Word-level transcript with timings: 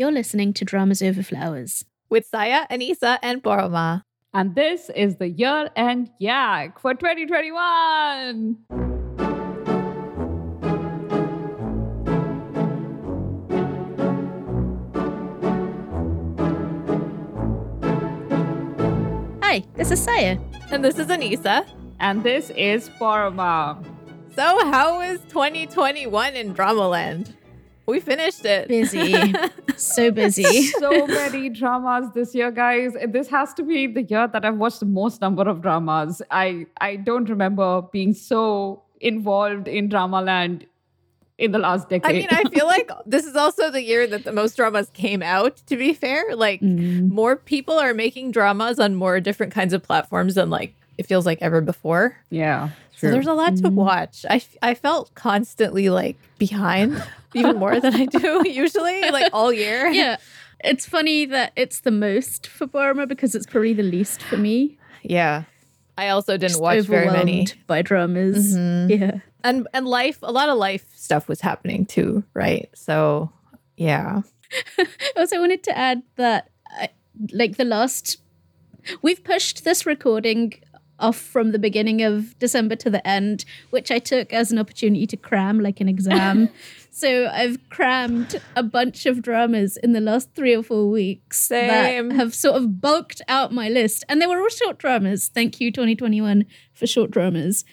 You're 0.00 0.10
listening 0.10 0.54
to 0.54 0.64
Dramas 0.64 1.02
Over 1.02 1.22
Flowers. 1.22 1.84
with 2.08 2.24
Saya, 2.24 2.66
Anissa, 2.70 3.18
and 3.22 3.42
Paroma. 3.42 4.06
And 4.32 4.54
this 4.54 4.88
is 4.96 5.16
the 5.16 5.28
year 5.28 5.68
end 5.76 6.08
yak 6.18 6.80
for 6.80 6.94
2021. 6.94 8.56
Hi, 19.42 19.62
this 19.74 19.90
is 19.90 20.02
Saya. 20.02 20.38
And 20.70 20.82
this 20.82 20.98
is 20.98 21.08
Anissa. 21.08 21.66
And 21.98 22.22
this 22.22 22.48
is 22.56 22.88
Paroma. 22.98 23.84
So, 24.34 24.64
how 24.70 25.02
is 25.02 25.20
2021 25.28 26.36
in 26.36 26.54
Dramaland? 26.54 27.34
We 27.90 28.00
finished 28.00 28.44
it. 28.44 28.68
Busy. 28.68 29.14
so 29.76 30.10
busy. 30.10 30.62
so 30.84 31.06
many 31.06 31.48
dramas 31.50 32.06
this 32.14 32.34
year, 32.34 32.50
guys. 32.50 32.92
This 33.08 33.28
has 33.28 33.52
to 33.54 33.62
be 33.62 33.86
the 33.86 34.02
year 34.02 34.26
that 34.28 34.44
I've 34.44 34.56
watched 34.56 34.80
the 34.80 34.86
most 34.86 35.20
number 35.20 35.42
of 35.48 35.60
dramas. 35.62 36.22
I 36.30 36.66
I 36.80 36.96
don't 36.96 37.28
remember 37.28 37.82
being 37.92 38.12
so 38.14 38.82
involved 39.00 39.66
in 39.68 39.88
drama 39.88 40.20
land 40.22 40.66
in 41.38 41.52
the 41.52 41.58
last 41.58 41.88
decade. 41.88 42.10
I 42.10 42.12
mean, 42.18 42.28
I 42.30 42.44
feel 42.50 42.66
like 42.66 42.90
this 43.06 43.24
is 43.24 43.34
also 43.34 43.70
the 43.70 43.82
year 43.82 44.06
that 44.06 44.24
the 44.24 44.32
most 44.32 44.56
dramas 44.56 44.90
came 44.92 45.22
out, 45.22 45.56
to 45.68 45.76
be 45.76 45.94
fair. 45.94 46.22
Like, 46.36 46.60
Mm. 46.60 47.08
more 47.10 47.34
people 47.36 47.78
are 47.78 47.94
making 47.94 48.32
dramas 48.32 48.78
on 48.78 48.94
more 48.94 49.20
different 49.20 49.50
kinds 49.54 49.72
of 49.72 49.82
platforms 49.82 50.34
than, 50.34 50.50
like, 50.50 50.74
it 50.98 51.06
feels 51.06 51.24
like 51.24 51.38
ever 51.40 51.62
before. 51.62 52.16
yeah. 52.28 52.68
So 53.00 53.10
there's 53.10 53.26
a 53.26 53.32
lot 53.34 53.56
to 53.56 53.62
Mhm. 53.70 53.74
watch. 53.74 54.24
I 54.28 54.74
felt 54.74 55.14
constantly, 55.14 55.90
like, 55.90 56.16
behind, 56.38 57.02
even 57.34 57.56
more 57.56 57.80
than 57.80 57.94
I 57.94 58.06
do 58.06 58.42
usually, 58.48 59.10
like, 59.10 59.32
all 59.32 59.52
year. 59.52 59.88
yeah. 59.92 60.16
It's 60.62 60.84
funny 60.86 61.24
that 61.26 61.52
it's 61.56 61.80
the 61.80 61.90
most 61.90 62.46
for 62.46 62.66
Paroma 62.66 63.06
because 63.06 63.34
it's 63.34 63.46
probably 63.46 63.72
the 63.72 63.82
least 63.82 64.22
for 64.22 64.36
me. 64.36 64.76
Yeah. 65.02 65.44
I 65.96 66.08
also 66.08 66.32
didn't 66.36 66.50
Just 66.50 66.60
watch 66.62 66.84
very 66.84 67.10
many. 67.10 67.46
by 67.66 67.82
dramas. 67.82 68.54
Mhm. 68.56 68.90
Yeah. 69.00 69.16
and 69.42 69.66
and 69.72 69.86
life 69.88 70.18
a 70.22 70.30
lot 70.30 70.50
of 70.50 70.58
life 70.58 70.84
stuff 70.94 71.26
was 71.26 71.40
happening 71.40 71.86
too 71.86 72.22
right 72.34 72.68
so 72.74 73.30
yeah 73.78 74.20
Also, 75.16 75.36
I 75.36 75.38
wanted 75.40 75.62
to 75.64 75.72
add 75.78 76.02
that, 76.16 76.50
I, 76.82 76.88
like, 77.32 77.56
the 77.56 77.64
last. 77.64 78.18
We've 79.00 79.22
pushed 79.22 79.64
this 79.64 79.86
recording 79.86 80.54
off 81.00 81.16
from 81.16 81.52
the 81.52 81.58
beginning 81.58 82.02
of 82.02 82.38
December 82.38 82.76
to 82.76 82.90
the 82.90 83.06
end, 83.06 83.44
which 83.70 83.90
I 83.90 83.98
took 83.98 84.32
as 84.32 84.52
an 84.52 84.58
opportunity 84.58 85.06
to 85.06 85.16
cram 85.16 85.60
like 85.60 85.80
an 85.80 85.88
exam. 85.88 86.48
so 86.90 87.28
I've 87.32 87.58
crammed 87.70 88.40
a 88.56 88.62
bunch 88.62 89.06
of 89.06 89.22
dramas 89.22 89.76
in 89.76 89.92
the 89.92 90.00
last 90.00 90.34
three 90.34 90.54
or 90.54 90.62
four 90.62 90.90
weeks 90.90 91.40
Same. 91.40 92.08
that 92.08 92.16
have 92.16 92.34
sort 92.34 92.56
of 92.56 92.80
bulked 92.80 93.22
out 93.28 93.52
my 93.52 93.68
list. 93.68 94.04
And 94.08 94.20
they 94.20 94.26
were 94.26 94.40
all 94.40 94.48
short 94.48 94.78
dramas. 94.78 95.28
Thank 95.28 95.60
you, 95.60 95.72
2021, 95.72 96.44
for 96.74 96.86
short 96.86 97.10
dramas. 97.10 97.64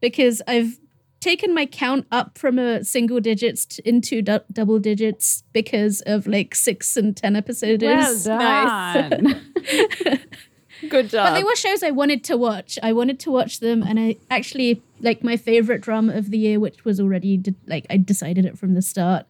Because 0.00 0.40
I've 0.46 0.78
taken 1.20 1.54
my 1.54 1.66
count 1.66 2.06
up 2.10 2.38
from 2.38 2.58
a 2.58 2.82
single 2.82 3.20
digits 3.20 3.66
t- 3.66 3.82
into 3.84 4.22
du- 4.22 4.44
double 4.50 4.78
digits 4.78 5.44
because 5.52 6.00
of 6.06 6.26
like 6.26 6.54
six 6.54 6.96
and 6.96 7.16
ten 7.16 7.36
episodes. 7.36 7.82
Well 7.82 9.10
Nice. 9.10 10.18
good 10.88 11.10
job 11.10 11.28
But 11.28 11.34
they 11.34 11.44
were 11.44 11.56
shows 11.56 11.82
I 11.82 11.90
wanted 11.90 12.24
to 12.24 12.36
watch. 12.36 12.78
I 12.82 12.92
wanted 12.92 13.18
to 13.20 13.30
watch 13.30 13.60
them, 13.60 13.82
and 13.82 13.98
I 13.98 14.16
actually 14.30 14.82
like 15.00 15.22
my 15.22 15.36
favorite 15.36 15.80
drama 15.80 16.14
of 16.14 16.30
the 16.30 16.38
year, 16.38 16.60
which 16.60 16.84
was 16.84 17.00
already 17.00 17.36
de- 17.36 17.54
like 17.66 17.86
I 17.90 17.96
decided 17.96 18.44
it 18.44 18.58
from 18.58 18.74
the 18.74 18.82
start. 18.82 19.26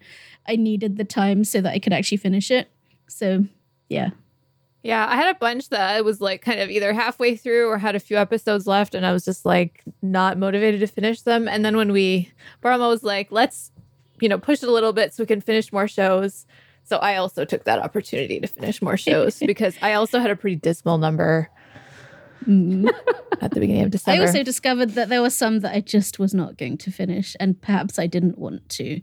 I 0.48 0.56
needed 0.56 0.96
the 0.96 1.04
time 1.04 1.44
so 1.44 1.60
that 1.60 1.72
I 1.72 1.78
could 1.78 1.92
actually 1.92 2.18
finish 2.18 2.50
it. 2.50 2.70
So 3.08 3.44
yeah, 3.88 4.10
yeah 4.82 5.06
i 5.08 5.16
had 5.16 5.34
a 5.34 5.38
bunch 5.38 5.68
that 5.68 5.94
i 5.94 6.00
was 6.00 6.20
like 6.20 6.42
kind 6.42 6.60
of 6.60 6.70
either 6.70 6.92
halfway 6.92 7.36
through 7.36 7.68
or 7.68 7.78
had 7.78 7.94
a 7.94 8.00
few 8.00 8.16
episodes 8.16 8.66
left 8.66 8.94
and 8.94 9.04
i 9.04 9.12
was 9.12 9.24
just 9.24 9.44
like 9.44 9.82
not 10.02 10.38
motivated 10.38 10.80
to 10.80 10.86
finish 10.86 11.22
them 11.22 11.48
and 11.48 11.64
then 11.64 11.76
when 11.76 11.92
we 11.92 12.30
Paroma 12.60 12.88
was 12.88 13.02
like 13.02 13.28
let's 13.30 13.70
you 14.20 14.28
know 14.28 14.38
push 14.38 14.62
it 14.62 14.68
a 14.68 14.72
little 14.72 14.92
bit 14.92 15.12
so 15.12 15.22
we 15.22 15.26
can 15.26 15.40
finish 15.40 15.72
more 15.72 15.88
shows 15.88 16.46
so 16.90 16.96
i 16.98 17.16
also 17.16 17.44
took 17.44 17.62
that 17.64 17.78
opportunity 17.78 18.38
to 18.40 18.46
finish 18.46 18.82
more 18.82 18.96
shows 19.06 19.38
because 19.38 19.74
i 19.80 19.92
also 19.94 20.18
had 20.18 20.30
a 20.30 20.36
pretty 20.36 20.56
dismal 20.56 20.98
number 20.98 21.48
Mm. 22.46 22.88
at 23.42 23.50
the 23.52 23.60
beginning 23.60 23.82
of 23.82 23.90
December. 23.90 24.22
I 24.22 24.26
also 24.26 24.42
discovered 24.42 24.90
that 24.94 25.10
there 25.10 25.20
were 25.20 25.28
some 25.42 25.60
that 25.60 25.74
I 25.74 25.80
just 25.82 26.18
was 26.18 26.32
not 26.32 26.56
going 26.56 26.78
to 26.78 26.90
finish, 26.90 27.36
and 27.38 27.60
perhaps 27.60 27.98
I 27.98 28.06
didn't 28.06 28.38
want 28.38 28.66
to. 28.80 29.02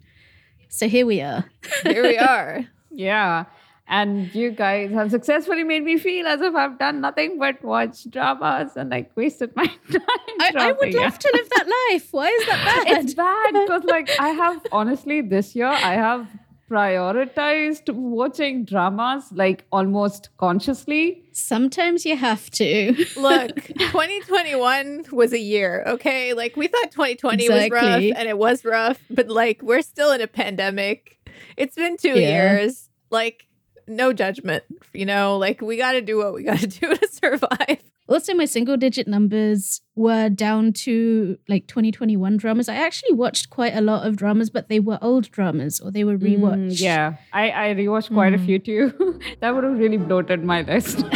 So 0.69 0.87
here 0.87 1.05
we 1.05 1.21
are. 1.21 1.45
here 1.83 2.01
we 2.01 2.17
are 2.33 2.65
Yeah. 2.89 3.45
And 3.87 4.33
you 4.33 4.49
guys 4.51 4.89
have 4.91 5.11
successfully 5.11 5.63
made 5.63 5.83
me 5.83 5.97
feel 5.99 6.25
as 6.25 6.41
if 6.41 6.55
I've 6.55 6.79
done 6.79 6.99
nothing 6.99 7.37
but 7.37 7.63
watch 7.63 8.09
dramas 8.09 8.71
and 8.75 8.89
like 8.89 9.11
wasted 9.15 9.55
my 9.55 9.67
time. 9.67 10.01
I, 10.41 10.51
I 10.57 10.71
would 10.71 10.77
dropping 10.77 10.93
it. 10.93 10.95
love 10.95 11.19
to 11.19 11.29
live 11.35 11.49
that 11.57 11.67
life. 11.91 12.07
Why 12.11 12.29
is 12.29 12.45
that 12.47 12.61
bad? 12.65 12.97
It's 13.03 13.13
bad 13.13 13.51
because, 13.53 13.83
like, 13.83 14.09
I 14.19 14.29
have 14.29 14.65
honestly 14.71 15.21
this 15.21 15.55
year, 15.55 15.67
I 15.91 15.93
have 15.93 16.27
prioritized 16.69 17.89
watching 17.93 18.65
dramas 18.65 19.25
like 19.31 19.65
almost 19.71 20.29
consciously. 20.37 21.23
Sometimes 21.31 22.05
you 22.05 22.15
have 22.17 22.49
to. 22.51 22.93
Look, 23.17 23.55
2021 23.55 25.05
was 25.11 25.33
a 25.33 25.39
year, 25.39 25.83
okay? 25.87 26.33
Like 26.33 26.55
we 26.55 26.67
thought 26.67 26.91
2020 26.91 27.49
was 27.49 27.69
rough 27.69 28.01
and 28.01 28.27
it 28.27 28.37
was 28.37 28.65
rough, 28.65 28.99
but 29.09 29.27
like 29.29 29.61
we're 29.61 29.81
still 29.81 30.11
in 30.11 30.21
a 30.21 30.27
pandemic. 30.27 31.17
It's 31.55 31.75
been 31.75 31.97
2 31.97 32.09
Yeah. 32.09 32.15
years. 32.55 32.89
Like 33.09 33.47
no 33.87 34.11
judgment, 34.13 34.63
you 34.93 35.05
know? 35.05 35.37
Like 35.37 35.61
we 35.61 35.77
got 35.77 35.93
to 35.93 36.01
do 36.01 36.17
what 36.17 36.33
we 36.33 36.43
got 36.43 36.59
to 36.59 36.67
do 36.79 36.95
to 36.95 37.07
survive. 37.07 37.81
Also, 38.09 38.33
my 38.33 38.45
single 38.45 38.77
digit 38.77 39.07
numbers 39.07 39.81
were 39.95 40.29
down 40.29 40.71
to 40.71 41.37
like 41.49 41.67
2021 41.67 42.37
dramas. 42.37 42.69
I 42.69 42.75
actually 42.75 43.13
watched 43.13 43.49
quite 43.49 43.75
a 43.75 43.81
lot 43.81 44.07
of 44.07 44.15
dramas, 44.15 44.49
but 44.49 44.69
they 44.69 44.79
were 44.79 44.97
old 45.01 45.29
dramas 45.29 45.81
or 45.81 45.91
they 45.91 46.03
were 46.05 46.17
rewatched. 46.17 46.77
Mm, 46.77 46.81
yeah, 46.81 47.15
I, 47.33 47.51
I 47.51 47.75
rewatched 47.75 48.13
quite 48.13 48.33
a 48.33 48.37
Mm. 48.37 48.45
few 48.45 48.59
too. 48.59 49.19
that 49.41 49.53
would 49.53 49.63
have 49.65 49.77
really 49.77 49.97
bloated 49.97 50.43
my 50.43 50.61
list. 50.61 51.03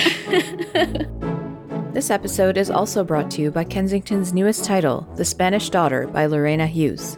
This 1.93 2.09
episode 2.09 2.55
is 2.55 2.69
also 2.71 3.03
brought 3.03 3.29
to 3.31 3.41
you 3.41 3.51
by 3.51 3.65
Kensington's 3.65 4.31
newest 4.33 4.63
title, 4.63 5.05
The 5.17 5.25
Spanish 5.25 5.69
Daughter 5.69 6.07
by 6.07 6.25
Lorena 6.25 6.65
Hughes. 6.65 7.17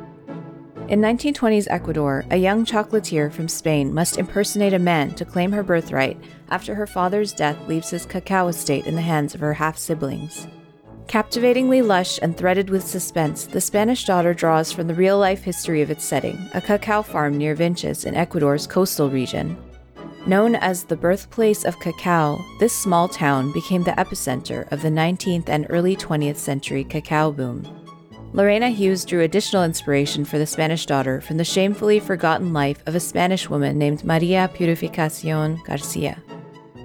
In 0.89 0.99
1920s 0.99 1.67
Ecuador, 1.69 2.25
a 2.29 2.35
young 2.35 2.65
chocolatier 2.65 3.31
from 3.31 3.47
Spain 3.47 3.93
must 3.93 4.17
impersonate 4.17 4.73
a 4.73 4.79
man 4.79 5.15
to 5.15 5.23
claim 5.23 5.53
her 5.53 5.63
birthright 5.63 6.17
after 6.49 6.75
her 6.75 6.85
father's 6.85 7.31
death 7.31 7.57
leaves 7.69 7.89
his 7.89 8.05
cacao 8.05 8.49
estate 8.49 8.85
in 8.85 8.95
the 8.95 9.01
hands 9.01 9.33
of 9.33 9.39
her 9.39 9.53
half 9.53 9.77
siblings. 9.77 10.45
Captivatingly 11.07 11.81
lush 11.81 12.19
and 12.21 12.35
threaded 12.35 12.69
with 12.69 12.85
suspense, 12.85 13.45
The 13.45 13.61
Spanish 13.61 14.03
Daughter 14.03 14.33
draws 14.33 14.73
from 14.73 14.87
the 14.87 14.93
real 14.93 15.17
life 15.17 15.41
history 15.41 15.81
of 15.81 15.89
its 15.89 16.03
setting, 16.03 16.37
a 16.53 16.59
cacao 16.59 17.01
farm 17.01 17.37
near 17.37 17.55
Vinces 17.55 18.03
in 18.03 18.13
Ecuador's 18.13 18.67
coastal 18.67 19.09
region. 19.09 19.57
Known 20.27 20.55
as 20.55 20.83
the 20.83 20.97
birthplace 20.97 21.63
of 21.63 21.79
cacao, 21.79 22.43
this 22.59 22.73
small 22.73 23.07
town 23.07 23.53
became 23.53 23.83
the 23.83 23.91
epicenter 23.91 24.69
of 24.71 24.81
the 24.81 24.89
19th 24.89 25.47
and 25.47 25.65
early 25.69 25.95
20th 25.95 26.37
century 26.37 26.83
cacao 26.83 27.31
boom. 27.31 27.82
Lorena 28.35 28.69
Hughes 28.69 29.05
drew 29.05 29.21
additional 29.21 29.63
inspiration 29.63 30.25
for 30.25 30.39
the 30.39 30.47
Spanish 30.47 30.87
daughter 30.87 31.21
from 31.21 31.37
the 31.37 31.43
shamefully 31.43 31.99
forgotten 31.99 32.51
life 32.51 32.81
of 32.87 32.95
a 32.95 32.99
Spanish 32.99 33.47
woman 33.47 33.77
named 33.77 34.03
Maria 34.03 34.49
Purificacion 34.51 35.63
Garcia. 35.65 36.17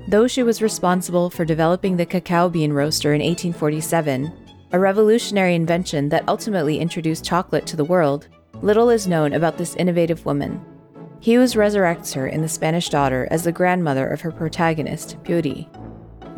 Though 0.09 0.27
she 0.27 0.43
was 0.43 0.61
responsible 0.61 1.31
for 1.31 1.47
developing 1.47 1.97
the 1.97 2.05
cacao 2.05 2.51
bean 2.51 2.75
roaster 2.75 3.15
in 3.15 3.23
1847, 3.23 4.31
a 4.73 4.79
revolutionary 4.79 5.55
invention 5.55 6.11
that 6.11 6.29
ultimately 6.29 6.79
introduced 6.81 7.25
chocolate 7.25 7.67
to 7.69 7.77
the 7.77 7.85
world, 7.85 8.29
little 8.61 8.91
is 8.91 9.09
known 9.09 9.33
about 9.33 9.57
this 9.57 9.75
innovative 9.77 10.27
woman. 10.27 10.63
Hughes 11.21 11.55
resurrects 11.55 12.13
her 12.13 12.27
in 12.27 12.43
The 12.43 12.49
Spanish 12.49 12.91
Daughter 12.91 13.27
as 13.31 13.45
the 13.45 13.53
grandmother 13.53 14.07
of 14.07 14.21
her 14.21 14.31
protagonist, 14.31 15.23
Beauty. 15.23 15.67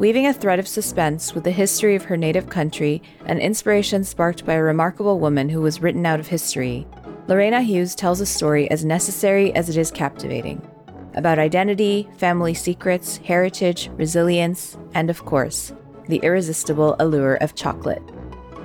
Weaving 0.00 0.26
a 0.26 0.32
thread 0.32 0.58
of 0.58 0.66
suspense 0.66 1.34
with 1.34 1.44
the 1.44 1.50
history 1.50 1.94
of 1.94 2.04
her 2.04 2.16
native 2.16 2.48
country 2.48 3.02
and 3.26 3.38
inspiration 3.38 4.02
sparked 4.02 4.46
by 4.46 4.54
a 4.54 4.62
remarkable 4.62 5.20
woman 5.20 5.50
who 5.50 5.60
was 5.60 5.82
written 5.82 6.06
out 6.06 6.18
of 6.18 6.28
history, 6.28 6.86
Lorena 7.28 7.60
Hughes 7.60 7.94
tells 7.94 8.18
a 8.18 8.24
story 8.24 8.70
as 8.70 8.82
necessary 8.82 9.54
as 9.54 9.68
it 9.68 9.76
is 9.76 9.90
captivating 9.90 10.66
about 11.12 11.38
identity, 11.38 12.08
family 12.16 12.54
secrets, 12.54 13.18
heritage, 13.18 13.90
resilience, 13.96 14.78
and 14.94 15.10
of 15.10 15.26
course, 15.26 15.70
the 16.08 16.20
irresistible 16.22 16.96
allure 16.98 17.34
of 17.34 17.54
chocolate. 17.54 18.02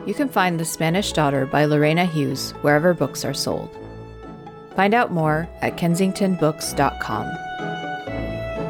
You 0.06 0.14
can 0.14 0.30
find 0.30 0.58
The 0.58 0.64
Spanish 0.64 1.12
Daughter 1.12 1.46
by 1.46 1.66
Lorena 1.66 2.06
Hughes 2.06 2.52
wherever 2.62 2.94
books 2.94 3.26
are 3.26 3.34
sold. 3.34 3.78
Find 4.78 4.94
out 4.94 5.12
more 5.12 5.50
at 5.62 5.76
kensingtonbooks.com. 5.76 7.75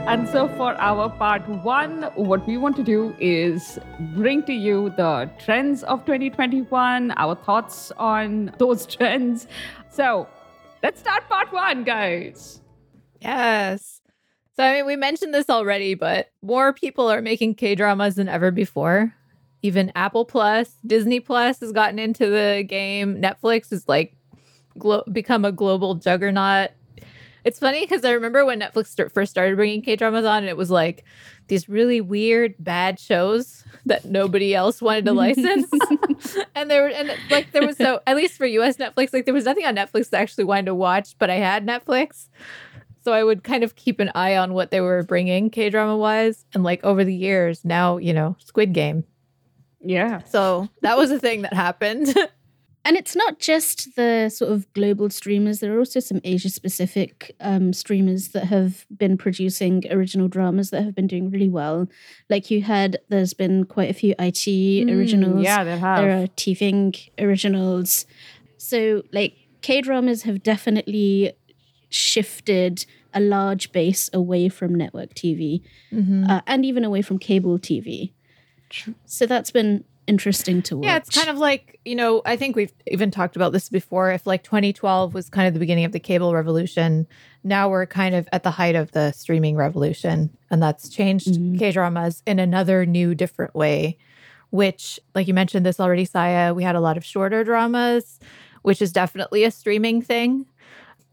And 0.08 0.30
so, 0.30 0.48
for 0.50 0.80
our 0.80 1.10
part 1.10 1.48
one, 1.50 2.04
what 2.14 2.46
we 2.46 2.58
want 2.58 2.76
to 2.76 2.84
do 2.84 3.16
is 3.20 3.80
bring 4.14 4.44
to 4.44 4.54
you 4.54 4.92
the 4.92 5.30
trends 5.40 5.84
of 5.84 6.06
2021, 6.06 7.12
our 7.18 7.34
thoughts 7.36 7.92
on 7.98 8.52
those 8.60 8.86
trends. 8.96 9.48
So, 9.90 10.28
let's 10.84 11.00
start 11.00 11.28
part 11.28 11.52
one, 11.52 11.84
guys. 11.84 12.62
Yes. 13.20 14.02
So 14.56 14.64
I 14.64 14.74
mean, 14.74 14.86
we 14.86 14.96
mentioned 14.96 15.34
this 15.34 15.50
already, 15.50 15.96
but 15.96 16.30
more 16.42 16.72
people 16.72 17.12
are 17.12 17.22
making 17.22 17.56
K 17.56 17.76
dramas 17.76 18.16
than 18.16 18.30
ever 18.30 18.52
before. 18.52 19.14
Even 19.64 19.92
Apple 19.96 20.24
Plus, 20.24 20.78
Disney 20.86 21.20
Plus 21.20 21.60
has 21.60 21.72
gotten 21.72 21.98
into 22.00 22.28
the 22.30 22.64
game. 22.66 23.22
Netflix 23.22 23.74
is 23.74 23.90
like 23.90 24.16
glo- 24.78 25.04
become 25.12 25.44
a 25.44 25.52
global 25.52 25.96
juggernaut. 25.96 26.70
It's 27.46 27.60
funny 27.60 27.82
because 27.82 28.04
I 28.04 28.12
remember 28.12 28.44
when 28.44 28.60
Netflix 28.60 28.88
st- 28.88 29.12
first 29.12 29.30
started 29.30 29.56
bringing 29.56 29.84
K 29.84 29.96
dramas 29.96 30.26
on, 30.26 30.40
and 30.40 30.48
it 30.48 30.58
was 30.58 30.72
like 30.72 31.06
these 31.48 31.70
really 31.70 32.02
weird, 32.02 32.56
bad 32.58 33.00
shows 33.00 33.64
that 33.86 34.04
nobody 34.04 34.56
else 34.56 34.82
wanted 34.82 35.06
to 35.06 35.14
license. 35.14 35.70
and 36.56 36.72
there 36.72 36.82
were, 36.82 36.90
and 36.90 37.12
like 37.30 37.52
there 37.52 37.66
was 37.66 37.78
so 37.78 38.02
at 38.08 38.16
least 38.16 38.36
for 38.38 38.48
US 38.48 38.78
Netflix, 38.78 39.14
like 39.14 39.26
there 39.26 39.34
was 39.34 39.46
nothing 39.46 39.64
on 39.64 39.76
Netflix 39.76 40.10
that 40.10 40.18
I 40.18 40.22
actually 40.24 40.46
wanted 40.46 40.66
to 40.66 40.76
watch, 40.76 41.16
but 41.20 41.30
I 41.30 41.36
had 41.36 41.68
Netflix. 41.68 42.30
So 43.04 43.14
I 43.14 43.24
would 43.24 43.44
kind 43.44 43.64
of 43.64 43.76
keep 43.76 44.00
an 44.00 44.10
eye 44.16 44.36
on 44.36 44.54
what 44.56 44.72
they 44.72 44.82
were 44.82 45.04
bringing 45.04 45.52
K 45.52 45.70
drama 45.70 45.96
wise. 45.96 46.46
And 46.56 46.64
like 46.64 46.84
over 46.84 47.04
the 47.04 47.14
years, 47.14 47.64
now, 47.64 47.98
you 47.98 48.14
know, 48.14 48.36
Squid 48.40 48.74
Game. 48.74 49.04
Yeah. 49.82 50.24
So 50.24 50.68
that 50.82 50.98
was 50.98 51.12
a 51.12 51.20
thing 51.20 51.44
that 51.44 51.54
happened. 51.54 52.12
And 52.86 52.96
it's 52.96 53.16
not 53.16 53.40
just 53.40 53.96
the 53.96 54.30
sort 54.30 54.52
of 54.52 54.72
global 54.74 55.10
streamers. 55.10 55.60
There 55.60 55.76
are 55.76 55.80
also 55.80 56.00
some 56.00 56.22
Asia 56.24 56.50
specific 56.50 57.36
um, 57.40 57.74
streamers 57.74 58.28
that 58.30 58.46
have 58.46 58.86
been 58.96 59.18
producing 59.18 59.84
original 59.90 60.28
dramas 60.28 60.70
that 60.70 60.84
have 60.84 60.94
been 60.94 61.08
doing 61.08 61.32
really 61.32 61.50
well. 61.50 61.88
Like 62.30 62.52
you 62.52 62.62
had, 62.62 63.00
there's 63.10 63.34
been 63.34 63.66
quite 63.66 63.90
a 63.90 63.94
few 63.94 64.14
IT 64.20 64.46
Mm, 64.46 64.96
originals. 64.96 65.44
yeah, 65.44 65.64
they 65.64 65.78
have. 65.78 65.98
There 66.00 66.24
are 66.24 66.28
TVing 66.28 66.96
originals. 67.20 68.06
So, 68.58 69.02
like, 69.12 69.34
K 69.62 69.82
dramas 69.82 70.22
have 70.24 70.44
definitely 70.44 71.34
shifted 71.90 72.86
a 73.14 73.20
large 73.20 73.72
base 73.72 74.10
away 74.14 74.50
from 74.50 74.76
network 74.76 75.14
TV 75.16 75.62
uh, 76.30 76.42
and 76.46 76.66
even 76.66 76.84
away 76.84 77.02
from 77.02 77.18
cable 77.18 77.58
TV. 77.58 78.12
True. 78.70 78.94
So, 79.06 79.26
that's 79.26 79.52
been 79.52 79.86
interesting 80.08 80.62
to 80.64 80.78
watch. 80.78 80.86
yeah, 80.86 80.98
it's 80.98 81.16
kind 81.16 81.30
of 81.30 81.38
like, 81.38 81.80
you 81.86 81.96
know, 81.96 82.22
I 82.26 82.36
think 82.36 82.56
we've 82.56 82.72
even 82.88 83.12
talked 83.12 83.36
about 83.36 83.52
this 83.52 83.70
before. 83.70 84.12
If 84.12 84.26
like 84.26 84.44
2012 84.44 85.14
was 85.14 85.30
kind 85.30 85.48
of 85.48 85.54
the 85.54 85.60
beginning 85.60 85.86
of 85.86 85.92
the 85.92 86.00
cable 86.00 86.34
revolution, 86.34 87.08
now 87.44 87.70
we're 87.70 87.86
kind 87.86 88.16
of 88.16 88.28
at 88.32 88.44
the 88.44 88.52
height 88.52 88.76
of 88.76 88.92
the 88.92 89.12
streaming 89.12 89.56
revolution. 89.56 90.36
And 90.50 90.62
that's 90.62 90.90
changed 90.90 91.28
mm-hmm. 91.28 91.58
K 91.58 91.72
dramas 91.72 92.24
in 92.26 92.40
another 92.40 92.86
new, 92.86 93.16
different 93.16 93.56
way, 93.56 93.98
which, 94.50 95.00
like 95.14 95.28
you 95.28 95.34
mentioned 95.34 95.66
this 95.66 95.80
already, 95.80 96.06
Saya, 96.06 96.54
we 96.54 96.64
had 96.64 96.76
a 96.76 96.82
lot 96.82 96.98
of 96.98 97.06
shorter 97.06 97.44
dramas, 97.44 98.20
which 98.62 98.82
is 98.82 98.92
definitely 98.92 99.44
a 99.44 99.52
streaming 99.52 100.02
thing. 100.02 100.46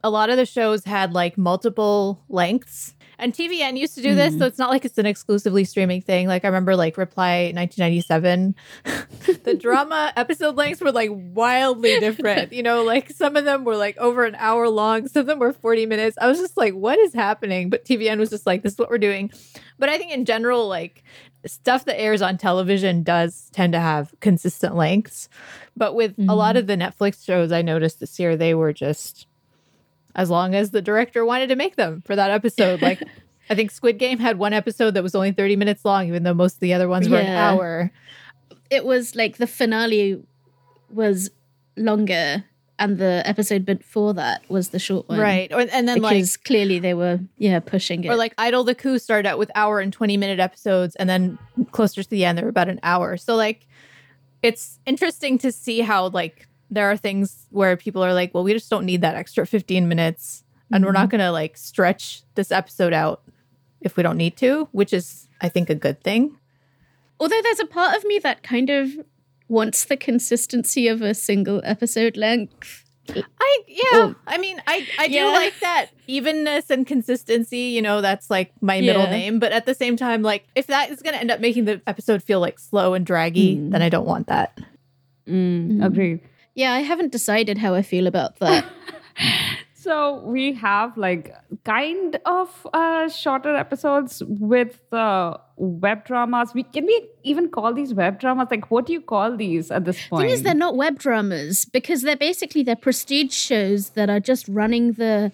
A 0.05 0.11
lot 0.11 0.31
of 0.31 0.37
the 0.37 0.47
shows 0.47 0.85
had 0.85 1.13
like 1.13 1.39
multiple 1.39 2.23
lengths. 2.29 2.95
And 3.23 3.33
TVN 3.33 3.79
used 3.79 3.95
to 3.95 4.03
do 4.03 4.17
this, 4.17 4.31
mm-hmm. 4.31 4.41
so 4.41 4.47
it's 4.47 4.59
not 4.59 4.69
like 4.69 4.85
it's 4.85 4.99
an 4.99 5.07
exclusively 5.07 5.63
streaming 5.65 6.03
thing. 6.03 6.27
Like 6.27 6.45
I 6.45 6.49
remember 6.49 6.75
like 6.75 6.97
Reply 6.97 7.53
1997. 7.55 8.57
the 9.45 9.55
drama 9.55 10.13
episode 10.17 10.57
lengths 10.57 10.81
were 10.81 10.91
like 10.91 11.11
wildly 11.13 12.01
different. 12.01 12.53
You 12.53 12.65
know, 12.65 12.83
like 12.83 13.11
some 13.11 13.37
of 13.37 13.45
them 13.45 13.63
were 13.63 13.77
like 13.77 13.97
over 13.99 14.25
an 14.25 14.35
hour 14.35 14.69
long, 14.69 15.07
some 15.07 15.21
of 15.21 15.27
them 15.27 15.39
were 15.39 15.53
40 15.53 15.87
minutes. 15.87 16.19
I 16.21 16.27
was 16.27 16.41
just 16.41 16.57
like, 16.57 16.75
what 16.75 16.99
is 16.99 17.15
happening? 17.15 17.71
But 17.71 17.85
TVN 17.85 18.19
was 18.19 18.31
just 18.31 18.45
like, 18.45 18.65
this 18.65 18.73
is 18.73 18.79
what 18.79 18.91
we're 18.91 18.99
doing. 18.99 19.31
But 19.79 19.89
I 19.89 19.99
think 19.99 20.11
in 20.11 20.25
general, 20.25 20.67
like 20.67 21.05
stuff 21.47 21.85
that 21.85 22.01
airs 22.01 22.23
on 22.23 22.39
television 22.39 23.05
does 23.05 23.51
tend 23.53 23.73
to 23.75 23.81
have 23.81 24.13
consistent 24.19 24.75
lengths. 24.75 25.29
But 25.77 25.95
with 25.95 26.19
a 26.19 26.35
lot 26.35 26.57
mm-hmm. 26.57 26.59
of 26.59 26.67
the 26.67 26.77
Netflix 26.77 27.25
shows 27.25 27.53
I 27.53 27.63
noticed 27.63 28.01
this 28.01 28.19
year, 28.19 28.37
they 28.37 28.55
were 28.55 28.73
just 28.73 29.29
as 30.15 30.31
long 30.31 30.55
as 30.55 30.71
the 30.71 30.83
director 30.83 31.25
wanted 31.25 31.49
to 31.49 31.57
make 31.57 31.77
them 31.77 32.03
for 32.07 32.17
that 32.17 32.31
episode. 32.31 32.83
Like 32.83 33.03
I 33.51 33.55
think 33.55 33.71
Squid 33.71 33.99
Game 33.99 34.19
had 34.19 34.39
one 34.39 34.53
episode 34.53 34.93
that 34.95 35.03
was 35.03 35.15
only 35.15 35.33
30 35.33 35.57
minutes 35.57 35.85
long, 35.85 36.09
even 36.09 36.23
though 36.23 36.35
most 36.35 36.55
of 36.55 36.61
the 36.61 36.75
other 36.75 36.89
ones 36.89 37.09
were 37.09 37.19
an 37.19 37.27
hour. 37.27 37.91
it 38.71 38.85
was 38.85 39.15
like 39.15 39.37
the 39.37 39.47
finale 39.47 40.23
was 40.91 41.31
longer 41.77 42.45
and 42.79 42.99
the 42.99 43.23
episode 43.25 43.65
before 43.65 44.15
that 44.15 44.43
was 44.49 44.71
the 44.71 44.79
short 44.79 45.09
one. 45.09 45.19
Right. 45.19 45.53
Or, 45.53 45.61
and 45.61 45.89
then 45.89 46.01
like 46.01 46.25
clearly 46.45 46.79
they 46.79 46.95
were, 46.95 47.21
yeah, 47.39 47.61
pushing 47.61 48.05
it. 48.05 48.09
or 48.09 48.17
like 48.17 48.35
Idol 48.39 48.65
the 48.65 48.75
Coup 48.75 48.99
started 48.99 49.29
out 49.29 49.39
with 49.39 49.51
hour 49.55 49.81
and 49.81 49.93
20 49.93 50.17
minute 50.17 50.41
episodes 50.41 50.97
and 50.97 51.09
then 51.09 51.39
closer 51.71 52.03
to 52.03 52.09
the 52.11 52.25
end 52.25 52.39
they 52.39 52.43
were 52.43 52.49
about 52.49 52.69
an 52.69 52.81
hour. 52.83 53.17
So 53.17 53.37
like 53.37 53.67
it's 54.43 54.81
interesting 54.87 55.39
to 55.39 55.53
see 55.53 55.81
how 55.81 56.09
like 56.09 56.49
there 56.73 56.91
are 56.91 56.97
things 56.97 57.47
where 57.51 57.77
people 57.77 58.03
are 58.03 58.15
like, 58.15 58.33
well, 58.33 58.43
we 58.45 58.53
just 58.55 58.71
don't 58.71 58.87
need 58.87 59.03
that 59.03 59.15
extra 59.15 59.47
15 59.47 59.87
minutes 59.89 60.43
and 60.73 60.85
we're 60.87 60.93
not 60.93 61.11
going 61.11 61.21
to 61.21 61.31
like 61.31 61.57
stretch 61.59 62.23
this 62.35 62.51
episode 62.51 62.95
out 62.95 63.23
if 63.83 63.97
we 63.97 64.03
don't 64.03 64.17
need 64.17 64.37
to, 64.39 64.69
which 64.73 64.93
is 64.95 65.29
I 65.41 65.49
think 65.51 65.69
a 65.69 65.75
good 65.75 66.03
thing. 66.03 66.39
Although 67.21 67.43
there's 67.43 67.61
a 67.61 67.67
part 67.67 67.95
of 67.97 68.05
me 68.05 68.19
that 68.21 68.43
kind 68.43 68.71
of 68.71 68.89
wants 69.49 69.85
the 69.85 69.97
consistency 69.99 70.89
of 70.89 71.03
a 71.03 71.13
single 71.15 71.61
episode 71.63 72.17
length. 72.17 72.79
I 73.15 73.59
yeah, 73.69 73.83
Oh. 73.93 74.15
I 74.27 74.39
mean, 74.39 74.63
I 74.67 74.87
I 74.99 75.09
do 75.09 75.15
Yeah. 75.15 75.27
like 75.27 75.59
that 75.61 75.87
evenness 76.07 76.71
and 76.71 76.87
consistency. 76.87 77.75
You 77.77 77.83
know, 77.83 78.01
that's 78.01 78.31
like 78.31 78.53
my 78.63 78.81
middle 78.81 79.03
Yeah. 79.03 79.11
name. 79.11 79.39
But 79.41 79.53
at 79.53 79.67
the 79.67 79.75
same 79.75 79.97
time, 79.97 80.23
like 80.23 80.45
if 80.55 80.69
that 80.69 80.91
is 80.91 81.03
going 81.03 81.15
to 81.15 81.21
end 81.21 81.31
up 81.31 81.41
making 81.41 81.67
the 81.67 81.83
episode 81.87 82.23
feel 82.23 82.41
like 82.41 82.59
slow 82.59 82.95
and 82.95 83.05
draggy, 83.05 83.57
Mm. 83.57 83.73
then 83.73 83.83
I 83.83 83.89
don't 83.91 84.07
want 84.07 84.29
that. 84.29 84.59
Mm, 85.29 85.85
Agreed. 85.85 86.21
Yeah, 86.55 86.73
I 86.73 86.81
haven't 86.81 87.13
decided 87.13 87.59
how 87.59 87.75
I 87.75 87.83
feel 87.83 88.07
about 88.07 88.39
that. 88.41 88.65
So 89.83 90.21
we 90.25 90.53
have 90.53 90.97
like 90.97 91.35
kind 91.65 92.17
of 92.25 92.69
uh, 92.73 93.09
shorter 93.09 93.57
episodes 93.57 94.23
with 94.25 94.79
uh, 94.93 95.39
web 95.57 96.05
dramas. 96.05 96.55
We 96.55 96.63
can 96.63 96.87
we 96.87 97.09
even 97.25 97.49
call 97.49 97.75
these 97.75 97.93
web 97.93 98.21
dramas? 98.21 98.47
Like, 98.49 98.71
what 98.71 98.87
do 98.87 98.93
you 98.93 99.01
call 99.01 99.37
these 99.37 99.73
at 99.73 99.85
this 99.85 99.99
point? 100.07 100.29
thing 100.29 100.35
is, 100.35 100.45
they're 100.45 100.55
not 100.55 100.77
web 100.77 101.01
dramas 101.01 101.65
because 101.65 102.03
they're 102.03 102.15
basically 102.15 102.63
they're 102.63 102.77
prestige 102.77 103.33
shows 103.33 103.91
that 103.91 104.09
are 104.09 104.21
just 104.21 104.47
running 104.47 104.93
the 104.93 105.33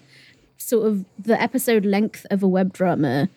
sort 0.57 0.87
of 0.87 1.05
the 1.19 1.39
episode 1.39 1.85
length 1.85 2.25
of 2.31 2.41
a 2.41 2.47
web 2.47 2.73
drama. 2.73 3.29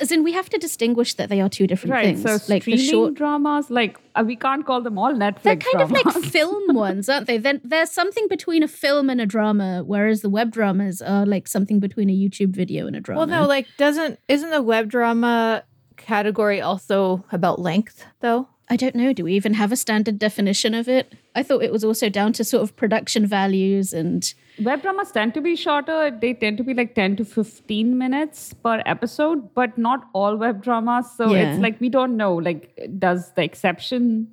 As 0.00 0.12
in, 0.12 0.22
we 0.22 0.32
have 0.32 0.48
to 0.50 0.58
distinguish 0.58 1.14
that 1.14 1.28
they 1.28 1.40
are 1.40 1.48
two 1.48 1.66
different 1.66 1.92
right. 1.92 2.04
things. 2.04 2.22
So 2.22 2.52
like 2.52 2.64
the 2.64 2.76
streaming 2.76 2.84
short, 2.84 3.14
dramas, 3.14 3.70
like 3.70 3.98
uh, 4.14 4.22
we 4.24 4.36
can't 4.36 4.64
call 4.64 4.80
them 4.80 4.98
all 4.98 5.12
Netflix 5.12 5.42
they're 5.42 5.56
kind 5.56 5.80
of 5.80 5.90
like 5.90 6.24
film 6.24 6.74
ones, 6.74 7.08
aren't 7.08 7.26
they? 7.26 7.38
Then 7.38 7.60
there's 7.64 7.90
something 7.90 8.28
between 8.28 8.62
a 8.62 8.68
film 8.68 9.10
and 9.10 9.20
a 9.20 9.26
drama, 9.26 9.82
whereas 9.84 10.22
the 10.22 10.30
web 10.30 10.52
dramas 10.52 11.02
are 11.02 11.26
like 11.26 11.48
something 11.48 11.80
between 11.80 12.08
a 12.08 12.12
YouTube 12.12 12.50
video 12.50 12.86
and 12.86 12.94
a 12.94 13.00
drama. 13.00 13.20
Well, 13.20 13.26
no, 13.26 13.46
like 13.46 13.66
doesn't 13.76 14.20
isn't 14.28 14.50
the 14.50 14.62
web 14.62 14.88
drama 14.90 15.64
category 15.96 16.60
also 16.60 17.24
about 17.32 17.58
length 17.58 18.04
though? 18.20 18.48
I 18.68 18.76
don't 18.76 18.94
know. 18.94 19.12
Do 19.12 19.24
we 19.24 19.34
even 19.34 19.54
have 19.54 19.72
a 19.72 19.76
standard 19.76 20.18
definition 20.18 20.74
of 20.74 20.88
it? 20.88 21.12
I 21.34 21.42
thought 21.42 21.62
it 21.62 21.72
was 21.72 21.84
also 21.84 22.08
down 22.08 22.32
to 22.34 22.44
sort 22.44 22.62
of 22.62 22.74
production 22.76 23.26
values 23.26 23.92
and 23.92 24.32
Web 24.62 24.82
dramas 24.82 25.10
tend 25.10 25.34
to 25.34 25.40
be 25.40 25.56
shorter. 25.56 26.16
They 26.18 26.32
tend 26.32 26.58
to 26.58 26.64
be 26.64 26.74
like 26.74 26.94
10 26.94 27.16
to 27.16 27.24
15 27.24 27.98
minutes 27.98 28.54
per 28.54 28.82
episode, 28.86 29.52
but 29.52 29.76
not 29.76 30.08
all 30.12 30.36
web 30.36 30.62
dramas. 30.62 31.10
So 31.16 31.32
Yeah. 31.32 31.52
it's 31.52 31.60
like 31.60 31.80
we 31.80 31.88
don't 31.88 32.16
know. 32.16 32.34
Like, 32.36 32.78
does 32.98 33.32
the 33.32 33.42
exception, 33.42 34.28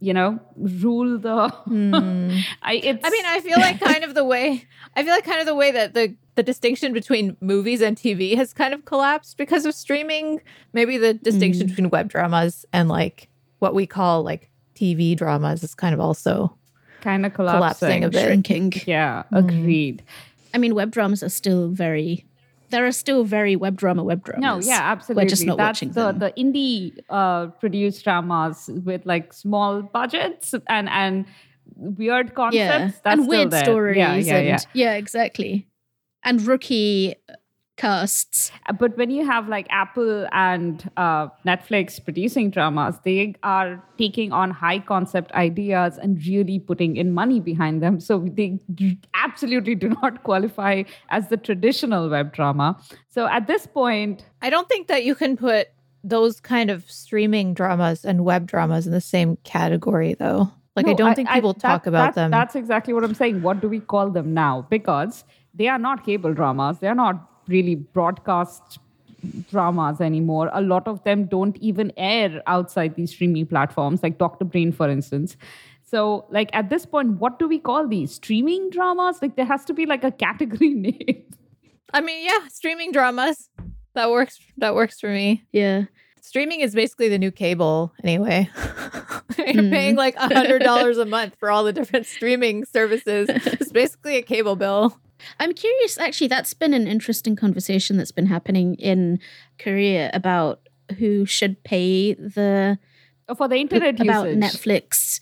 you 0.00 0.12
know, 0.12 0.38
rule 0.56 1.18
the. 1.18 1.48
Hmm. 1.64 2.38
I, 2.62 2.74
it's, 2.74 3.00
I 3.04 3.10
mean, 3.10 3.24
I 3.24 3.40
feel 3.40 3.58
like 3.58 3.80
kind 3.80 4.04
of 4.04 4.14
the 4.14 4.24
way 4.24 4.66
I 4.94 5.02
feel 5.02 5.12
like 5.12 5.24
kind 5.24 5.40
of 5.40 5.46
the 5.46 5.54
way 5.54 5.72
that 5.72 5.94
the 5.94 6.14
the 6.34 6.42
distinction 6.42 6.92
between 6.92 7.36
movies 7.40 7.80
and 7.80 7.96
TV 7.96 8.36
has 8.36 8.52
kind 8.52 8.74
of 8.74 8.84
collapsed 8.84 9.36
because 9.38 9.64
of 9.64 9.74
streaming. 9.74 10.42
Maybe 10.74 10.98
the 10.98 11.14
distinction 11.14 11.62
hmm. 11.62 11.68
between 11.68 11.90
web 11.90 12.08
dramas 12.08 12.66
and 12.72 12.88
like 12.88 13.28
what 13.64 13.74
we 13.74 13.86
call 13.86 14.22
like 14.22 14.50
TV 14.74 15.16
dramas 15.16 15.62
is 15.62 15.74
kind 15.74 15.94
of 15.94 16.00
also 16.00 16.54
kind 17.00 17.24
of 17.24 17.32
collapsing 17.32 18.02
collapsing. 18.02 18.04
a 18.04 18.10
bit. 18.10 18.24
shrinking. 18.26 18.72
Yeah, 18.86 19.22
agreed. 19.32 20.02
I 20.52 20.58
mean, 20.58 20.74
web 20.74 20.90
dramas 20.90 21.22
are 21.22 21.30
still 21.30 21.68
very. 21.68 22.26
There 22.68 22.84
are 22.86 22.92
still 22.92 23.24
very 23.24 23.56
web 23.56 23.76
drama 23.76 24.02
web 24.04 24.22
dramas. 24.22 24.42
No, 24.42 24.70
yeah, 24.70 24.80
absolutely. 24.82 25.24
We're 25.24 25.28
just 25.30 25.46
not 25.46 25.56
That's 25.56 25.78
watching 25.78 25.92
the, 25.92 26.12
them. 26.12 26.18
the 26.18 26.32
indie 26.36 26.98
uh, 27.08 27.46
produced 27.62 28.04
dramas 28.04 28.68
with 28.84 29.06
like 29.06 29.32
small 29.32 29.80
budgets 29.80 30.54
and 30.68 30.88
and 30.90 31.24
weird 31.76 32.34
concepts. 32.34 32.56
yeah, 32.56 32.78
That's 32.78 33.00
and 33.06 33.22
still 33.22 33.28
weird 33.30 33.50
there. 33.50 33.64
stories. 33.64 33.96
Yeah, 33.96 34.14
yeah, 34.16 34.36
and, 34.36 34.46
yeah. 34.46 34.58
yeah, 34.74 34.94
exactly. 34.94 35.66
And 36.22 36.42
rookie 36.46 37.14
casts. 37.76 38.52
But 38.78 38.96
when 38.96 39.10
you 39.10 39.24
have 39.26 39.48
like 39.48 39.66
Apple 39.70 40.26
and 40.32 40.90
uh, 40.96 41.28
Netflix 41.46 42.02
producing 42.02 42.50
dramas, 42.50 42.96
they 43.04 43.34
are 43.42 43.82
taking 43.98 44.32
on 44.32 44.50
high 44.50 44.78
concept 44.78 45.32
ideas 45.32 45.98
and 45.98 46.24
really 46.26 46.58
putting 46.58 46.96
in 46.96 47.12
money 47.12 47.40
behind 47.40 47.82
them. 47.82 48.00
So 48.00 48.18
they 48.32 48.58
absolutely 49.14 49.74
do 49.74 49.88
not 50.02 50.22
qualify 50.22 50.84
as 51.10 51.28
the 51.28 51.36
traditional 51.36 52.08
web 52.08 52.32
drama. 52.32 52.78
So 53.08 53.26
at 53.26 53.46
this 53.46 53.66
point, 53.66 54.24
I 54.42 54.50
don't 54.50 54.68
think 54.68 54.88
that 54.88 55.04
you 55.04 55.14
can 55.14 55.36
put 55.36 55.68
those 56.02 56.40
kind 56.40 56.70
of 56.70 56.90
streaming 56.90 57.54
dramas 57.54 58.04
and 58.04 58.24
web 58.24 58.46
dramas 58.46 58.86
in 58.86 58.92
the 58.92 59.00
same 59.00 59.36
category 59.44 60.14
though. 60.14 60.50
Like 60.76 60.88
I 60.88 60.92
don't 60.92 61.14
think 61.14 61.30
people 61.30 61.52
that- 61.54 61.60
talk 61.60 61.86
about 61.86 62.14
that- 62.14 62.22
them. 62.22 62.30
That's 62.30 62.54
exactly 62.54 62.92
what 62.92 63.04
I'm 63.04 63.14
saying. 63.14 63.42
What 63.42 63.60
do 63.60 63.68
we 63.68 63.80
call 63.80 64.10
them 64.10 64.34
now? 64.34 64.66
Because 64.68 65.24
they 65.54 65.68
are 65.68 65.78
not 65.78 66.04
cable 66.04 66.34
dramas. 66.34 66.78
They 66.80 66.88
are 66.88 66.94
not 66.96 67.30
really 67.48 67.74
broadcast 67.74 68.78
dramas 69.50 70.00
anymore. 70.00 70.50
A 70.52 70.60
lot 70.60 70.86
of 70.86 71.02
them 71.04 71.26
don't 71.26 71.56
even 71.58 71.92
air 71.96 72.42
outside 72.46 72.94
these 72.94 73.10
streaming 73.10 73.46
platforms, 73.46 74.02
like 74.02 74.18
Dr. 74.18 74.44
Brain, 74.44 74.72
for 74.72 74.88
instance. 74.88 75.36
So, 75.82 76.26
like 76.30 76.50
at 76.52 76.70
this 76.70 76.86
point, 76.86 77.20
what 77.20 77.38
do 77.38 77.46
we 77.46 77.58
call 77.58 77.86
these 77.86 78.14
streaming 78.14 78.70
dramas? 78.70 79.20
Like 79.22 79.36
there 79.36 79.44
has 79.44 79.64
to 79.66 79.74
be 79.74 79.86
like 79.86 80.04
a 80.04 80.10
category 80.10 80.74
name. 80.74 81.22
I 81.92 82.00
mean, 82.00 82.24
yeah, 82.24 82.48
streaming 82.48 82.92
dramas. 82.92 83.48
That 83.94 84.10
works. 84.10 84.40
That 84.58 84.74
works 84.74 84.98
for 84.98 85.08
me. 85.08 85.44
Yeah. 85.52 85.84
Streaming 86.20 86.60
is 86.60 86.74
basically 86.74 87.08
the 87.10 87.18
new 87.18 87.30
cable, 87.30 87.92
anyway. 88.02 88.50
You're 89.38 89.62
hmm. 89.62 89.70
paying 89.70 89.94
like 89.94 90.16
a 90.16 90.34
hundred 90.34 90.62
dollars 90.62 90.96
a 90.96 91.04
month 91.04 91.36
for 91.38 91.50
all 91.50 91.64
the 91.64 91.72
different 91.72 92.06
streaming 92.06 92.64
services. 92.64 93.28
It's 93.28 93.70
basically 93.70 94.16
a 94.16 94.22
cable 94.22 94.56
bill. 94.56 94.98
I'm 95.40 95.52
curious, 95.54 95.98
actually, 95.98 96.28
that's 96.28 96.54
been 96.54 96.74
an 96.74 96.86
interesting 96.86 97.36
conversation 97.36 97.96
that's 97.96 98.12
been 98.12 98.26
happening 98.26 98.74
in 98.76 99.18
Korea 99.58 100.10
about 100.14 100.60
who 100.98 101.24
should 101.26 101.62
pay 101.64 102.14
the 102.14 102.78
For 103.36 103.48
the 103.48 103.56
internet 103.56 104.00
about 104.00 104.26
usage. 104.26 104.42
Netflix 104.42 105.20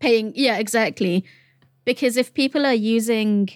paying. 0.00 0.32
Yeah, 0.34 0.58
exactly. 0.58 1.24
Because 1.84 2.16
if 2.16 2.34
people 2.34 2.66
are 2.66 2.74
using 2.74 3.48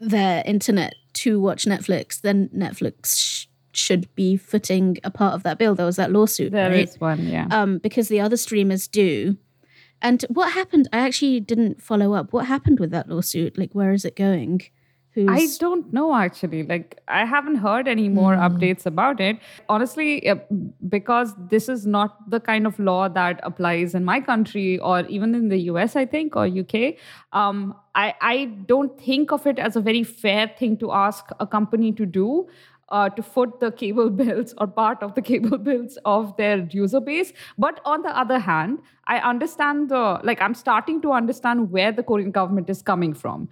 their 0.00 0.42
internet 0.46 0.94
to 1.14 1.40
watch 1.40 1.64
Netflix, 1.64 2.20
then 2.20 2.48
Netflix 2.54 3.16
sh- 3.18 3.46
should 3.72 4.14
be 4.14 4.36
footing 4.36 4.98
a 5.02 5.10
part 5.10 5.34
of 5.34 5.42
that 5.44 5.58
bill. 5.58 5.74
There 5.74 5.86
was 5.86 5.96
that 5.96 6.12
lawsuit, 6.12 6.52
There 6.52 6.70
right? 6.70 6.88
is 6.88 7.00
one, 7.00 7.26
yeah. 7.26 7.46
um, 7.50 7.78
because 7.78 8.08
the 8.08 8.20
other 8.20 8.36
streamers 8.36 8.86
do. 8.86 9.36
And 10.00 10.24
what 10.28 10.52
happened? 10.52 10.88
I 10.92 10.98
actually 10.98 11.40
didn't 11.40 11.82
follow 11.82 12.12
up. 12.12 12.32
What 12.32 12.46
happened 12.46 12.78
with 12.78 12.90
that 12.92 13.08
lawsuit? 13.08 13.58
Like, 13.58 13.72
where 13.72 13.92
is 13.92 14.04
it 14.04 14.14
going? 14.14 14.62
Who's 15.14 15.28
I 15.30 15.46
don't 15.58 15.92
know 15.92 16.14
actually. 16.14 16.62
Like, 16.62 17.00
I 17.08 17.24
haven't 17.24 17.56
heard 17.56 17.88
any 17.88 18.08
more 18.08 18.34
Hmm. 18.36 18.42
updates 18.46 18.86
about 18.86 19.20
it. 19.20 19.38
Honestly, 19.68 20.28
uh, 20.28 20.36
because 20.88 21.34
this 21.50 21.68
is 21.68 21.86
not 21.86 22.30
the 22.30 22.40
kind 22.40 22.66
of 22.66 22.78
law 22.78 23.08
that 23.08 23.40
applies 23.42 23.94
in 23.94 24.04
my 24.04 24.20
country 24.20 24.78
or 24.78 25.00
even 25.06 25.34
in 25.34 25.48
the 25.48 25.58
US, 25.72 25.96
I 25.96 26.04
think, 26.06 26.36
or 26.36 26.46
UK. 26.46 26.96
Um, 27.32 27.74
I, 27.94 28.14
I 28.20 28.44
don't 28.66 29.00
think 29.00 29.32
of 29.32 29.46
it 29.46 29.58
as 29.58 29.76
a 29.76 29.80
very 29.80 30.04
fair 30.04 30.46
thing 30.58 30.76
to 30.78 30.92
ask 30.92 31.26
a 31.40 31.46
company 31.46 31.92
to 31.92 32.06
do. 32.06 32.46
Uh, 32.90 33.10
to 33.10 33.22
foot 33.22 33.60
the 33.60 33.70
cable 33.70 34.08
bills 34.18 34.54
or 34.56 34.66
part 34.66 35.02
of 35.02 35.14
the 35.14 35.20
cable 35.20 35.58
bills 35.58 35.98
of 36.06 36.34
their 36.38 36.66
user 36.70 37.00
base. 37.00 37.34
But 37.58 37.82
on 37.84 38.00
the 38.00 38.08
other 38.18 38.38
hand, 38.38 38.78
I 39.06 39.18
understand 39.18 39.90
the, 39.90 40.18
like, 40.24 40.40
I'm 40.40 40.54
starting 40.54 41.02
to 41.02 41.12
understand 41.12 41.70
where 41.70 41.92
the 41.92 42.02
Korean 42.02 42.30
government 42.30 42.70
is 42.70 42.80
coming 42.80 43.12
from. 43.12 43.50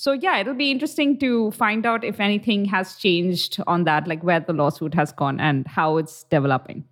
So 0.00 0.12
yeah, 0.12 0.38
it'll 0.38 0.54
be 0.54 0.70
interesting 0.70 1.18
to 1.18 1.50
find 1.50 1.84
out 1.84 2.04
if 2.04 2.20
anything 2.20 2.66
has 2.66 2.94
changed 2.94 3.60
on 3.66 3.82
that, 3.82 4.06
like 4.06 4.22
where 4.22 4.38
the 4.38 4.52
lawsuit 4.52 4.94
has 4.94 5.10
gone 5.10 5.40
and 5.40 5.66
how 5.66 5.96
it's 5.96 6.22
developing. 6.30 6.84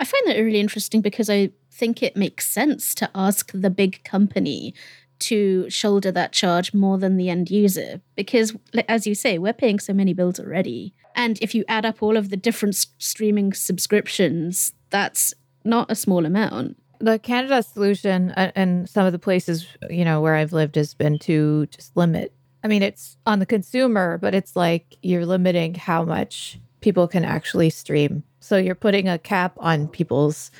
I 0.00 0.04
find 0.04 0.26
that 0.26 0.40
really 0.40 0.58
interesting 0.58 1.00
because 1.00 1.30
I 1.30 1.50
think 1.70 2.02
it 2.02 2.16
makes 2.16 2.48
sense 2.48 2.96
to 2.96 3.08
ask 3.14 3.52
the 3.54 3.70
big 3.70 4.02
company 4.02 4.74
to 5.20 5.70
shoulder 5.70 6.10
that 6.10 6.32
charge 6.32 6.74
more 6.74 6.98
than 6.98 7.16
the 7.16 7.30
end 7.30 7.48
user 7.48 8.00
because 8.16 8.56
like, 8.74 8.86
as 8.88 9.06
you 9.06 9.14
say 9.14 9.38
we're 9.38 9.52
paying 9.52 9.78
so 9.78 9.92
many 9.92 10.12
bills 10.12 10.40
already 10.40 10.94
and 11.14 11.38
if 11.40 11.54
you 11.54 11.64
add 11.68 11.84
up 11.84 12.02
all 12.02 12.16
of 12.16 12.30
the 12.30 12.36
different 12.36 12.74
s- 12.74 12.86
streaming 12.98 13.52
subscriptions 13.52 14.72
that's 14.90 15.34
not 15.64 15.90
a 15.90 15.94
small 15.94 16.24
amount 16.24 16.76
The 17.00 17.18
Canada 17.18 17.62
solution 17.62 18.32
uh, 18.32 18.50
and 18.56 18.88
some 18.88 19.06
of 19.06 19.12
the 19.12 19.18
places, 19.20 19.66
you 19.88 20.04
know, 20.04 20.20
where 20.20 20.34
I've 20.34 20.52
lived 20.52 20.74
has 20.74 20.94
been 20.94 21.18
to 21.20 21.66
just 21.66 21.96
limit. 21.96 22.32
I 22.62 22.68
mean, 22.68 22.82
it's 22.82 23.16
on 23.26 23.38
the 23.38 23.46
consumer, 23.46 24.18
but 24.18 24.34
it's 24.34 24.56
like 24.56 24.96
you're 25.02 25.26
limiting 25.26 25.74
how 25.74 26.04
much 26.04 26.58
people 26.80 27.08
can 27.08 27.24
actually 27.24 27.70
stream. 27.70 28.24
So 28.40 28.56
you're 28.56 28.74
putting 28.74 29.08
a 29.08 29.18
cap 29.18 29.52
on 29.58 29.88
people's 29.88 30.50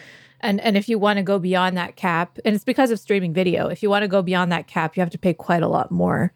and 0.40 0.60
and 0.60 0.76
if 0.76 0.88
you 0.88 0.98
want 0.98 1.16
to 1.16 1.22
go 1.22 1.38
beyond 1.38 1.76
that 1.76 1.96
cap, 1.96 2.38
and 2.44 2.54
it's 2.54 2.64
because 2.64 2.90
of 2.90 3.00
streaming 3.00 3.32
video, 3.32 3.66
if 3.66 3.82
you 3.82 3.90
want 3.90 4.04
to 4.04 4.08
go 4.08 4.22
beyond 4.22 4.52
that 4.52 4.68
cap, 4.68 4.96
you 4.96 5.00
have 5.00 5.10
to 5.10 5.18
pay 5.18 5.34
quite 5.34 5.62
a 5.62 5.68
lot 5.68 5.90
more. 5.90 6.32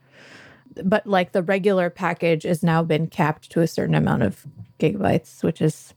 But 0.82 1.06
like 1.06 1.32
the 1.32 1.42
regular 1.42 1.88
package 1.90 2.42
has 2.42 2.62
now 2.62 2.82
been 2.82 3.06
capped 3.06 3.50
to 3.50 3.60
a 3.60 3.68
certain 3.68 3.94
amount 3.94 4.24
of 4.24 4.44
gigabytes, 4.80 5.44
which 5.44 5.62
is 5.62 5.94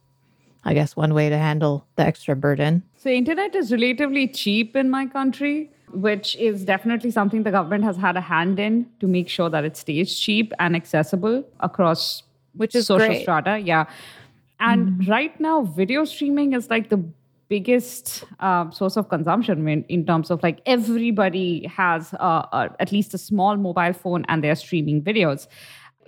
I 0.63 0.73
guess 0.73 0.95
one 0.95 1.13
way 1.13 1.29
to 1.29 1.37
handle 1.37 1.87
the 1.95 2.05
extra 2.05 2.35
burden. 2.35 2.83
So 2.97 3.09
internet 3.09 3.55
is 3.55 3.71
relatively 3.71 4.27
cheap 4.27 4.75
in 4.75 4.89
my 4.89 5.05
country, 5.05 5.71
which 5.95 6.35
is 6.35 6.65
definitely 6.65 7.11
something 7.11 7.43
the 7.43 7.51
government 7.51 7.83
has 7.83 7.97
had 7.97 8.15
a 8.17 8.21
hand 8.21 8.59
in 8.59 8.87
to 8.99 9.07
make 9.07 9.29
sure 9.29 9.49
that 9.49 9.63
it 9.63 9.77
stays 9.77 10.17
cheap 10.19 10.53
and 10.59 10.75
accessible 10.75 11.43
across 11.59 12.23
Which 12.53 12.75
is 12.75 12.87
social 12.87 13.07
great. 13.07 13.21
strata. 13.21 13.59
Yeah. 13.59 13.85
And 14.59 15.07
right 15.07 15.37
now, 15.39 15.63
video 15.63 16.05
streaming 16.05 16.53
is 16.53 16.69
like 16.69 16.89
the 16.89 17.03
biggest 17.47 18.23
uh, 18.39 18.69
source 18.71 18.97
of 18.97 19.09
consumption 19.09 19.67
in, 19.67 19.83
in 19.89 20.05
terms 20.05 20.31
of 20.31 20.41
like 20.41 20.59
everybody 20.65 21.67
has 21.67 22.13
uh, 22.15 22.45
uh, 22.51 22.69
at 22.79 22.91
least 22.91 23.13
a 23.13 23.17
small 23.17 23.57
mobile 23.57 23.93
phone 23.93 24.25
and 24.27 24.43
they're 24.43 24.55
streaming 24.55 25.01
videos. 25.01 25.47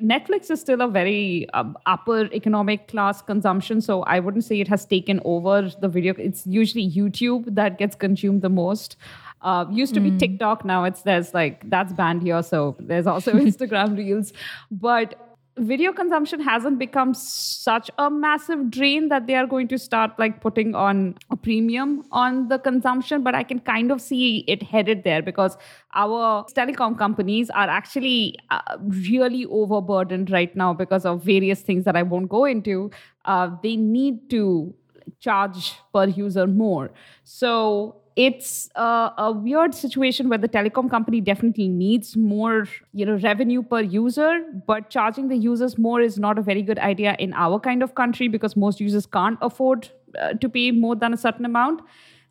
Netflix 0.02 0.52
is 0.52 0.62
still 0.62 0.82
a 0.82 0.88
very 0.88 1.50
um, 1.56 1.76
upper 1.88 2.30
economic 2.32 2.88
class 2.88 3.22
consumption, 3.22 3.82
so 3.82 4.04
I 4.04 4.20
wouldn't 4.20 4.44
say 4.44 4.60
it 4.60 4.68
has 4.68 4.86
taken 4.86 5.20
over 5.26 5.72
the 5.82 5.88
video. 5.88 6.14
It's 6.18 6.46
usually 6.46 6.88
YouTube 6.90 7.56
that 7.56 7.80
gets 7.80 7.96
consumed 7.96 8.44
the 8.44 8.50
most. 8.50 8.96
Uh, 9.42 9.66
used 9.72 9.94
to 9.94 10.00
be 10.00 10.12
TikTok, 10.18 10.66
now 10.66 10.84
it's 10.84 11.04
there's 11.04 11.34
like 11.34 11.70
that's 11.70 11.94
banned 11.94 12.24
here, 12.24 12.42
so 12.42 12.76
there's 12.80 13.08
also 13.08 13.32
Instagram 13.48 13.98
Reels, 13.98 14.34
but 14.72 15.28
video 15.58 15.92
consumption 15.92 16.40
hasn't 16.40 16.78
become 16.78 17.14
such 17.14 17.90
a 17.98 18.10
massive 18.10 18.70
drain 18.70 19.10
that 19.10 19.26
they 19.26 19.34
are 19.34 19.48
going 19.48 19.68
to 19.68 19.78
start 19.78 20.12
like 20.20 20.40
putting 20.40 20.76
on 20.76 21.16
a 21.32 21.36
premium 21.36 22.04
on 22.12 22.48
the 22.48 22.60
consumption 22.60 23.24
but 23.24 23.34
i 23.34 23.42
can 23.42 23.60
kind 23.60 23.92
of 23.92 24.00
see 24.00 24.44
it 24.48 24.62
headed 24.62 25.04
there 25.04 25.22
because 25.22 25.58
our 25.96 26.46
telecom 26.54 26.96
companies 26.96 27.50
are 27.50 27.68
actually 27.68 28.36
uh, 28.52 28.78
really 28.80 29.46
overburdened 29.46 30.30
right 30.30 30.56
now 30.56 30.74
because 30.74 31.06
of 31.06 31.24
various 31.24 31.62
things 31.62 31.86
that 31.86 31.96
i 31.96 32.04
won't 32.04 32.30
go 32.30 32.46
into. 32.46 32.92
Uh, 33.26 33.50
they 33.64 33.76
need 33.76 34.30
to 34.30 34.74
charge 35.20 35.74
per 35.94 36.06
user 36.06 36.48
more. 36.48 36.92
So 37.24 38.02
it's 38.18 38.68
a, 38.76 39.14
a 39.20 39.32
weird 39.32 39.76
situation 39.76 40.28
where 40.28 40.40
the 40.40 40.50
telecom 40.50 40.90
company 40.90 41.22
definitely 41.22 41.68
needs 41.68 42.18
more 42.18 42.68
you 42.92 43.06
know 43.06 43.18
revenue 43.18 43.62
per 43.62 43.82
user 43.82 44.40
but 44.66 44.90
charging 44.90 45.28
the 45.28 45.38
users 45.38 45.78
more 45.78 46.02
is 46.02 46.18
not 46.18 46.40
a 46.40 46.42
very 46.42 46.64
good 46.64 46.80
idea 46.80 47.16
in 47.20 47.32
our 47.34 47.60
kind 47.60 47.84
of 47.84 47.94
country 47.94 48.28
because 48.28 48.56
most 48.56 48.80
users 48.80 49.06
can't 49.06 49.38
afford 49.42 49.90
uh, 50.20 50.34
to 50.34 50.50
pay 50.50 50.72
more 50.72 50.96
than 50.96 51.14
a 51.14 51.18
certain 51.18 51.46
amount. 51.46 51.82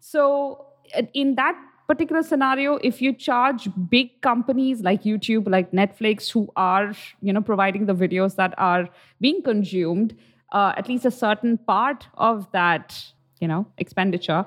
So 0.01 0.67
uh, 0.97 1.03
in 1.15 1.37
that 1.37 1.57
particular 1.87 2.23
scenario 2.25 2.77
if 2.83 3.01
you 3.01 3.13
charge 3.13 3.69
big 3.89 4.21
companies 4.21 4.81
like 4.81 5.05
youtube 5.05 5.49
like 5.49 5.71
netflix 5.71 6.29
who 6.33 6.49
are 6.57 6.93
you 7.23 7.33
know 7.33 7.41
providing 7.41 7.87
the 7.87 7.95
videos 7.95 8.35
that 8.35 8.53
are 8.59 8.89
being 9.21 9.41
consumed 9.41 10.17
uh, 10.51 10.73
at 10.77 10.89
least 10.89 11.05
a 11.05 11.13
certain 11.13 11.57
part 11.57 12.09
of 12.15 12.51
that 12.51 13.05
you 13.41 13.47
know 13.47 13.65
expenditure 13.79 14.45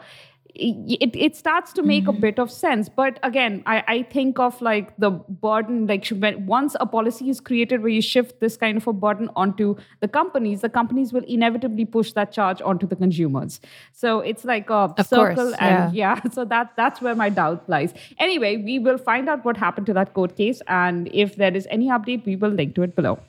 it, 0.59 1.15
it 1.15 1.35
starts 1.35 1.73
to 1.73 1.83
make 1.83 2.07
a 2.07 2.11
mm-hmm. 2.11 2.21
bit 2.21 2.39
of 2.39 2.51
sense. 2.51 2.89
But 2.89 3.19
again 3.23 3.63
I, 3.65 3.83
I 3.87 4.03
think 4.03 4.39
of 4.39 4.61
like 4.61 4.95
the 4.97 5.11
burden 5.11 5.87
like 5.87 6.07
once 6.45 6.75
a 6.79 6.85
policy 6.85 7.29
is 7.29 7.39
created 7.39 7.81
where 7.81 7.89
you 7.89 8.01
shift 8.01 8.39
this 8.39 8.57
kind 8.57 8.77
of 8.77 8.87
a 8.87 8.93
burden 8.93 9.29
onto 9.35 9.75
the 9.99 10.07
companies 10.07 10.61
the 10.61 10.69
companies 10.69 11.13
will 11.13 11.23
inevitably 11.27 11.85
push 11.85 12.13
that 12.13 12.31
charge 12.31 12.61
onto 12.61 12.87
the 12.87 12.95
consumers. 12.95 13.59
So 13.93 14.19
it's 14.19 14.45
like 14.45 14.69
a 14.69 14.93
Of 14.97 15.07
circle 15.07 15.35
course, 15.35 15.55
and 15.59 15.93
yeah 16.03 16.21
so 16.31 16.45
that 16.45 16.73
that's 16.75 17.01
where 17.01 17.15
my 17.15 17.29
doubt 17.29 17.67
lies. 17.67 17.93
Anyway 18.17 18.57
we 18.57 18.79
will 18.79 18.97
find 18.97 19.29
out 19.29 19.45
what 19.45 19.57
happened 19.57 19.87
to 19.87 19.93
that 19.93 20.13
court 20.13 20.35
case 20.35 20.61
and 20.67 21.09
if 21.13 21.35
there 21.35 21.55
is 21.55 21.67
any 21.69 21.89
update 21.89 22.25
we 22.25 22.35
will 22.35 22.51
link 22.51 22.75
to 22.75 22.83
it 22.83 22.95
below. 22.95 23.19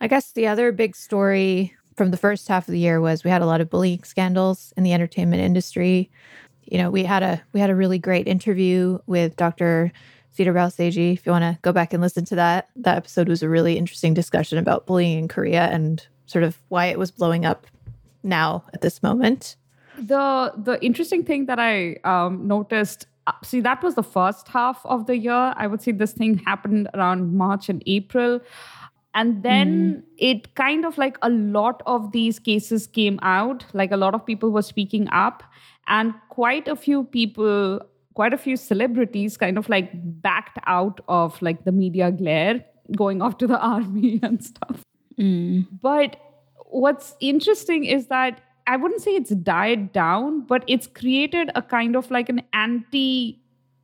I 0.00 0.08
guess 0.08 0.32
the 0.32 0.46
other 0.46 0.72
big 0.72 0.96
story 0.96 1.76
from 2.00 2.10
the 2.12 2.16
first 2.16 2.48
half 2.48 2.66
of 2.66 2.72
the 2.72 2.78
year 2.78 2.98
was 2.98 3.24
we 3.24 3.30
had 3.30 3.42
a 3.42 3.44
lot 3.44 3.60
of 3.60 3.68
bullying 3.68 4.02
scandals 4.04 4.72
in 4.74 4.84
the 4.84 4.94
entertainment 4.94 5.42
industry. 5.42 6.10
You 6.64 6.78
know, 6.78 6.90
we 6.90 7.04
had 7.04 7.22
a 7.22 7.42
we 7.52 7.60
had 7.60 7.68
a 7.68 7.74
really 7.74 7.98
great 7.98 8.26
interview 8.26 8.98
with 9.06 9.36
Dr. 9.36 9.92
Cedar 10.30 10.54
Balseji. 10.54 11.12
If 11.12 11.26
you 11.26 11.32
want 11.32 11.42
to 11.42 11.58
go 11.60 11.74
back 11.74 11.92
and 11.92 12.00
listen 12.00 12.24
to 12.24 12.36
that, 12.36 12.70
that 12.76 12.96
episode 12.96 13.28
was 13.28 13.42
a 13.42 13.50
really 13.50 13.76
interesting 13.76 14.14
discussion 14.14 14.56
about 14.56 14.86
bullying 14.86 15.18
in 15.18 15.28
Korea 15.28 15.64
and 15.64 16.02
sort 16.24 16.42
of 16.42 16.56
why 16.70 16.86
it 16.86 16.98
was 16.98 17.10
blowing 17.10 17.44
up 17.44 17.66
now 18.22 18.64
at 18.72 18.80
this 18.80 19.02
moment. 19.02 19.56
the 19.98 20.54
the 20.56 20.82
interesting 20.82 21.22
thing 21.22 21.44
that 21.50 21.58
I 21.58 21.96
um, 22.04 22.48
noticed. 22.48 23.08
uh, 23.26 23.32
See, 23.44 23.60
that 23.60 23.82
was 23.82 23.94
the 23.94 24.02
first 24.02 24.48
half 24.48 24.80
of 24.86 25.04
the 25.04 25.18
year. 25.18 25.52
I 25.54 25.66
would 25.66 25.82
say 25.82 25.92
this 25.92 26.12
thing 26.12 26.38
happened 26.38 26.88
around 26.94 27.36
March 27.36 27.68
and 27.68 27.82
April. 27.84 28.40
And 29.14 29.42
then 29.42 29.68
mm-hmm. 29.70 30.00
it 30.18 30.54
kind 30.54 30.84
of 30.84 30.96
like 30.96 31.18
a 31.22 31.30
lot 31.30 31.82
of 31.86 32.12
these 32.12 32.38
cases 32.38 32.86
came 32.86 33.18
out, 33.22 33.64
like 33.72 33.90
a 33.90 33.96
lot 33.96 34.14
of 34.14 34.24
people 34.24 34.50
were 34.50 34.62
speaking 34.62 35.08
up, 35.10 35.42
and 35.88 36.14
quite 36.28 36.68
a 36.68 36.76
few 36.76 37.04
people, 37.04 37.80
quite 38.14 38.32
a 38.32 38.38
few 38.38 38.56
celebrities 38.56 39.36
kind 39.36 39.58
of 39.58 39.68
like 39.68 39.90
backed 39.94 40.58
out 40.66 41.00
of 41.08 41.40
like 41.42 41.64
the 41.64 41.72
media 41.72 42.12
glare, 42.12 42.64
going 42.96 43.20
off 43.20 43.38
to 43.38 43.46
the 43.46 43.58
army 43.74 44.20
and 44.22 44.44
stuff. 44.44 44.84
Mm. 45.18 45.66
But 45.82 46.16
what's 46.66 47.16
interesting 47.20 47.84
is 47.84 48.06
that 48.06 48.40
I 48.66 48.76
wouldn't 48.76 49.02
say 49.02 49.16
it's 49.16 49.30
died 49.30 49.92
down, 49.92 50.42
but 50.42 50.62
it's 50.68 50.86
created 50.86 51.50
a 51.56 51.62
kind 51.62 51.96
of 51.96 52.08
like 52.12 52.28
an 52.28 52.42
anti 52.52 53.40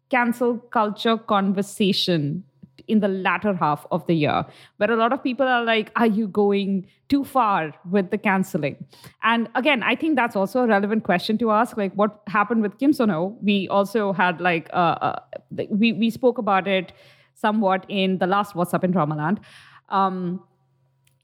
cancel 0.08 0.58
culture 0.58 1.16
conversation 1.16 2.44
in 2.88 3.00
the 3.00 3.08
latter 3.08 3.54
half 3.54 3.86
of 3.90 4.06
the 4.06 4.14
year, 4.14 4.44
where 4.76 4.90
a 4.90 4.96
lot 4.96 5.12
of 5.12 5.22
people 5.22 5.46
are 5.46 5.64
like, 5.64 5.90
Are 5.96 6.06
you 6.06 6.28
going 6.28 6.86
too 7.08 7.24
far 7.24 7.72
with 7.90 8.10
the 8.10 8.18
canceling? 8.18 8.84
And 9.22 9.48
again, 9.54 9.82
I 9.82 9.94
think 9.94 10.16
that's 10.16 10.36
also 10.36 10.60
a 10.64 10.66
relevant 10.66 11.04
question 11.04 11.38
to 11.38 11.50
ask. 11.50 11.76
Like, 11.76 11.92
what 11.94 12.22
happened 12.26 12.62
with 12.62 12.78
Kim 12.78 12.92
Seon-ho? 12.92 13.36
We 13.42 13.68
also 13.68 14.12
had 14.12 14.40
like, 14.40 14.68
uh, 14.72 14.96
uh, 15.00 15.20
we, 15.70 15.92
we 15.92 16.10
spoke 16.10 16.38
about 16.38 16.66
it 16.66 16.92
somewhat 17.34 17.84
in 17.88 18.18
the 18.18 18.26
last 18.26 18.54
What's 18.54 18.74
Up 18.74 18.84
in 18.84 18.92
Dramaland. 18.92 19.38
Um, 19.88 20.42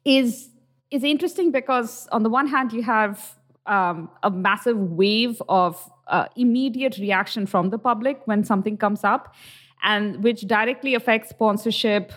is 0.04 0.48
is 0.90 1.04
interesting 1.04 1.50
because 1.50 2.06
on 2.12 2.22
the 2.22 2.28
one 2.28 2.46
hand 2.46 2.72
you 2.72 2.82
have 2.82 3.36
um, 3.66 4.10
a 4.22 4.30
massive 4.30 4.76
wave 4.76 5.40
of 5.48 5.90
uh, 6.08 6.26
immediate 6.36 6.98
reaction 6.98 7.46
from 7.46 7.70
the 7.70 7.78
public 7.78 8.20
when 8.26 8.44
something 8.44 8.76
comes 8.76 9.04
up 9.04 9.34
and 9.82 10.22
which 10.22 10.42
directly 10.42 10.94
affects 10.94 11.30
sponsorship 11.30 12.12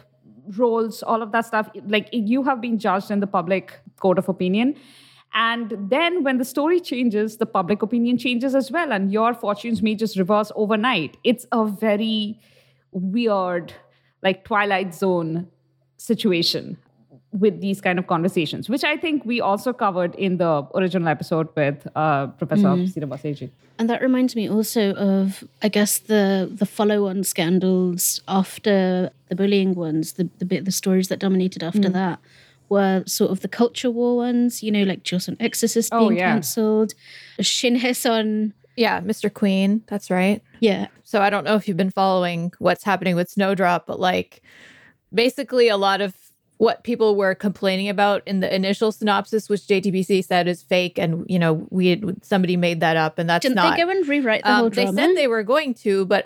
roles 0.57 1.01
all 1.03 1.21
of 1.21 1.31
that 1.31 1.45
stuff. 1.45 1.69
Like 1.87 2.09
you 2.11 2.43
have 2.43 2.61
been 2.61 2.77
judged 2.77 3.11
in 3.11 3.19
the 3.19 3.27
public 3.27 3.79
court 3.99 4.17
of 4.19 4.29
opinion. 4.29 4.75
And 5.33 5.73
then 5.89 6.23
when 6.23 6.37
the 6.37 6.45
story 6.45 6.79
changes 6.79 7.37
the 7.37 7.45
public 7.45 7.81
opinion 7.81 8.17
changes 8.17 8.55
as 8.55 8.71
well 8.71 8.93
and 8.93 9.11
your 9.11 9.33
fortunes 9.33 9.81
may 9.81 9.95
just 9.95 10.17
reverse 10.17 10.51
overnight. 10.55 11.17
It's 11.23 11.45
a 11.51 11.65
very 11.65 12.39
weird 12.91 13.73
like 14.21 14.45
twilight 14.45 14.93
zone 14.95 15.47
situation 15.97 16.77
with 17.35 17.59
these 17.59 17.81
kind 17.81 17.99
of 17.99 18.07
conversations, 18.07 18.69
which 18.69 18.83
I 18.83 18.95
think 18.95 19.25
we 19.25 19.41
also 19.41 19.73
covered 19.73 20.15
in 20.15 20.37
the 20.37 20.65
original 20.73 21.07
episode 21.07 21.49
with 21.55 21.87
uh, 21.95 22.27
Professor 22.27 22.63
mm. 22.63 22.87
Sirabas 22.87 23.49
And 23.77 23.89
that 23.89 24.01
reminds 24.01 24.35
me 24.35 24.49
also 24.49 24.93
of, 24.93 25.43
I 25.61 25.67
guess, 25.67 25.99
the 25.99 26.49
the 26.51 26.65
follow-on 26.65 27.23
scandals 27.23 28.21
after 28.27 29.11
the 29.29 29.35
bullying 29.35 29.75
ones, 29.75 30.13
the 30.13 30.29
the 30.39 30.45
bit 30.45 30.65
the 30.65 30.71
stories 30.71 31.09
that 31.09 31.19
dominated 31.19 31.61
after 31.61 31.89
mm. 31.89 31.93
that 31.93 32.19
were 32.69 33.03
sort 33.05 33.31
of 33.31 33.41
the 33.41 33.47
culture 33.47 33.91
war 33.91 34.15
ones, 34.17 34.63
you 34.63 34.71
know, 34.71 34.83
like 34.83 35.03
Joseon 35.03 35.37
Exorcist 35.39 35.93
oh, 35.93 35.99
being 35.99 36.13
oh, 36.13 36.23
yeah. 36.23 36.33
cancelled, 36.33 36.93
Shin 37.39 37.75
Hye-sun. 37.75 38.53
Yeah, 38.77 38.99
Mr. 39.01 39.33
Queen, 39.33 39.83
that's 39.87 40.09
right. 40.09 40.41
Yeah. 40.59 40.87
So 41.03 41.21
I 41.21 41.29
don't 41.29 41.45
know 41.45 41.55
if 41.55 41.67
you've 41.67 41.77
been 41.77 41.91
following 41.91 42.51
what's 42.59 42.83
happening 42.83 43.15
with 43.15 43.29
Snowdrop, 43.29 43.85
but 43.85 44.01
like 44.01 44.41
basically 45.13 45.69
a 45.69 45.77
lot 45.77 46.01
of 46.01 46.13
what 46.57 46.83
people 46.83 47.15
were 47.15 47.35
complaining 47.35 47.89
about 47.89 48.23
in 48.25 48.39
the 48.39 48.53
initial 48.53 48.91
synopsis, 48.91 49.49
which 49.49 49.61
JTBC 49.61 50.23
said 50.23 50.47
is 50.47 50.63
fake, 50.63 50.97
and 50.97 51.25
you 51.27 51.37
know 51.37 51.67
we 51.69 51.87
had, 51.87 52.23
somebody 52.23 52.55
made 52.55 52.79
that 52.79 52.95
up, 52.95 53.19
and 53.19 53.29
that's 53.29 53.43
Didn't 53.43 53.55
not. 53.55 53.75
they 53.75 53.83
go 53.83 53.89
and 53.89 54.07
rewrite 54.07 54.43
the 54.43 54.51
um, 54.51 54.59
whole 54.59 54.69
drama? 54.69 54.91
They 54.93 55.01
said 55.01 55.17
they 55.17 55.27
were 55.27 55.43
going 55.43 55.73
to, 55.75 56.05
but 56.05 56.25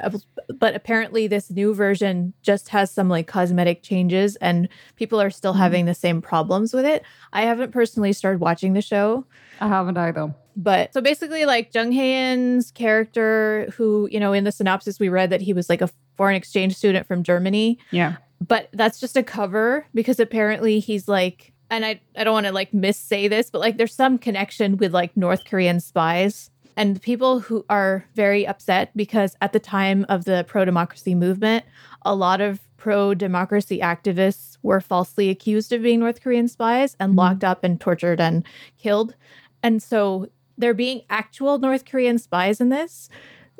but 0.60 0.76
apparently 0.76 1.28
this 1.28 1.50
new 1.50 1.74
version 1.74 2.34
just 2.44 2.70
has 2.70 2.92
some 2.92 3.10
like 3.10 3.28
cosmetic 3.28 3.82
changes, 3.82 4.36
and 4.38 4.70
people 4.96 5.20
are 5.20 5.30
still 5.30 5.54
mm 5.54 5.60
having 5.60 5.86
the 5.86 5.94
same 5.94 6.22
problems 6.22 6.74
with 6.74 6.86
it. 6.86 7.04
I 7.34 7.42
haven't 7.42 7.74
personally 7.74 8.14
started 8.14 8.40
watching 8.40 8.72
the 8.72 8.82
show. 8.82 9.26
I 9.60 9.68
haven't 9.68 9.98
either. 9.98 10.34
But 10.56 10.94
so 10.94 11.02
basically, 11.02 11.46
like 11.46 11.74
Jung 11.76 11.92
Hae-in's 11.92 12.72
character, 12.72 13.70
who 13.76 14.08
you 14.10 14.22
know 14.22 14.32
in 14.32 14.46
the 14.46 14.54
synopsis 14.54 15.00
we 15.00 15.10
read 15.10 15.32
that 15.32 15.42
he 15.42 15.52
was 15.52 15.68
like 15.68 15.82
a 15.82 15.90
foreign 16.16 16.36
exchange 16.36 16.76
student 16.76 17.08
from 17.08 17.24
Germany. 17.24 17.78
Yeah 17.92 18.18
but 18.46 18.70
that's 18.74 19.00
just 19.00 19.18
a 19.18 19.24
cover 19.24 19.86
because 19.94 20.20
apparently 20.20 20.80
he's 20.80 21.08
like 21.08 21.54
and 21.72 21.86
I, 21.86 22.02
I 22.18 22.24
don't 22.24 22.34
want 22.34 22.48
to 22.48 22.52
like 22.52 22.74
miss 22.74 22.98
say 22.98 23.28
this, 23.28 23.52
but 23.52 23.60
like 23.60 23.78
there's 23.78 23.94
some 23.94 24.18
connection 24.18 24.78
with 24.78 24.92
like 24.92 25.16
North 25.16 25.46
Korean 25.46 25.80
spies 25.80 26.50
and 26.76 27.02
people 27.02 27.42
who 27.42 27.66
are 27.70 28.06
very 28.16 28.48
upset 28.48 28.96
because 28.96 29.36
at 29.42 29.54
the 29.54 29.60
time 29.60 30.06
of 30.10 30.26
the 30.26 30.46
pro 30.48 30.66
democracy 30.66 31.14
movement, 31.14 31.66
a 32.04 32.16
lot 32.16 32.42
of 32.42 32.62
pro 32.78 33.14
democracy 33.14 33.80
activists 33.80 34.58
were 34.64 34.82
falsely 34.82 35.30
accused 35.30 35.74
of 35.74 35.84
being 35.84 36.00
North 36.00 36.22
Korean 36.22 36.48
spies 36.48 36.96
and 37.00 37.12
mm-hmm. 37.12 37.20
locked 37.20 37.44
up 37.44 37.64
and 37.64 37.80
tortured 37.80 38.22
and 38.22 38.46
killed. 38.78 39.14
And 39.62 39.84
so 39.84 40.30
there 40.58 40.74
being 40.74 41.02
actual 41.10 41.58
North 41.58 41.86
Korean 41.86 42.18
spies 42.18 42.62
in 42.62 42.70
this 42.70 43.10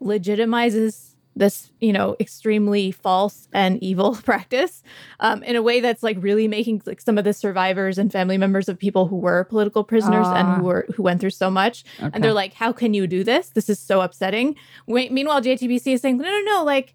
legitimizes 0.02 1.09
this 1.40 1.72
you 1.80 1.92
know 1.92 2.16
extremely 2.20 2.92
false 2.92 3.48
and 3.54 3.82
evil 3.82 4.16
practice 4.24 4.84
um, 5.20 5.42
in 5.44 5.56
a 5.56 5.62
way 5.62 5.80
that's 5.80 6.04
like 6.04 6.18
really 6.20 6.48
making 6.48 6.82
like 6.86 7.02
some 7.02 7.18
of 7.18 7.24
the 7.24 7.34
survivors 7.34 7.98
and 7.98 8.12
family 8.12 8.38
members 8.38 8.70
of 8.70 8.78
people 8.78 9.08
who 9.08 9.16
were 9.16 9.46
political 9.46 9.84
prisoners 9.84 10.28
uh, 10.28 10.34
and 10.34 10.48
who 10.56 10.62
ah. 10.62 10.68
were 10.68 10.88
who 10.96 11.02
went 11.02 11.20
through 11.20 11.30
so 11.30 11.50
much 11.50 11.84
okay. 12.00 12.10
and 12.14 12.24
they're 12.24 12.34
like 12.34 12.54
how 12.54 12.72
can 12.72 12.94
you 12.94 13.08
do 13.08 13.24
this 13.24 13.50
this 13.50 13.70
is 13.70 13.80
so 13.80 14.02
upsetting 14.02 14.56
Wait, 14.86 15.12
meanwhile 15.12 15.42
jtbc 15.42 15.94
is 15.94 16.02
saying 16.02 16.18
no 16.18 16.30
no 16.30 16.42
no 16.42 16.64
like 16.64 16.94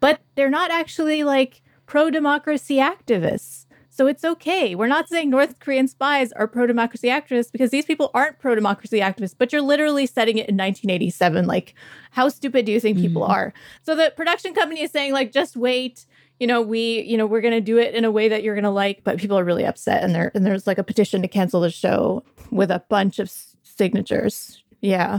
but 0.00 0.20
they're 0.34 0.50
not 0.50 0.70
actually 0.70 1.22
like 1.22 1.62
pro-democracy 1.86 2.76
activists 2.76 3.66
so 3.98 4.06
it's 4.06 4.24
okay. 4.24 4.76
We're 4.76 4.86
not 4.86 5.08
saying 5.08 5.28
North 5.28 5.58
Korean 5.58 5.88
spies 5.88 6.30
are 6.30 6.46
pro 6.46 6.68
democracy 6.68 7.08
activists 7.08 7.50
because 7.50 7.70
these 7.70 7.84
people 7.84 8.12
aren't 8.14 8.38
pro 8.38 8.54
democracy 8.54 9.00
activists, 9.00 9.34
but 9.36 9.52
you're 9.52 9.60
literally 9.60 10.06
setting 10.06 10.36
it 10.36 10.48
in 10.48 10.56
1987. 10.56 11.48
Like, 11.48 11.74
how 12.12 12.28
stupid 12.28 12.64
do 12.64 12.70
you 12.70 12.78
think 12.78 12.98
people 12.98 13.22
mm-hmm. 13.22 13.32
are? 13.32 13.52
So 13.82 13.96
the 13.96 14.12
production 14.14 14.54
company 14.54 14.82
is 14.82 14.92
saying, 14.92 15.12
like, 15.12 15.32
just 15.32 15.56
wait. 15.56 16.06
You 16.38 16.46
know, 16.46 16.62
we, 16.62 17.00
you 17.00 17.16
know, 17.16 17.26
we're 17.26 17.40
gonna 17.40 17.60
do 17.60 17.76
it 17.76 17.92
in 17.92 18.04
a 18.04 18.10
way 18.12 18.28
that 18.28 18.44
you're 18.44 18.54
gonna 18.54 18.70
like, 18.70 19.02
but 19.02 19.18
people 19.18 19.36
are 19.36 19.42
really 19.42 19.66
upset, 19.66 20.04
and 20.04 20.14
there 20.14 20.30
and 20.32 20.46
there's 20.46 20.68
like 20.68 20.78
a 20.78 20.84
petition 20.84 21.20
to 21.22 21.28
cancel 21.28 21.60
the 21.60 21.70
show 21.70 22.22
with 22.52 22.70
a 22.70 22.84
bunch 22.88 23.18
of 23.18 23.26
s- 23.26 23.56
signatures. 23.64 24.62
Yeah. 24.80 25.18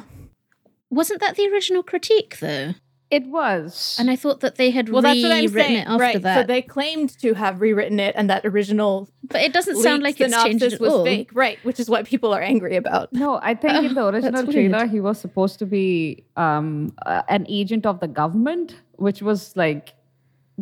Wasn't 0.89 1.19
that 1.19 1.35
the 1.35 1.49
original 1.49 1.83
critique, 1.83 2.37
though? 2.39 2.75
It 3.11 3.25
was. 3.25 3.97
And 3.99 4.11
I 4.11 4.15
thought 4.15 4.41
that 4.41 4.55
they 4.55 4.69
had 4.69 4.89
well, 4.89 5.01
rewritten 5.01 5.21
that's 5.23 5.31
what 5.31 5.61
I'm 5.61 5.67
saying. 5.67 5.77
it 5.77 5.87
after 5.87 5.97
right. 5.97 6.21
that. 6.21 6.41
So 6.41 6.43
they 6.47 6.61
claimed 6.61 7.17
to 7.19 7.33
have 7.33 7.59
rewritten 7.59 7.99
it 7.99 8.13
and 8.15 8.29
that 8.29 8.45
original 8.45 9.09
But 9.23 9.41
it 9.41 9.51
doesn't 9.51 9.77
sound 9.77 10.03
like 10.03 10.21
it's 10.21 10.43
changed 10.43 10.63
at 10.63 10.79
was 10.79 10.93
all. 10.93 11.03
fake. 11.03 11.31
Right, 11.33 11.57
which 11.63 11.79
is 11.79 11.89
what 11.89 12.05
people 12.05 12.33
are 12.33 12.41
angry 12.41 12.75
about. 12.75 13.11
No, 13.11 13.39
I 13.41 13.55
think 13.55 13.83
in 13.83 13.95
the 13.95 14.05
original 14.13 14.45
trailer 14.45 14.85
he 14.85 14.99
was 14.99 15.19
supposed 15.19 15.57
to 15.59 15.65
be 15.65 16.23
um, 16.37 16.93
uh, 17.05 17.23
an 17.29 17.47
agent 17.49 17.87
of 17.87 17.99
the 17.99 18.07
government, 18.07 18.75
which 18.97 19.23
was 19.23 19.55
like 19.57 19.95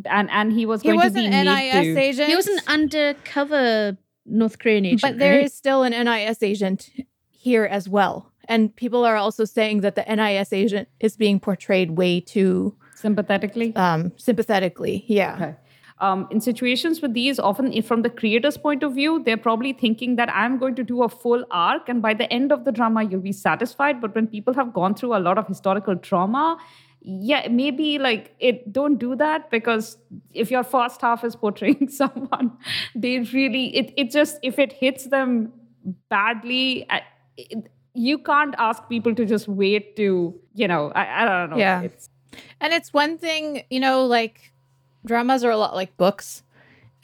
and 0.05 0.29
and 0.31 0.53
he 0.53 0.65
was 0.65 0.81
he 0.81 0.89
going 0.89 0.99
was 0.99 1.13
to 1.13 1.19
be 1.19 1.25
an 1.25 1.45
NIS 1.45 1.95
to, 1.95 1.99
agent. 1.99 2.29
He 2.29 2.35
was 2.35 2.47
an 2.47 2.59
undercover 2.67 3.97
North 4.25 4.59
Korean 4.59 4.85
agent. 4.85 5.01
But 5.01 5.19
there 5.19 5.37
right? 5.37 5.45
is 5.45 5.53
still 5.53 5.83
an 5.83 5.91
NIS 5.91 6.43
agent 6.43 6.89
here 7.29 7.65
as 7.65 7.89
well. 7.89 8.26
And 8.47 8.75
people 8.75 9.05
are 9.05 9.15
also 9.15 9.45
saying 9.45 9.81
that 9.81 9.95
the 9.95 10.03
NIS 10.03 10.53
agent 10.53 10.87
is 10.99 11.17
being 11.17 11.39
portrayed 11.39 11.91
way 11.91 12.19
too 12.19 12.75
sympathetically. 12.95 13.75
Um, 13.75 14.11
sympathetically, 14.17 15.03
yeah. 15.07 15.35
Okay. 15.35 15.55
Um, 15.99 16.27
in 16.29 16.41
situations 16.41 17.01
with 17.01 17.13
these, 17.13 17.39
often 17.39 17.81
from 17.81 18.03
the 18.03 18.09
creator's 18.09 18.55
point 18.55 18.83
of 18.83 18.93
view, 18.93 19.23
they're 19.23 19.35
probably 19.35 19.73
thinking 19.73 20.15
that 20.17 20.29
I'm 20.31 20.59
going 20.59 20.75
to 20.75 20.83
do 20.83 21.01
a 21.01 21.09
full 21.09 21.43
arc, 21.49 21.89
and 21.89 22.01
by 22.03 22.13
the 22.13 22.31
end 22.31 22.51
of 22.51 22.65
the 22.65 22.71
drama, 22.71 23.03
you'll 23.03 23.21
be 23.21 23.31
satisfied. 23.31 23.99
But 23.99 24.13
when 24.13 24.27
people 24.27 24.53
have 24.53 24.73
gone 24.73 24.93
through 24.93 25.15
a 25.15 25.19
lot 25.19 25.39
of 25.39 25.47
historical 25.47 25.95
trauma, 25.95 26.57
yeah, 27.01 27.47
maybe 27.49 27.97
like 27.97 28.35
it. 28.39 28.71
Don't 28.71 28.97
do 28.97 29.15
that 29.15 29.49
because 29.49 29.97
if 30.33 30.51
your 30.51 30.63
first 30.63 31.01
half 31.01 31.23
is 31.23 31.35
portraying 31.35 31.89
someone, 31.89 32.57
they 32.93 33.19
really 33.19 33.75
it. 33.75 33.93
It 33.97 34.11
just 34.11 34.37
if 34.43 34.59
it 34.59 34.73
hits 34.73 35.05
them 35.05 35.51
badly. 36.09 36.85
It, 37.37 37.71
you 37.97 38.19
can't 38.19 38.53
ask 38.59 38.87
people 38.87 39.15
to 39.15 39.25
just 39.25 39.47
wait 39.47 39.95
to, 39.95 40.39
you 40.53 40.67
know, 40.67 40.91
I, 40.93 41.23
I 41.23 41.25
don't 41.25 41.49
know. 41.49 41.57
Yeah. 41.57 41.81
It's, 41.81 42.09
and 42.61 42.71
it's 42.71 42.93
one 42.93 43.17
thing, 43.17 43.63
you 43.71 43.79
know, 43.79 44.05
like 44.05 44.53
dramas 45.03 45.43
are 45.43 45.49
a 45.49 45.57
lot 45.57 45.73
like 45.73 45.97
books. 45.97 46.43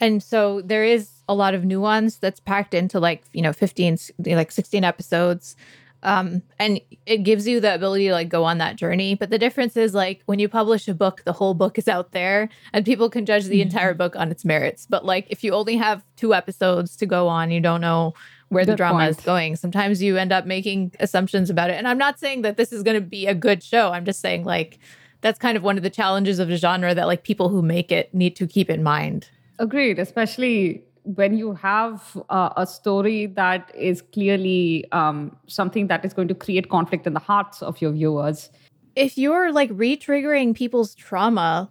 And 0.00 0.22
so 0.22 0.60
there 0.62 0.84
is 0.84 1.10
a 1.28 1.34
lot 1.34 1.54
of 1.54 1.64
nuance 1.64 2.16
that's 2.16 2.38
packed 2.38 2.74
into 2.74 3.00
like, 3.00 3.24
you 3.32 3.42
know, 3.42 3.52
15, 3.52 3.98
like 4.24 4.52
16 4.52 4.84
episodes. 4.84 5.56
Um, 6.04 6.42
and 6.60 6.80
it 7.06 7.18
gives 7.18 7.48
you 7.48 7.60
the 7.60 7.74
ability 7.74 8.08
to 8.08 8.12
like 8.12 8.28
go 8.28 8.44
on 8.44 8.58
that 8.58 8.76
journey. 8.76 9.16
But 9.16 9.30
the 9.30 9.38
difference 9.38 9.76
is 9.76 9.94
like 9.94 10.22
when 10.26 10.38
you 10.38 10.48
publish 10.48 10.86
a 10.86 10.94
book, 10.94 11.22
the 11.24 11.32
whole 11.32 11.54
book 11.54 11.76
is 11.76 11.88
out 11.88 12.12
there 12.12 12.50
and 12.72 12.84
people 12.84 13.10
can 13.10 13.26
judge 13.26 13.46
the 13.46 13.62
entire 13.62 13.92
mm-hmm. 13.92 13.98
book 13.98 14.14
on 14.16 14.30
its 14.30 14.44
merits. 14.44 14.86
But 14.88 15.04
like 15.04 15.26
if 15.30 15.42
you 15.42 15.54
only 15.54 15.76
have 15.76 16.04
two 16.16 16.34
episodes 16.34 16.94
to 16.98 17.06
go 17.06 17.26
on, 17.26 17.50
you 17.50 17.60
don't 17.60 17.80
know 17.80 18.14
where 18.48 18.64
Good 18.64 18.72
the 18.72 18.76
drama 18.76 19.00
point. 19.00 19.10
is 19.10 19.24
going. 19.24 19.56
Sometimes 19.56 20.02
you 20.02 20.16
end 20.16 20.32
up 20.32 20.46
making 20.46 20.92
assumptions 21.00 21.50
about 21.50 21.70
it. 21.70 21.74
And 21.74 21.88
I'm 21.88 21.98
not 21.98 22.18
saying 22.18 22.42
that 22.42 22.56
this 22.56 22.72
is 22.72 22.82
going 22.82 22.94
to 22.94 23.06
be 23.06 23.26
a 23.26 23.34
good 23.34 23.62
show. 23.62 23.92
I'm 23.92 24.04
just 24.04 24.20
saying 24.20 24.44
like 24.44 24.78
that's 25.20 25.38
kind 25.38 25.56
of 25.56 25.62
one 25.62 25.76
of 25.76 25.82
the 25.82 25.90
challenges 25.90 26.38
of 26.38 26.48
the 26.48 26.56
genre 26.56 26.94
that 26.94 27.06
like 27.06 27.24
people 27.24 27.48
who 27.48 27.62
make 27.62 27.90
it 27.90 28.12
need 28.14 28.36
to 28.36 28.46
keep 28.46 28.68
in 28.68 28.82
mind. 28.82 29.28
Agreed, 29.58 29.98
especially 29.98 30.84
when 31.04 31.36
you 31.36 31.54
have 31.54 32.16
uh, 32.30 32.50
a 32.56 32.66
story 32.66 33.26
that 33.26 33.70
is 33.74 34.02
clearly 34.02 34.84
um, 34.92 35.36
something 35.46 35.86
that 35.86 36.04
is 36.04 36.12
going 36.12 36.28
to 36.28 36.34
create 36.34 36.68
conflict 36.68 37.06
in 37.06 37.14
the 37.14 37.20
hearts 37.20 37.62
of 37.62 37.80
your 37.80 37.92
viewers. 37.92 38.50
If 38.96 39.18
you're 39.18 39.52
like 39.52 39.70
re-triggering 39.72 40.54
people's 40.54 40.94
trauma, 40.94 41.70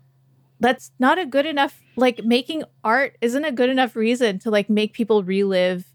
that's 0.60 0.92
not 1.00 1.18
a 1.18 1.26
good 1.26 1.46
enough 1.46 1.82
like 1.96 2.24
making 2.24 2.64
art 2.84 3.18
isn't 3.22 3.46
a 3.46 3.52
good 3.52 3.70
enough 3.70 3.96
reason 3.96 4.40
to 4.40 4.50
like 4.50 4.70
make 4.70 4.94
people 4.94 5.24
relive 5.24 5.93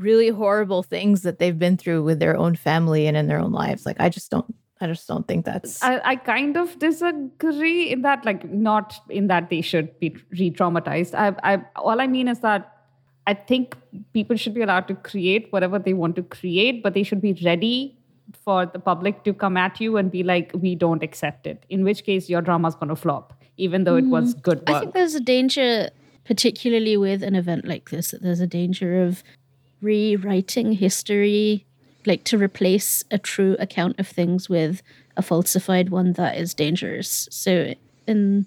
really 0.00 0.28
horrible 0.28 0.82
things 0.82 1.22
that 1.22 1.38
they've 1.38 1.58
been 1.58 1.76
through 1.76 2.02
with 2.02 2.18
their 2.18 2.36
own 2.36 2.56
family 2.56 3.06
and 3.06 3.16
in 3.16 3.26
their 3.26 3.38
own 3.38 3.52
lives. 3.52 3.86
Like 3.86 4.00
I 4.00 4.08
just 4.08 4.30
don't 4.30 4.54
I 4.80 4.86
just 4.86 5.06
don't 5.06 5.28
think 5.28 5.44
that's 5.44 5.82
I, 5.82 6.00
I 6.04 6.16
kind 6.16 6.56
of 6.56 6.78
disagree 6.78 7.90
in 7.90 8.00
that, 8.02 8.24
like, 8.24 8.50
not 8.50 8.94
in 9.10 9.26
that 9.26 9.50
they 9.50 9.60
should 9.60 9.98
be 10.00 10.16
re 10.30 10.50
traumatized. 10.50 11.14
I, 11.14 11.36
I, 11.42 11.62
all 11.76 12.00
I 12.00 12.06
mean 12.06 12.28
is 12.28 12.40
that 12.40 12.78
I 13.26 13.34
think 13.34 13.76
people 14.14 14.36
should 14.36 14.54
be 14.54 14.62
allowed 14.62 14.88
to 14.88 14.94
create 14.94 15.48
whatever 15.50 15.78
they 15.78 15.92
want 15.92 16.16
to 16.16 16.22
create, 16.22 16.82
but 16.82 16.94
they 16.94 17.02
should 17.02 17.20
be 17.20 17.38
ready 17.44 17.98
for 18.42 18.64
the 18.64 18.78
public 18.78 19.22
to 19.24 19.34
come 19.34 19.58
at 19.58 19.80
you 19.80 19.98
and 19.98 20.10
be 20.10 20.22
like, 20.22 20.50
we 20.54 20.74
don't 20.74 21.02
accept 21.02 21.46
it. 21.46 21.66
In 21.68 21.84
which 21.84 22.04
case, 22.04 22.30
your 22.30 22.40
drama's 22.40 22.74
going 22.74 22.88
to 22.88 22.96
flop, 22.96 23.34
even 23.58 23.84
though 23.84 23.96
it 23.96 24.06
was 24.06 24.34
mm-hmm. 24.34 24.40
good 24.40 24.62
I 24.66 24.80
think 24.80 24.94
there's 24.94 25.14
a 25.14 25.20
danger, 25.20 25.90
particularly 26.24 26.96
with 26.96 27.22
an 27.22 27.34
event 27.34 27.66
like 27.66 27.90
this, 27.90 28.12
that 28.12 28.22
there's 28.22 28.40
a 28.40 28.46
danger 28.46 29.02
of 29.02 29.22
rewriting 29.80 30.72
history, 30.72 31.66
like 32.06 32.24
to 32.24 32.38
replace 32.38 33.04
a 33.10 33.18
true 33.18 33.56
account 33.58 33.98
of 33.98 34.08
things 34.08 34.48
with 34.48 34.82
a 35.16 35.22
falsified 35.22 35.90
one 35.90 36.12
that 36.14 36.36
is 36.36 36.54
dangerous. 36.54 37.28
So, 37.30 37.74
in 38.06 38.46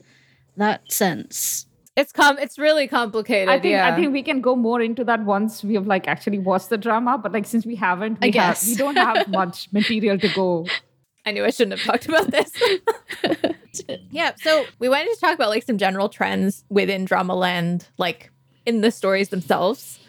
that 0.58 0.92
sense, 0.92 1.68
it's 1.96 2.12
com 2.12 2.40
it's 2.40 2.58
really 2.58 2.88
complicated. 2.88 3.50
I 3.50 3.60
think 3.60 3.74
yeah. 3.74 3.88
I 3.88 3.96
think 3.96 4.12
we 4.14 4.24
can 4.24 4.42
go 4.42 4.56
more 4.56 4.82
into 4.82 5.04
that 5.04 5.24
once 5.24 5.64
we 5.64 5.76
have 5.76 5.86
like 5.86 6.08
actually 6.08 6.40
watched 6.40 6.70
the 6.70 6.78
drama. 6.78 7.18
But 7.18 7.32
like 7.32 7.46
since 7.46 7.66
we 7.66 7.76
haven't, 7.76 8.20
we 8.20 8.28
I 8.28 8.28
have 8.28 8.34
guess. 8.34 8.68
we 8.68 8.76
don't 8.76 8.96
have 8.96 9.28
much 9.42 9.72
material 9.72 10.18
to 10.18 10.28
go. 10.30 10.66
I 11.26 11.32
knew 11.32 11.46
I 11.46 11.52
shouldn't 11.52 11.80
have 11.80 11.88
talked 11.88 12.08
about 12.10 12.32
this. 12.32 12.52
yeah, 14.12 14.34
so 14.36 14.66
we 14.80 14.90
wanted 14.90 15.14
to 15.14 15.20
talk 15.22 15.36
about 15.36 15.50
like 15.50 15.64
some 15.64 15.78
general 15.78 16.10
trends 16.10 16.66
within 16.70 17.06
Dramaland, 17.06 17.88
like 17.98 18.32
in 18.66 18.82
the 18.82 18.92
stories 18.92 19.30
themselves. 19.30 20.00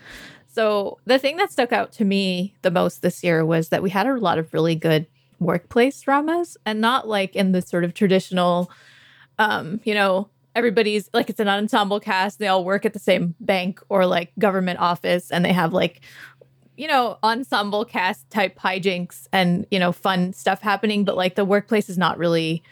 So 0.55 0.99
the 1.05 1.19
thing 1.19 1.37
that 1.39 1.51
stuck 1.51 1.73
out 1.73 1.91
to 1.93 2.05
me 2.05 2.55
the 2.63 2.71
most 2.71 3.03
this 3.03 3.25
year 3.25 3.45
was 3.45 3.71
that 3.71 3.83
we 3.83 3.91
had 3.91 4.07
a 4.07 4.15
lot 4.15 4.39
of 4.39 4.55
really 4.55 4.77
good 4.77 5.07
workplace 5.41 6.01
dramas 6.01 6.57
and 6.65 6.81
not 6.81 7.09
like 7.09 7.35
in 7.35 7.51
the 7.51 7.61
sort 7.61 7.83
of 7.83 7.93
traditional 7.93 8.71
um, 9.39 9.81
you 9.83 9.95
know, 9.95 10.29
everybody's 10.55 11.11
like 11.13 11.29
it's 11.29 11.41
an 11.41 11.49
ensemble 11.49 11.99
cast, 11.99 12.39
they 12.39 12.47
all 12.47 12.65
work 12.65 12.87
at 12.87 12.93
the 12.93 13.01
same 13.01 13.35
bank 13.41 13.81
or 13.89 14.07
like 14.07 14.31
government 14.39 14.79
office 14.79 15.33
and 15.33 15.45
they 15.45 15.53
have 15.53 15.73
like 15.73 16.01
you 16.77 16.89
know, 16.89 17.19
ensemble 17.23 17.85
cast 17.85 18.29
type 18.31 18.59
hijinks 18.59 19.29
and, 19.33 19.65
you 19.71 19.79
know, 19.79 19.93
fun 19.93 20.33
stuff 20.33 20.61
happening, 20.61 21.05
but 21.05 21.17
like 21.17 21.37
the 21.37 21.45
workplace 21.45 21.89
is 21.89 21.97
not 21.97 22.19
really 22.19 22.63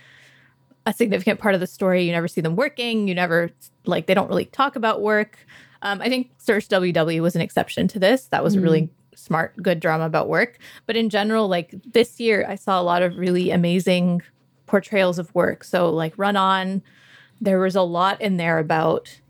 a 0.86 0.92
significant 0.92 1.38
part 1.38 1.54
of 1.54 1.60
the 1.60 1.68
story. 1.68 2.02
You 2.02 2.10
never 2.10 2.26
see 2.26 2.40
them 2.40 2.56
working. 2.56 3.06
You 3.06 3.14
never, 3.14 3.50
like, 3.84 4.06
they 4.06 4.14
don't 4.14 4.28
really 4.28 4.46
talk 4.46 4.74
about 4.74 5.02
work. 5.02 5.38
Um, 5.82 6.00
I 6.00 6.08
think 6.08 6.30
Search 6.38 6.68
WW 6.68 7.20
was 7.20 7.34
an 7.34 7.42
exception 7.42 7.88
to 7.88 7.98
this. 7.98 8.26
That 8.26 8.42
was 8.42 8.54
a 8.54 8.60
really 8.60 8.90
smart, 9.14 9.60
good 9.62 9.80
drama 9.80 10.04
about 10.04 10.28
work. 10.28 10.58
But 10.86 10.96
in 10.96 11.10
general, 11.10 11.48
like 11.48 11.74
this 11.92 12.18
year, 12.18 12.46
I 12.48 12.54
saw 12.54 12.80
a 12.80 12.82
lot 12.82 13.02
of 13.02 13.16
really 13.18 13.50
amazing 13.50 14.22
portrayals 14.66 15.18
of 15.18 15.34
work. 15.34 15.64
So, 15.64 15.90
like, 15.90 16.14
Run 16.16 16.36
On, 16.36 16.82
there 17.40 17.58
was 17.58 17.76
a 17.76 17.82
lot 17.82 18.20
in 18.20 18.36
there 18.36 18.58
about, 18.58 19.20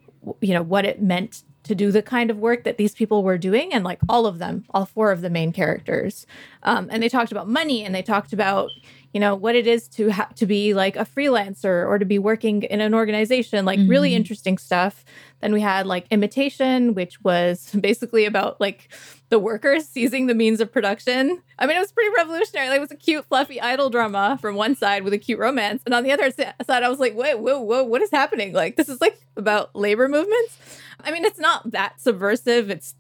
you 0.41 0.55
know, 0.55 0.63
what 0.63 0.85
it 0.85 1.03
meant 1.03 1.43
to 1.65 1.75
do 1.75 1.93
the 1.93 2.03
kind 2.03 2.31
of 2.31 2.39
work 2.39 2.65
that 2.65 2.77
these 2.77 2.95
people 2.95 3.23
were 3.23 3.39
doing 3.39 3.73
and 3.73 3.85
like 3.85 4.01
all 4.09 4.27
of 4.27 4.39
them 4.39 4.65
all 4.71 4.85
four 4.85 5.13
of 5.13 5.21
the 5.21 5.31
main 5.31 5.53
characters 5.53 6.27
um, 6.65 6.89
and 6.91 7.03
they 7.03 7.09
talked 7.09 7.31
about 7.31 7.49
money 7.49 7.85
and 7.85 7.95
they 7.95 8.03
talked 8.03 8.33
about 8.33 8.69
you 9.13 9.21
know 9.21 9.35
what 9.35 9.55
it 9.55 9.67
is 9.67 9.89
to 9.89 10.11
ha- 10.11 10.29
to 10.37 10.47
be 10.47 10.75
like 10.75 10.97
a 10.97 11.05
freelancer 11.05 11.87
or 11.87 11.99
to 11.99 12.05
be 12.05 12.19
working 12.19 12.63
in 12.65 12.81
an 12.81 12.95
organization 12.95 13.65
like 13.65 13.79
really 13.87 14.11
mm-hmm. 14.11 14.17
interesting 14.17 14.59
stuff. 14.59 15.05
Then 15.41 15.53
we 15.53 15.61
had 15.61 15.87
like 15.87 16.07
imitation 16.11 16.95
which 16.95 17.23
was 17.23 17.71
basically 17.81 18.25
about 18.25 18.61
like 18.61 18.93
the 19.29 19.39
workers 19.39 19.87
seizing 19.89 20.27
the 20.27 20.35
means 20.35 20.61
of 20.61 20.73
production. 20.73 21.43
I 21.59 21.67
mean 21.67 21.77
it 21.77 21.81
was 21.81 21.93
pretty 21.93 22.15
revolutionary. 22.17 22.69
Like 22.69 22.79
it 22.79 22.81
was 22.81 22.91
a 22.91 22.97
cute 22.97 23.27
fluffy 23.27 23.61
idol 23.61 23.91
drama 23.91 24.39
from 24.41 24.57
one 24.57 24.75
side 24.75 25.05
with 25.05 25.13
a 25.13 25.19
cute 25.19 25.39
romance 25.39 25.83
and 25.85 25.95
on 25.95 26.05
the 26.05 26.13
other 26.13 26.31
side 26.31 26.83
i 26.83 26.89
was 26.89 26.99
like 26.99 27.15
wait 27.15 27.39
whoa 27.39 27.61
whoa 27.61 27.83
what 27.85 28.03
is 28.03 28.11
happening? 28.11 28.53
Like 28.53 28.77
this 28.77 28.89
is 28.89 29.01
like 29.01 29.21
about 29.37 29.75
labor 29.75 30.09
movements. 30.09 30.59
I 31.05 31.11
mean, 31.11 31.25
it's 31.25 31.39
not 31.39 31.73
that 31.73 32.01
subversive. 32.01 32.71
It's, 32.71 32.95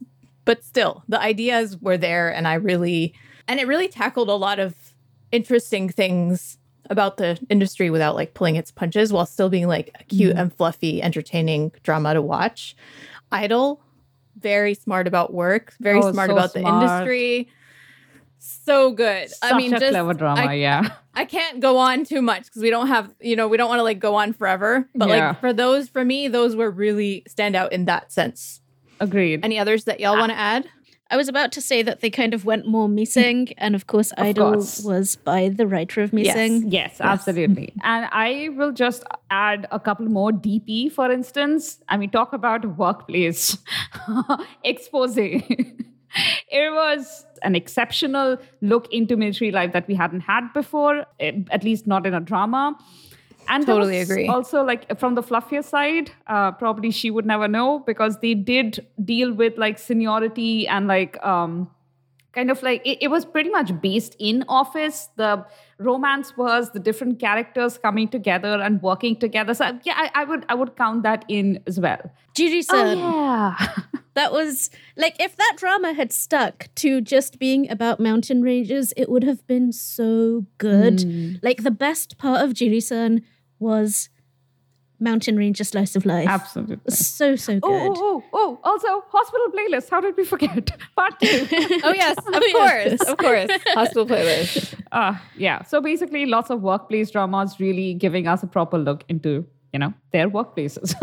but 0.44 0.64
still, 0.64 1.05
the 1.09 1.20
ideas 1.20 1.81
were 1.81 1.96
there, 1.96 2.33
and 2.33 2.48
I 2.48 2.55
really, 2.55 3.14
and 3.46 3.61
it 3.61 3.66
really 3.66 3.88
tackled 3.88 4.29
a 4.29 4.35
lot 4.35 4.59
of 4.59 4.92
interesting 5.33 5.88
things 5.88 6.59
about 6.90 7.16
the 7.16 7.38
industry 7.49 7.90
without 7.90 8.14
like 8.14 8.35
pulling 8.35 8.57
its 8.57 8.71
punches, 8.71 9.12
while 9.12 9.27
still 9.27 9.49
being 9.49 9.66
like 9.68 9.90
a 9.99 10.05
cute 10.05 10.31
mm-hmm. 10.31 10.38
and 10.38 10.55
fluffy, 10.55 11.03
entertaining 11.03 11.73
drama 11.83 12.14
to 12.14 12.23
watch. 12.23 12.77
Idol, 13.31 13.81
very 14.38 14.75
smart 14.75 15.07
about 15.07 15.33
work, 15.33 15.75
very 15.81 16.01
Oh, 16.01 16.12
smart 16.12 16.29
so 16.29 16.37
about 16.37 16.53
the 16.53 16.61
industry. 16.61 17.49
So 18.38 18.90
good. 18.90 19.31
Such 19.31 19.53
I 19.53 19.57
mean, 19.57 19.73
a 19.73 19.79
just 19.79 19.92
clever 19.92 20.14
drama, 20.14 20.42
I, 20.42 20.55
yeah. 20.55 20.88
I 21.14 21.25
can't 21.25 21.61
go 21.61 21.79
on 21.79 22.05
too 22.05 22.21
much 22.21 22.45
because 22.45 22.61
we 22.62 22.71
don't 22.71 22.88
have, 22.88 23.14
you 23.21 23.37
know, 23.37 23.47
we 23.47 23.57
don't 23.57 23.68
want 23.68 23.79
to 23.79 23.85
like 23.85 24.01
go 24.01 24.16
on 24.16 24.33
forever. 24.33 24.88
But 24.95 25.09
Yeah. 25.09 25.29
like 25.29 25.40
for 25.40 25.53
those, 25.53 25.88
for 25.88 26.05
me, 26.05 26.27
those 26.29 26.57
were 26.57 26.71
really 26.71 27.23
stand 27.29 27.55
out 27.55 27.73
in 27.73 27.85
that 27.85 28.11
sense. 28.11 28.61
Agreed. 28.99 29.45
Any 29.45 29.59
others 29.59 29.85
that 29.85 30.01
y'all 30.01 30.18
want 30.18 30.31
to 30.31 30.38
add? 30.38 30.68
I 31.12 31.16
was 31.16 31.29
about 31.29 31.53
to 31.53 31.61
say 31.61 31.83
that 31.83 32.01
they 32.01 32.09
kind 32.09 32.33
of 32.33 32.46
went 32.46 32.66
more 32.66 32.88
missing, 32.88 33.48
and 33.59 33.75
of 33.75 33.87
course, 33.87 34.12
Idol 34.16 34.55
course. 34.55 34.83
was 34.83 35.16
by 35.16 35.51
the 35.51 35.66
writer 35.66 36.01
of 36.01 36.12
Yes. 36.14 36.35
missing. 36.35 36.70
Yes, 36.70 37.01
absolutely. 37.01 37.75
and 37.85 38.09
I 38.11 38.48
will 38.57 38.72
just 38.72 39.05
add 39.31 39.66
a 39.70 39.79
couple 39.79 40.07
more 40.07 40.33
DP, 40.33 40.90
for 40.90 41.11
instance. 41.12 41.81
I 41.90 41.98
mean, 41.98 42.09
talk 42.11 42.33
about 42.33 42.64
workplace 42.79 43.59
expose. 44.64 45.18
it 45.18 46.72
was 46.72 47.27
an 47.42 47.55
exceptional 47.55 48.38
look 48.62 48.88
into 48.90 49.14
military 49.16 49.51
life 49.51 49.72
that 49.72 49.87
we 49.88 49.94
hadn't 49.94 50.20
had 50.20 50.51
before, 50.55 51.05
eh, 51.20 51.33
at 51.51 51.62
least 51.62 51.87
not 51.87 52.07
in 52.07 52.14
a 52.14 52.20
drama. 52.20 52.75
And 53.49 53.67
Totally 53.67 53.99
agree. 53.99 54.29
Also, 54.29 54.63
like 54.63 54.99
from 54.99 55.15
the 55.15 55.23
fluffier 55.23 55.65
side, 55.65 56.11
uh, 56.27 56.53
probably 56.53 56.91
she 56.91 57.11
would 57.11 57.27
never 57.27 57.49
know 57.49 57.81
because 57.81 58.19
they 58.21 58.35
did 58.35 58.87
deal 59.05 59.33
with 59.33 59.59
like 59.59 59.79
seniority 59.79 60.67
and 60.69 60.87
like 60.87 61.23
um, 61.25 61.71
kind 62.33 62.51
of 62.51 62.63
like 62.63 62.87
it, 62.87 62.99
it 63.03 63.09
was 63.09 63.25
pretty 63.25 63.51
much 63.51 63.79
based 63.81 64.17
in 64.19 64.45
office 64.49 65.09
the 65.17 65.45
romance 65.79 66.37
was 66.37 66.71
the 66.71 66.79
different 66.79 67.19
characters 67.19 67.79
coming 67.79 68.09
together 68.09 68.61
and 68.61 68.81
working 68.83 69.17
together 69.17 69.53
so 69.53 69.79
yeah 69.85 69.95
i, 69.97 70.11
I 70.15 70.25
would 70.25 70.47
i 70.49 70.55
would 70.55 70.77
count 70.77 71.03
that 71.03 71.25
in 71.29 71.61
as 71.67 71.79
well 71.79 72.11
Jirisan. 72.35 72.97
yeah 72.97 73.57
That 74.15 74.33
was 74.33 74.71
like 74.97 75.17
if 75.19 75.37
that 75.37 75.55
drama 75.57 75.95
had 75.95 76.13
stuck 76.13 76.69
to 76.77 77.01
just 77.01 77.39
being 77.39 77.71
about 77.71 77.99
mountain 77.99 78.43
ranges, 78.43 78.93
it 78.97 79.09
would 79.09 79.25
have 79.25 79.47
been 79.47 79.73
so 79.73 80.45
good. 80.59 81.01
Like 81.43 81.63
the 81.63 81.71
best 81.71 82.19
part 82.19 82.43
of 82.43 82.51
Jirisan 82.51 83.23
was 83.62 84.09
Mountain 85.01 85.37
Ranger 85.37 85.64
Slice 85.64 85.96
of 85.96 86.05
Life. 86.07 86.29
absolutely 86.29 86.79
So 86.94 87.35
so 87.37 87.55
good. 87.55 87.62
Oh, 87.64 87.94
oh, 87.96 88.22
oh, 88.33 88.59
oh, 88.64 88.70
also 88.70 88.88
hospital 89.11 89.48
playlist. 89.57 89.90
How 89.90 90.01
did 90.01 90.16
we 90.16 90.25
forget? 90.25 90.70
Part 90.96 91.18
two. 91.20 91.46
Oh 91.85 91.92
yes, 91.92 92.16
of 92.29 92.35
Oh, 92.35 92.53
course, 92.53 92.87
yes. 92.87 93.09
of 93.09 93.16
course. 93.18 93.51
Hospital 93.75 94.07
playlist. 94.07 94.75
uh, 94.92 95.14
yeah. 95.37 95.62
So 95.64 95.81
basically, 95.81 96.27
lots 96.27 96.51
of 96.51 96.62
workplace 96.62 97.11
dramas 97.11 97.59
really 97.59 97.94
giving 97.94 98.29
us 98.29 98.42
a 98.44 98.46
proper 98.46 98.79
look 98.79 99.03
into, 99.09 99.44
you 99.72 99.79
know, 99.81 99.92
their 100.12 100.29
workplaces. 100.31 100.94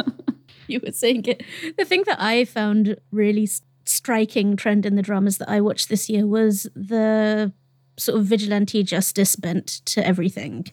you 0.67 0.79
were 0.85 0.93
saying 0.93 1.25
it. 1.25 1.43
The 1.77 1.83
thing 1.85 2.03
that 2.05 2.21
I 2.21 2.45
found 2.45 2.95
really 3.11 3.49
striking 3.85 4.55
trend 4.55 4.85
in 4.85 4.95
the 4.95 5.01
dramas 5.01 5.39
that 5.39 5.49
I 5.49 5.59
watched 5.59 5.89
this 5.89 6.09
year 6.09 6.25
was 6.25 6.67
the 6.75 7.51
sort 7.97 8.17
of 8.19 8.25
vigilante 8.25 8.81
justice 8.83 9.35
bent 9.35 9.67
to 9.91 10.05
everything. 10.07 10.67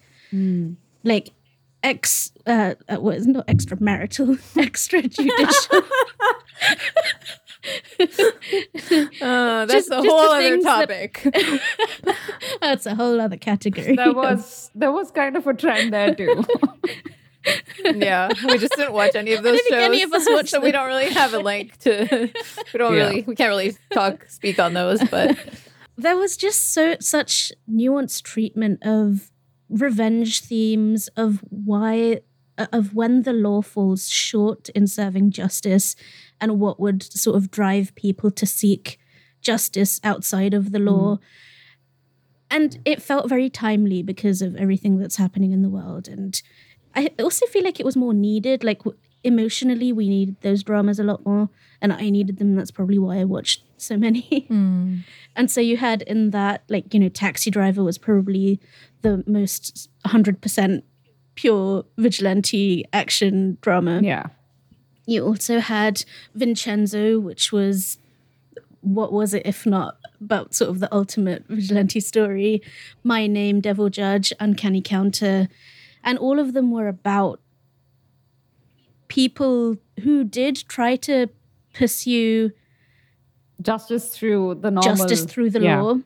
Like 1.03 1.31
ex, 1.87 2.33
uh, 2.46 2.75
uh, 2.88 2.96
what 2.96 3.16
is 3.16 3.27
not 3.27 3.46
extramarital, 3.46 4.37
extrajudicial. 4.55 5.85
Uh, 9.20 9.66
that's 9.66 9.72
Just- 9.72 9.90
a 9.90 9.94
just 10.03 10.07
whole 10.09 10.18
other 10.20 10.40
things 10.51 10.64
that- 10.64 10.88
topic. 10.88 11.35
That's 12.61 12.87
a 12.87 12.94
whole 12.94 13.20
other 13.20 13.37
category. 13.37 13.96
there 13.96 14.12
was 14.12 14.70
there 14.75 14.92
was 14.92 15.11
kind 15.11 15.37
of 15.37 15.46
a 15.46 15.55
trend 15.55 15.92
there 15.92 16.14
too. 16.14 16.44
yeah, 17.85 18.29
we 18.46 18.59
just 18.59 18.75
didn't 18.77 18.92
watch 18.92 19.14
any 19.14 19.33
of 19.35 19.42
those 19.42 19.59
think 19.61 19.68
shows. 19.75 19.83
any 19.83 20.03
of 20.03 20.12
us 20.12 20.27
watched 20.29 20.49
so 20.51 20.61
we 20.61 20.72
don't 20.72 20.87
really 20.88 21.11
have 21.12 21.35
a 21.35 21.38
link 21.38 21.77
to. 21.81 22.31
We 22.72 22.79
don't 22.79 22.94
Yeah. 22.96 23.09
really, 23.09 23.22
we 23.27 23.35
can't 23.37 23.49
really 23.51 23.77
talk, 23.92 24.27
speak 24.29 24.59
on 24.59 24.75
those. 24.75 25.03
But 25.11 25.37
there 25.96 26.16
was 26.16 26.37
just 26.37 26.72
so 26.72 26.96
such 27.01 27.53
nuanced 27.70 28.22
treatment 28.22 28.81
of 28.83 29.31
revenge 29.69 30.41
themes 30.41 31.09
of 31.17 31.41
why 31.51 32.21
of 32.73 32.95
when 32.95 33.23
the 33.23 33.33
law 33.33 33.61
falls 33.61 34.09
short 34.09 34.69
in 34.71 34.87
serving 34.87 35.31
justice 35.31 35.95
and 36.41 36.59
what 36.59 36.81
would 36.81 37.03
sort 37.03 37.37
of 37.37 37.51
drive 37.51 37.95
people 37.95 38.31
to 38.31 38.47
seek 38.47 38.99
justice 39.43 40.01
outside 40.03 40.55
of 40.55 40.73
the 40.73 40.79
law. 40.79 41.17
Mm. 41.17 41.21
And 42.49 42.79
it 42.85 43.03
felt 43.03 43.29
very 43.29 43.51
timely 43.51 44.03
because 44.03 44.41
of 44.41 44.57
everything 44.57 44.99
that's 44.99 45.17
happening 45.17 45.53
in 45.53 45.63
the 45.63 45.69
world. 45.69 46.09
And 46.09 46.41
i 46.95 47.11
also 47.19 47.45
feel 47.47 47.63
like 47.63 47.79
it 47.79 47.85
was 47.85 47.97
more 47.97 48.15
needed 48.15 48.65
like 48.65 48.81
emotionally 49.23 49.93
we 49.93 50.09
needed 50.09 50.37
those 50.41 50.63
dramas 50.63 50.99
a 50.99 51.05
lot 51.05 51.27
more 51.27 51.51
and 51.83 51.93
i 51.93 52.09
needed 52.09 52.39
them. 52.39 52.57
That's 52.57 52.71
probably 52.71 52.99
why 52.99 53.19
i 53.19 53.25
watched 53.25 53.66
so 53.81 53.97
many. 53.97 54.47
Hmm. 54.49 54.99
And 55.35 55.51
so 55.51 55.61
you 55.61 55.77
had 55.77 56.03
in 56.03 56.31
that, 56.31 56.62
like, 56.69 56.95
you 56.95 57.01
know, 57.01 57.09
Taxi 57.09 57.51
Driver 57.51 57.83
was 57.83 57.99
probably 57.99 58.61
the 59.03 59.23
most 59.27 59.91
100% 60.07 60.83
pure 61.35 61.85
vigilante 61.99 62.85
action 62.93 63.59
drama. 63.61 64.01
Yeah. 64.03 64.29
You 65.07 65.25
also 65.25 65.61
had 65.61 66.05
Vincenzo, 66.35 67.19
which 67.21 67.53
was 67.53 67.99
what 68.81 69.12
was 69.12 69.35
it 69.35 69.43
if 69.45 69.67
not 69.67 69.97
about 70.21 70.55
sort 70.55 70.71
of 70.71 70.79
the 70.79 70.93
ultimate 70.95 71.45
vigilante 71.49 72.01
story? 72.01 72.62
My 73.03 73.27
Name, 73.27 73.61
Devil 73.61 73.91
Judge, 73.91 74.33
Uncanny 74.39 74.81
Counter, 74.81 75.49
and 76.05 76.19
all 76.19 76.39
of 76.39 76.53
them 76.53 76.71
were 76.71 76.87
about 76.87 77.41
people 79.09 79.77
who 80.03 80.25
did 80.25 80.65
try 80.69 80.97
to 80.97 81.29
pursue 81.75 82.53
Justice 83.62 84.09
through 84.16 84.57
the 84.61 84.71
normal 84.71 84.97
justice 84.97 85.25
through 85.25 85.51
the 85.51 85.61
yeah. 85.61 85.81
law. 85.81 85.97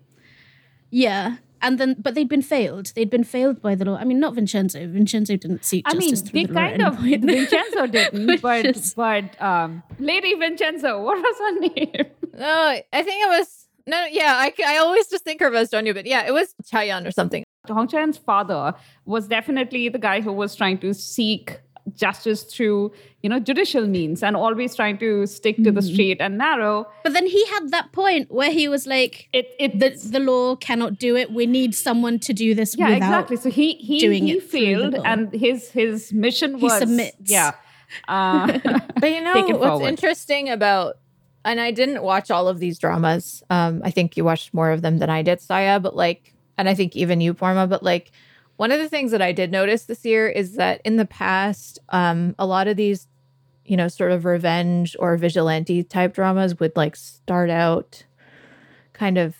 Yeah. 0.90 1.36
And 1.62 1.78
then, 1.78 1.96
but 1.98 2.14
they'd 2.14 2.28
been 2.28 2.40
failed. 2.42 2.92
They'd 2.94 3.10
been 3.10 3.24
failed 3.24 3.60
by 3.60 3.74
the 3.74 3.84
law. 3.84 3.96
I 3.96 4.04
mean, 4.04 4.18
not 4.18 4.34
Vincenzo. 4.34 4.86
Vincenzo 4.86 5.36
didn't 5.36 5.62
seek 5.64 5.84
I 5.86 5.92
mean, 5.94 6.16
through 6.16 6.46
they 6.46 6.46
the 6.46 6.52
law. 6.54 6.60
at 6.60 6.78
kind 6.78 6.82
of. 6.82 6.98
Vincenzo 6.98 7.86
didn't, 7.98 8.40
but 8.40 8.64
is- 8.64 8.94
but 8.94 9.40
um, 9.42 9.82
Lady 9.98 10.34
Vincenzo, 10.34 11.02
what 11.02 11.18
was 11.18 11.38
her 11.38 11.60
name? 11.60 12.06
Oh, 12.38 12.80
I 12.92 13.02
think 13.02 13.24
it 13.24 13.28
was 13.28 13.66
no. 13.86 14.06
Yeah, 14.10 14.32
I, 14.36 14.54
I 14.66 14.78
always 14.78 15.08
just 15.08 15.24
think 15.24 15.42
of 15.42 15.52
her 15.52 15.58
as 15.58 15.70
Donya, 15.70 15.92
but 15.92 16.06
yeah, 16.06 16.26
it 16.26 16.32
was 16.32 16.54
Cha-young 16.64 17.06
or 17.06 17.10
something. 17.10 17.44
Hong 17.68 17.88
Chan's 17.88 18.16
father 18.16 18.72
was 19.04 19.28
definitely 19.28 19.90
the 19.90 19.98
guy 19.98 20.22
who 20.22 20.32
was 20.32 20.56
trying 20.56 20.78
to 20.78 20.94
seek 20.94 21.60
justice 21.94 22.42
through 22.44 22.92
you 23.22 23.28
know 23.28 23.38
judicial 23.40 23.86
means 23.86 24.22
and 24.22 24.36
always 24.36 24.74
trying 24.74 24.98
to 24.98 25.26
stick 25.26 25.56
to 25.56 25.62
Mm-hmm. 25.62 25.74
the 25.74 25.82
straight 25.82 26.20
and 26.20 26.38
narrow. 26.38 26.86
but 27.04 27.12
then 27.12 27.26
he 27.26 27.44
had 27.46 27.70
that 27.70 27.92
point 27.92 28.30
where 28.30 28.50
he 28.50 28.68
was 28.68 28.86
like, 28.86 29.28
It 29.32 29.46
it 29.58 29.78
the, 29.80 29.90
the 30.10 30.20
law 30.20 30.56
cannot 30.56 30.98
do 30.98 31.16
it. 31.16 31.32
We 31.32 31.46
need 31.46 31.74
someone 31.74 32.18
to 32.20 32.32
do 32.32 32.54
this 32.54 32.76
yeah 32.76 32.90
without. 32.94 32.96
exactly. 33.28 33.36
So 33.36 33.50
he 33.50 33.74
he 33.74 33.98
doing 33.98 34.26
he 34.26 34.34
it 34.38 34.42
failed, 34.44 34.94
and 35.04 35.32
his 35.32 35.70
his 35.70 36.12
mission 36.12 36.56
He 36.58 36.64
was 36.64 36.78
submits. 36.78 37.16
Yeah. 37.30 37.52
Uh, 38.08 38.46
But 39.00 39.10
you 39.10 39.20
know 39.20 39.34
what's 39.34 39.66
forward. 39.66 39.88
interesting 39.88 40.48
about, 40.48 40.98
and 41.44 41.60
I 41.60 41.72
didn't 41.72 42.02
watch 42.02 42.30
all 42.30 42.46
of 42.46 42.60
these 42.60 42.78
dramas. 42.78 43.42
Um, 43.50 43.82
I 43.84 43.90
think 43.90 44.16
you 44.16 44.24
watched 44.24 44.54
more 44.54 44.70
of 44.70 44.80
them 44.82 44.98
than 44.98 45.10
I 45.10 45.22
did, 45.22 45.40
Saya. 45.40 45.80
But 45.80 45.96
like, 45.96 46.32
and 46.56 46.68
I 46.68 46.74
think 46.74 46.94
even 46.94 47.20
you, 47.20 47.34
Paroma. 47.34 47.66
But 47.66 47.82
like, 47.82 48.12
one 48.61 48.70
of 48.73 48.79
the 48.79 48.90
things 48.90 49.11
that 49.12 49.23
I 49.23 49.33
did 49.33 49.51
notice 49.51 49.85
this 49.85 50.05
year 50.05 50.29
is 50.29 50.57
that 50.57 50.83
in 50.85 50.96
the 50.96 51.07
past, 51.07 51.79
um, 51.88 52.35
a 52.38 52.44
lot 52.44 52.68
of 52.68 52.77
these, 52.77 53.09
you 53.64 53.75
know, 53.75 53.88
sort 53.88 54.12
of 54.12 54.27
revenge 54.27 54.94
or 54.99 55.16
vigilante 55.16 55.83
type 55.83 56.12
dramas 56.12 56.61
would 56.61 56.77
like 56.77 56.94
start 56.94 57.49
out 57.49 58.05
kind 58.92 59.16
of 59.16 59.35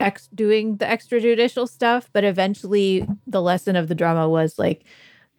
ex- 0.00 0.30
doing 0.34 0.76
the 0.76 0.86
extrajudicial 0.86 1.68
stuff, 1.68 2.08
but 2.14 2.24
eventually 2.24 3.06
the 3.26 3.42
lesson 3.42 3.76
of 3.76 3.88
the 3.88 3.94
drama 3.94 4.30
was 4.30 4.58
like, 4.58 4.82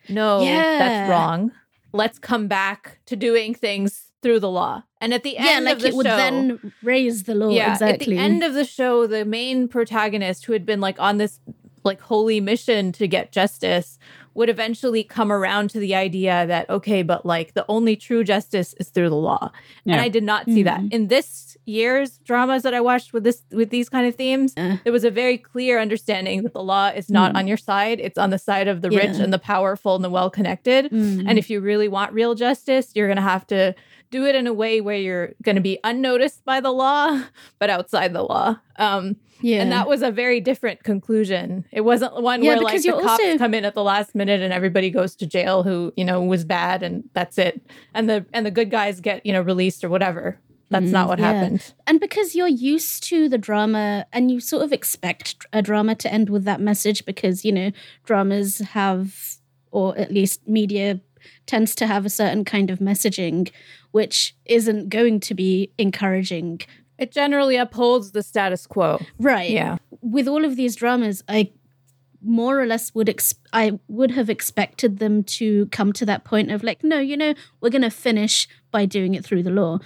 no, 0.08 0.44
Yeah. 0.44 0.78
that's 0.78 1.10
wrong. 1.10 1.52
Let's 1.94 2.20
come 2.20 2.48
back 2.48 3.00
to 3.08 3.16
doing 3.16 3.56
things 3.56 4.12
through 4.22 4.40
the 4.42 4.52
law. 4.52 4.84
And 5.02 5.16
at 5.16 5.24
the 5.24 5.32
yeah, 5.32 5.46
end 5.56 5.66
like 5.66 5.78
of 5.78 5.82
the 5.82 5.88
it 5.88 5.96
would 5.96 6.06
then 6.06 6.72
raise 6.84 7.24
the 7.24 7.34
law. 7.34 7.50
yeah, 7.50 7.72
exactly. 7.74 8.16
at 8.18 8.20
the 8.20 8.24
end 8.24 8.44
of 8.44 8.54
the 8.54 8.66
show, 8.66 9.08
the 9.08 9.26
main 9.26 9.68
protagonist 9.68 10.46
who 10.46 10.54
had 10.54 10.64
been 10.64 10.80
like 10.80 11.00
on 11.00 11.18
this 11.18 11.40
like 11.86 12.02
holy 12.02 12.42
mission 12.42 12.92
to 12.94 13.08
get 13.08 13.32
justice 13.32 13.98
would 14.34 14.50
eventually 14.50 15.02
come 15.02 15.32
around 15.32 15.70
to 15.70 15.80
the 15.80 15.96
idea 15.96 16.46
that 16.48 16.70
okay, 16.70 17.04
but 17.04 17.26
like 17.26 17.54
the 17.54 17.66
only 17.70 17.96
true 17.96 18.22
justice 18.24 18.74
is 18.82 18.90
through 18.90 19.10
the 19.10 19.16
law. 19.16 19.50
And 19.86 20.02
I 20.02 20.10
did 20.10 20.24
not 20.24 20.46
see 20.46 20.64
that 20.64 20.82
Mhm. 20.82 20.92
in 20.94 21.08
this 21.08 21.56
year's 21.66 22.18
dramas 22.20 22.64
that 22.64 22.74
I 22.74 22.82
watched 22.82 23.14
with 23.14 23.24
this 23.24 23.44
with 23.52 23.70
these 23.70 23.88
kind 23.88 24.06
of 24.06 24.16
themes. 24.16 24.54
Uh. 24.58 24.76
There 24.84 24.92
was 24.92 25.06
a 25.06 25.10
very 25.12 25.38
clear 25.38 25.80
understanding 25.80 26.44
that 26.44 26.54
the 26.54 26.62
law 26.64 26.88
is 26.90 27.10
not 27.10 27.32
Mm. 27.34 27.38
on 27.38 27.48
your 27.48 27.58
side; 27.58 28.00
it's 28.02 28.18
on 28.18 28.30
the 28.30 28.38
side 28.40 28.68
of 28.68 28.82
the 28.82 28.90
rich 28.90 29.18
and 29.24 29.32
the 29.32 29.40
powerful 29.40 29.96
and 29.96 30.04
the 30.04 30.10
well 30.10 30.30
connected. 30.30 30.92
Mm. 30.92 31.24
And 31.28 31.40
if 31.40 31.50
you 31.50 31.62
really 31.62 31.88
want 31.88 32.12
real 32.12 32.36
justice, 32.36 32.92
you're 32.94 33.08
going 33.08 33.16
to 33.16 33.22
have 33.22 33.48
to 33.48 33.74
do 34.12 34.26
it 34.26 34.36
in 34.36 34.48
a 34.48 34.54
way 34.54 34.82
where 34.82 34.98
you're 34.98 35.34
going 35.44 35.56
to 35.56 35.62
be 35.62 35.80
unnoticed 35.84 36.46
by 36.46 36.60
the 36.62 36.72
law, 36.72 37.22
but 37.60 37.70
outside 37.70 38.14
the 38.14 38.24
law. 38.24 38.58
Um, 38.78 39.16
yeah. 39.42 39.62
And 39.62 39.72
that 39.72 39.88
was 39.88 40.02
a 40.02 40.12
very 40.12 40.40
different 40.40 40.84
conclusion. 40.84 41.66
It 41.72 41.82
wasn't 41.82 42.22
one 42.22 42.42
Yeah, 42.44 42.56
where 42.56 42.62
like 42.64 42.82
the 42.82 42.92
cops 42.92 43.06
also- 43.06 43.38
come 43.38 43.54
in 43.54 43.66
at 43.66 43.74
the 43.76 43.84
last 43.84 44.16
minute 44.16 44.42
and 44.42 44.54
everybody 44.54 44.90
goes 44.90 45.16
to 45.18 45.28
jail 45.28 45.64
who 45.64 45.94
you 45.98 46.06
know 46.06 46.22
was 46.22 46.46
bad 46.46 46.82
and 46.84 47.04
that's 47.14 47.38
it, 47.38 47.62
and 47.94 48.10
the 48.10 48.26
and 48.34 48.46
the 48.46 48.52
good 48.52 48.72
guys 48.72 49.02
get 49.02 49.26
you 49.26 49.34
know 49.34 49.42
released 49.42 49.84
or 49.84 49.90
whatever. 49.90 50.40
That's 50.72 50.90
not 50.92 51.08
what 51.08 51.20
Mm, 51.20 51.22
yeah. 51.22 51.34
happened. 51.34 51.74
and 51.86 52.00
because 52.00 52.34
you're 52.34 52.48
used 52.48 53.04
to 53.04 53.30
the 53.30 53.38
drama 53.38 54.08
and 54.12 54.32
you 54.32 54.40
sort 54.40 54.64
of 54.64 54.74
expect 54.74 55.46
a 55.54 55.62
drama 55.62 55.94
to 55.96 56.12
end 56.12 56.30
with 56.32 56.44
that 56.46 56.60
message 56.60 57.06
because 57.06 57.46
you 57.46 57.52
know 57.52 57.72
dramas 58.04 58.60
have 58.60 59.38
or 59.72 59.96
at 59.98 60.12
least 60.12 60.48
media 60.48 61.00
tends 61.46 61.76
to 61.76 61.88
have 61.88 62.06
a 62.06 62.10
certain 62.10 62.44
kind 62.46 62.70
of 62.70 62.80
messaging 62.80 63.52
which 63.92 64.36
isn't 64.46 64.90
going 64.90 65.20
to 65.22 65.34
be 65.34 65.72
encouraging 65.78 66.62
It 66.98 67.12
generally 67.12 67.56
upholds 67.58 68.12
the 68.12 68.24
status 68.24 68.66
quo. 68.68 69.00
right 69.20 69.50
Yeah. 69.50 69.78
with 70.02 70.28
all 70.28 70.44
of 70.46 70.56
these 70.56 70.76
dramas 70.76 71.24
i 71.30 71.52
more 72.28 72.60
or 72.60 72.66
less 72.66 72.94
would 72.96 73.08
ex- 73.10 73.36
i 73.54 73.78
would 73.88 74.12
have 74.12 74.30
expected 74.32 74.98
them 74.98 75.24
to 75.24 75.68
come 75.68 75.94
to 75.94 76.06
that 76.08 76.24
point 76.24 76.50
of 76.52 76.64
like 76.64 76.84
no 76.84 76.98
you 77.00 77.16
know 77.16 77.34
we're 77.62 77.70
going 77.70 77.82
to 77.84 77.90
finish 77.92 78.48
by 78.72 78.84
doing 78.86 79.14
it 79.14 79.24
through 79.24 79.44
the 79.44 79.52
law 79.52 79.78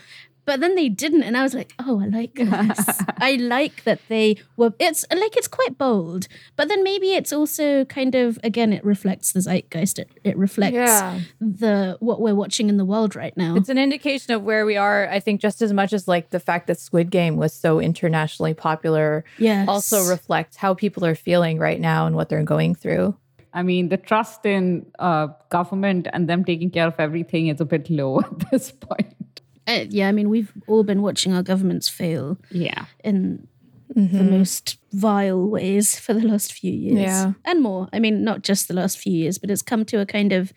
but 0.49 0.59
then 0.63 0.73
they 0.79 0.89
didn't 1.03 1.21
and 1.27 1.35
i 1.37 1.43
was 1.47 1.53
like 1.53 1.71
oh 1.85 1.95
i 2.05 2.07
like 2.19 2.33
this 2.33 2.81
i 3.29 3.31
like 3.55 3.77
that 3.87 3.99
they 4.13 4.27
were 4.57 4.71
it's 4.87 5.01
like 5.23 5.35
it's 5.39 5.47
quite 5.59 5.77
bold 5.77 6.27
but 6.57 6.65
then 6.69 6.81
maybe 6.83 7.09
it's 7.19 7.31
also 7.39 7.85
kind 7.97 8.15
of 8.15 8.39
again 8.49 8.73
it 8.77 8.83
reflects 8.93 9.27
the 9.33 9.41
zeitgeist 9.47 9.99
it, 10.03 10.09
it 10.23 10.35
reflects 10.47 10.73
Yeah. 10.75 11.19
the 11.39 11.97
what 11.99 12.19
we're 12.23 12.39
watching 12.43 12.67
in 12.69 12.77
the 12.77 12.85
world 12.93 13.15
right 13.23 13.35
now 13.45 13.51
It's 13.59 13.69
an 13.69 13.77
indication 13.87 14.33
of 14.33 14.41
where 14.49 14.65
we 14.65 14.75
are, 14.87 15.07
I 15.17 15.19
think, 15.19 15.41
just 15.47 15.61
as 15.61 15.71
much 15.79 15.91
as 15.93 16.07
like 16.07 16.25
the 16.37 16.39
fact 16.49 16.63
that 16.67 16.79
Squid 16.79 17.09
Game 17.19 17.35
was 17.43 17.53
so 17.65 17.79
internationally 17.89 18.53
popular 18.69 19.23
yes 19.37 19.67
also 19.67 19.97
reflects 20.15 20.55
how 20.57 20.71
people 20.73 21.05
are 21.05 21.15
feeling 21.15 21.59
right 21.67 21.79
now 21.91 21.99
and 22.07 22.15
what 22.15 22.29
they're 22.29 22.49
going 22.55 22.73
through. 22.75 23.15
I 23.53 23.61
mean, 23.63 23.89
the 23.89 23.97
trust 23.97 24.45
in 24.45 24.85
uh, 24.99 25.27
government 25.49 26.07
and 26.13 26.27
them 26.29 26.43
taking 26.45 26.69
care 26.69 26.87
of 26.87 26.95
everything 26.99 27.47
is 27.47 27.59
a 27.61 27.65
bit 27.65 27.89
low 27.89 28.19
at 28.27 28.51
this 28.51 28.71
point. 28.71 29.38
Uh, 29.69 29.85
yeah 29.89 30.07
i 30.09 30.11
mean 30.11 30.29
we've 30.29 30.51
all 30.67 30.83
been 30.83 31.01
watching 31.01 31.33
our 31.33 31.43
governments 31.43 31.87
fail 31.89 32.37
Yeah. 32.51 32.85
in 33.03 33.47
the 33.95 34.23
most 34.23 34.77
vile 34.93 35.47
ways 35.49 35.99
for 35.99 36.13
the 36.13 36.21
last 36.31 36.53
few 36.53 36.71
years. 36.71 36.99
Yeah. 36.99 37.33
And 37.43 37.61
more. 37.63 37.89
I 37.91 37.97
mean, 37.99 38.23
not 38.23 38.43
just 38.43 38.67
the 38.67 38.75
last 38.75 38.99
few 38.99 39.11
years, 39.11 39.39
but 39.39 39.49
it's 39.49 39.63
come 39.63 39.83
to 39.85 39.99
a 39.99 40.05
kind 40.05 40.31
of 40.31 40.53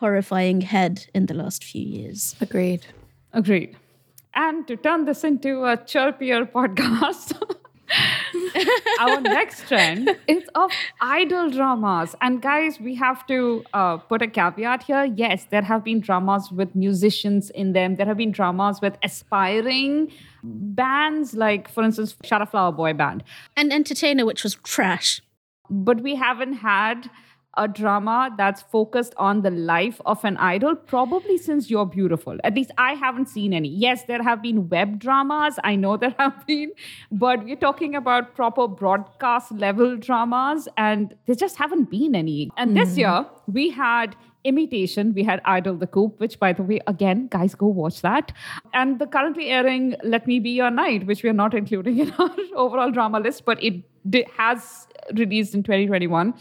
horrifying 0.00 0.62
head 0.62 1.06
in 1.14 1.26
the 1.26 1.34
last 1.34 1.62
few 1.62 1.84
years. 1.84 2.34
Agreed. 2.40 2.86
Agreed. 3.34 3.76
And 4.34 4.66
to 4.68 4.76
turn 4.76 5.04
this 5.04 5.22
into 5.22 5.64
a 5.64 5.76
chirpier 5.76 6.50
podcast, 6.56 7.36
our 9.00 9.20
next 9.20 9.68
trend 9.68 10.10
is 10.26 10.44
of 10.54 10.70
idol 11.00 11.50
dramas. 11.50 12.14
And 12.20 12.40
guys, 12.42 12.78
we 12.80 12.94
have 12.96 13.26
to 13.26 13.64
uh, 13.72 13.96
put 13.98 14.22
a 14.22 14.28
caveat 14.28 14.84
here. 14.84 15.04
Yes, 15.04 15.46
there 15.50 15.62
have 15.62 15.84
been 15.84 16.00
dramas 16.00 16.50
with 16.50 16.74
musicians 16.74 17.50
in 17.50 17.72
them. 17.72 17.96
There 17.96 18.06
have 18.06 18.16
been 18.16 18.32
dramas 18.32 18.80
with 18.80 18.96
aspiring 19.02 20.12
bands, 20.42 21.34
like, 21.34 21.68
for 21.68 21.82
instance, 21.82 22.16
Shut 22.24 22.48
Flower 22.50 22.72
Boy 22.72 22.92
Band. 22.92 23.22
And 23.56 23.72
Entertainer, 23.72 24.24
which 24.26 24.42
was 24.42 24.54
trash. 24.56 25.20
but 25.70 26.02
we 26.02 26.14
haven't 26.16 26.54
had 26.54 27.10
a 27.56 27.68
drama 27.68 28.30
that's 28.36 28.62
focused 28.62 29.14
on 29.16 29.42
the 29.42 29.50
life 29.50 30.00
of 30.06 30.24
an 30.24 30.36
idol 30.38 30.74
probably 30.74 31.36
since 31.36 31.70
you're 31.70 31.86
beautiful. 31.86 32.36
At 32.44 32.54
least 32.54 32.70
i 32.78 32.94
haven't 32.94 33.28
seen 33.28 33.52
any. 33.52 33.68
Yes 33.68 34.04
there 34.04 34.22
have 34.22 34.42
been 34.42 34.68
web 34.68 34.98
dramas 34.98 35.58
i 35.64 35.76
know 35.76 35.96
there 35.96 36.14
have 36.18 36.46
been 36.46 36.72
but 37.10 37.44
we're 37.44 37.56
talking 37.56 37.94
about 37.94 38.34
proper 38.34 38.66
broadcast 38.68 39.52
level 39.52 39.96
dramas 39.96 40.68
and 40.76 41.14
there 41.26 41.36
just 41.36 41.56
haven't 41.56 41.90
been 41.90 42.14
any. 42.14 42.50
And 42.56 42.76
this 42.76 42.90
mm-hmm. 42.90 43.00
year 43.00 43.26
we 43.46 43.70
had 43.70 44.16
imitation 44.44 45.12
we 45.14 45.22
had 45.22 45.40
idol 45.44 45.76
the 45.76 45.86
coup 45.86 46.12
which 46.16 46.40
by 46.40 46.52
the 46.52 46.64
way 46.64 46.80
again 46.86 47.28
guys 47.28 47.54
go 47.54 47.66
watch 47.66 48.00
that. 48.02 48.32
And 48.72 48.98
the 48.98 49.06
currently 49.06 49.48
airing 49.48 49.94
let 50.02 50.26
me 50.26 50.38
be 50.38 50.50
your 50.50 50.70
knight 50.70 51.06
which 51.06 51.22
we 51.22 51.28
are 51.28 51.34
not 51.44 51.54
including 51.54 51.98
in 51.98 52.10
our 52.18 52.30
overall 52.56 52.90
drama 52.90 53.20
list 53.20 53.44
but 53.44 53.62
it 53.62 53.84
has 54.36 54.86
released 55.14 55.54
in 55.54 55.62
2021 55.62 56.34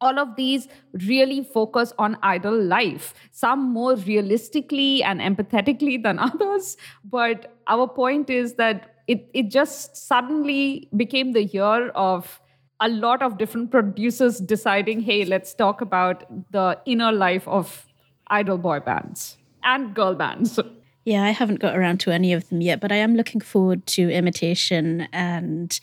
all 0.00 0.18
of 0.18 0.34
these 0.36 0.68
really 0.92 1.42
focus 1.42 1.92
on 1.98 2.16
idol 2.22 2.58
life 2.62 3.14
some 3.30 3.72
more 3.72 3.94
realistically 3.96 5.02
and 5.02 5.20
empathetically 5.20 6.02
than 6.02 6.18
others 6.28 6.76
but 7.04 7.56
our 7.66 7.86
point 7.86 8.30
is 8.30 8.54
that 8.54 8.96
it, 9.06 9.28
it 9.34 9.50
just 9.50 9.96
suddenly 9.96 10.88
became 10.96 11.32
the 11.32 11.44
year 11.44 11.88
of 11.90 12.40
a 12.80 12.88
lot 12.88 13.22
of 13.22 13.36
different 13.38 13.70
producers 13.70 14.38
deciding 14.38 15.00
hey 15.00 15.24
let's 15.24 15.54
talk 15.54 15.80
about 15.80 16.24
the 16.52 16.78
inner 16.86 17.12
life 17.12 17.46
of 17.46 17.86
idol 18.28 18.58
boy 18.58 18.80
bands 18.80 19.36
and 19.62 19.94
girl 19.94 20.14
bands 20.14 20.58
Yeah, 21.04 21.24
I 21.24 21.30
haven't 21.30 21.60
got 21.60 21.76
around 21.76 22.00
to 22.00 22.10
any 22.10 22.32
of 22.34 22.48
them 22.50 22.60
yet, 22.60 22.80
but 22.80 22.92
I 22.92 22.96
am 22.96 23.16
looking 23.16 23.40
forward 23.40 23.86
to 23.96 24.10
Imitation 24.10 25.08
and 25.12 25.80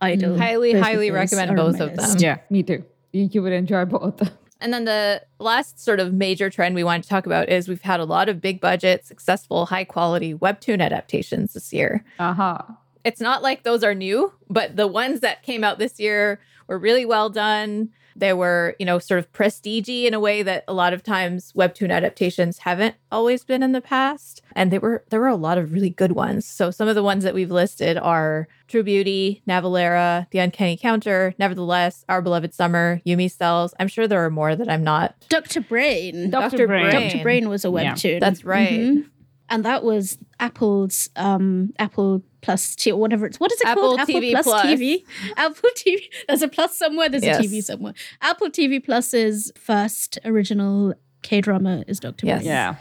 Idol. 0.00 0.30
Mm-hmm. 0.30 0.40
Highly, 0.40 0.72
Both 0.74 0.82
highly 0.82 1.10
recommend 1.10 1.56
both 1.56 1.80
of 1.80 1.96
them. 1.96 2.16
Yeah, 2.18 2.38
me 2.50 2.62
too. 2.62 2.84
You, 3.12 3.42
would 3.42 3.52
enjoy 3.52 3.84
both. 3.84 4.30
And 4.62 4.74
then 4.74 4.84
the 4.84 5.22
last 5.38 5.80
sort 5.80 6.00
of 6.00 6.12
major 6.12 6.50
trend 6.50 6.74
we 6.74 6.84
wanted 6.84 7.04
to 7.04 7.08
talk 7.08 7.24
about 7.24 7.48
is 7.48 7.66
we've 7.66 7.80
had 7.80 7.98
a 7.98 8.04
lot 8.04 8.28
of 8.28 8.42
big 8.42 8.60
budget, 8.60 9.06
successful, 9.06 9.64
high 9.64 9.84
quality 9.84 10.34
webtoon 10.34 10.84
adaptations 10.84 11.54
this 11.54 11.72
year. 11.72 12.04
Uh-huh. 12.18 12.60
It's 13.02 13.22
not 13.22 13.42
like 13.42 13.62
those 13.62 13.82
are 13.82 13.94
new, 13.94 14.34
but 14.50 14.76
the 14.76 14.86
ones 14.86 15.20
that 15.20 15.42
came 15.42 15.64
out 15.64 15.78
this 15.78 15.98
year 15.98 16.40
were 16.66 16.78
really 16.78 17.06
well 17.06 17.30
done. 17.30 17.88
They 18.20 18.32
were, 18.32 18.76
you 18.78 18.86
know, 18.86 18.98
sort 18.98 19.18
of 19.18 19.32
prestigey 19.32 20.04
in 20.04 20.14
a 20.14 20.20
way 20.20 20.42
that 20.42 20.64
a 20.68 20.72
lot 20.72 20.92
of 20.92 21.02
times 21.02 21.52
webtoon 21.54 21.90
adaptations 21.90 22.58
haven't 22.58 22.94
always 23.10 23.44
been 23.44 23.62
in 23.62 23.72
the 23.72 23.80
past. 23.80 24.42
And 24.54 24.70
there 24.70 24.80
were 24.80 25.04
there 25.10 25.20
were 25.20 25.28
a 25.28 25.36
lot 25.36 25.58
of 25.58 25.72
really 25.72 25.90
good 25.90 26.12
ones. 26.12 26.46
So 26.46 26.70
some 26.70 26.86
of 26.88 26.94
the 26.94 27.02
ones 27.02 27.24
that 27.24 27.34
we've 27.34 27.50
listed 27.50 27.96
are 27.98 28.46
True 28.68 28.82
Beauty, 28.82 29.42
Navillera, 29.48 30.26
The 30.30 30.38
Uncanny 30.38 30.76
Counter, 30.76 31.34
Nevertheless, 31.38 32.04
Our 32.08 32.22
Beloved 32.22 32.54
Summer, 32.54 33.00
Yumi 33.04 33.30
Cells. 33.30 33.74
I'm 33.80 33.88
sure 33.88 34.06
there 34.06 34.24
are 34.24 34.30
more 34.30 34.54
that 34.54 34.68
I'm 34.68 34.84
not. 34.84 35.14
Dr. 35.28 35.60
Brain. 35.60 36.30
Dr. 36.30 36.50
Dr. 36.56 36.66
Brain. 36.68 36.90
Brain. 36.90 37.10
Dr. 37.10 37.22
Brain 37.22 37.48
was 37.48 37.64
a 37.64 37.68
Yeah, 37.68 37.94
webtoon. 37.94 38.20
That's 38.20 38.44
right. 38.44 38.68
Mhm. 38.80 39.04
And 39.50 39.64
that 39.64 39.82
was 39.84 40.16
Apple's 40.38 41.10
um 41.16 41.72
Apple 41.78 42.22
Plus 42.40 42.74
T 42.76 42.90
or 42.92 42.98
whatever 43.00 43.26
it's 43.26 43.38
what 43.40 43.52
is 43.52 43.60
it 43.60 43.66
Apple 43.66 43.96
called? 43.96 44.08
TV 44.08 44.30
Plus, 44.32 44.44
Plus. 44.46 44.66
TV. 44.66 45.04
Apple 45.36 45.70
TV. 45.76 46.00
There's 46.28 46.42
a 46.42 46.48
plus 46.48 46.76
somewhere, 46.78 47.08
there's 47.08 47.24
Yes. 47.24 47.38
a 47.40 47.42
TV 47.42 47.62
somewhere. 47.62 47.94
Apple 48.22 48.48
TV 48.48 48.82
Plus's 48.82 49.52
first 49.56 50.18
original 50.24 50.94
K 51.22 51.40
drama 51.40 51.84
is 51.86 52.00
Dr. 52.00 52.26
Yes. 52.26 52.38
Brain. 52.38 52.48
Yeah. 52.48 52.76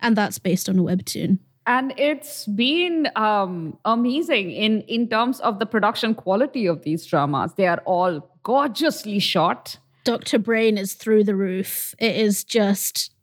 And 0.00 0.16
that's 0.16 0.38
based 0.38 0.68
on 0.68 0.78
a 0.78 0.82
webtoon. 0.82 1.38
and 1.66 1.94
it's 1.96 2.44
been 2.46 3.08
um, 3.16 3.78
amazing 3.86 4.50
in 4.50 4.80
in 4.82 5.08
terms 5.08 5.40
of 5.40 5.58
the 5.60 5.66
production 5.66 6.14
quality 6.14 6.66
of 6.66 6.82
these 6.82 7.06
dramas 7.06 7.54
they 7.56 7.66
are 7.66 7.80
all 7.86 8.12
gorgeously 8.42 9.18
shot 9.18 9.78
Dr. 10.04 10.38
Brain 10.38 10.76
is 10.76 10.92
through 10.92 11.24
the 11.24 11.34
roof. 11.34 11.94
It 11.98 12.14
is 12.16 12.44
just 12.44 13.13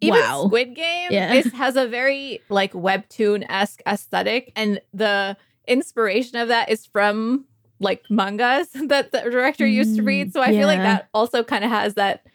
Even 0.00 0.18
wow. 0.20 0.46
Squid 0.46 0.74
Game 0.74 1.12
Yeah. 1.12 1.34
is, 1.34 1.52
has 1.52 1.76
a 1.76 1.86
very 1.86 2.40
like 2.48 2.72
webtoon 2.72 3.44
esque 3.48 3.82
aesthetic, 3.86 4.52
and 4.56 4.80
the 4.94 5.36
inspiration 5.68 6.38
of 6.38 6.48
that 6.48 6.68
is 6.70 6.86
from 6.86 7.44
like 7.80 8.02
mangas 8.10 8.68
that 8.88 9.12
the 9.12 9.20
director 9.20 9.66
used 9.66 9.96
to 9.96 10.02
read. 10.02 10.28
Mm, 10.28 10.32
So 10.32 10.42
I 10.42 10.50
feel 10.52 10.66
like 10.66 10.82
that 10.82 11.08
also 11.14 11.42
kind 11.42 11.64
of 11.64 11.70
has 11.70 11.94
that 11.94 12.26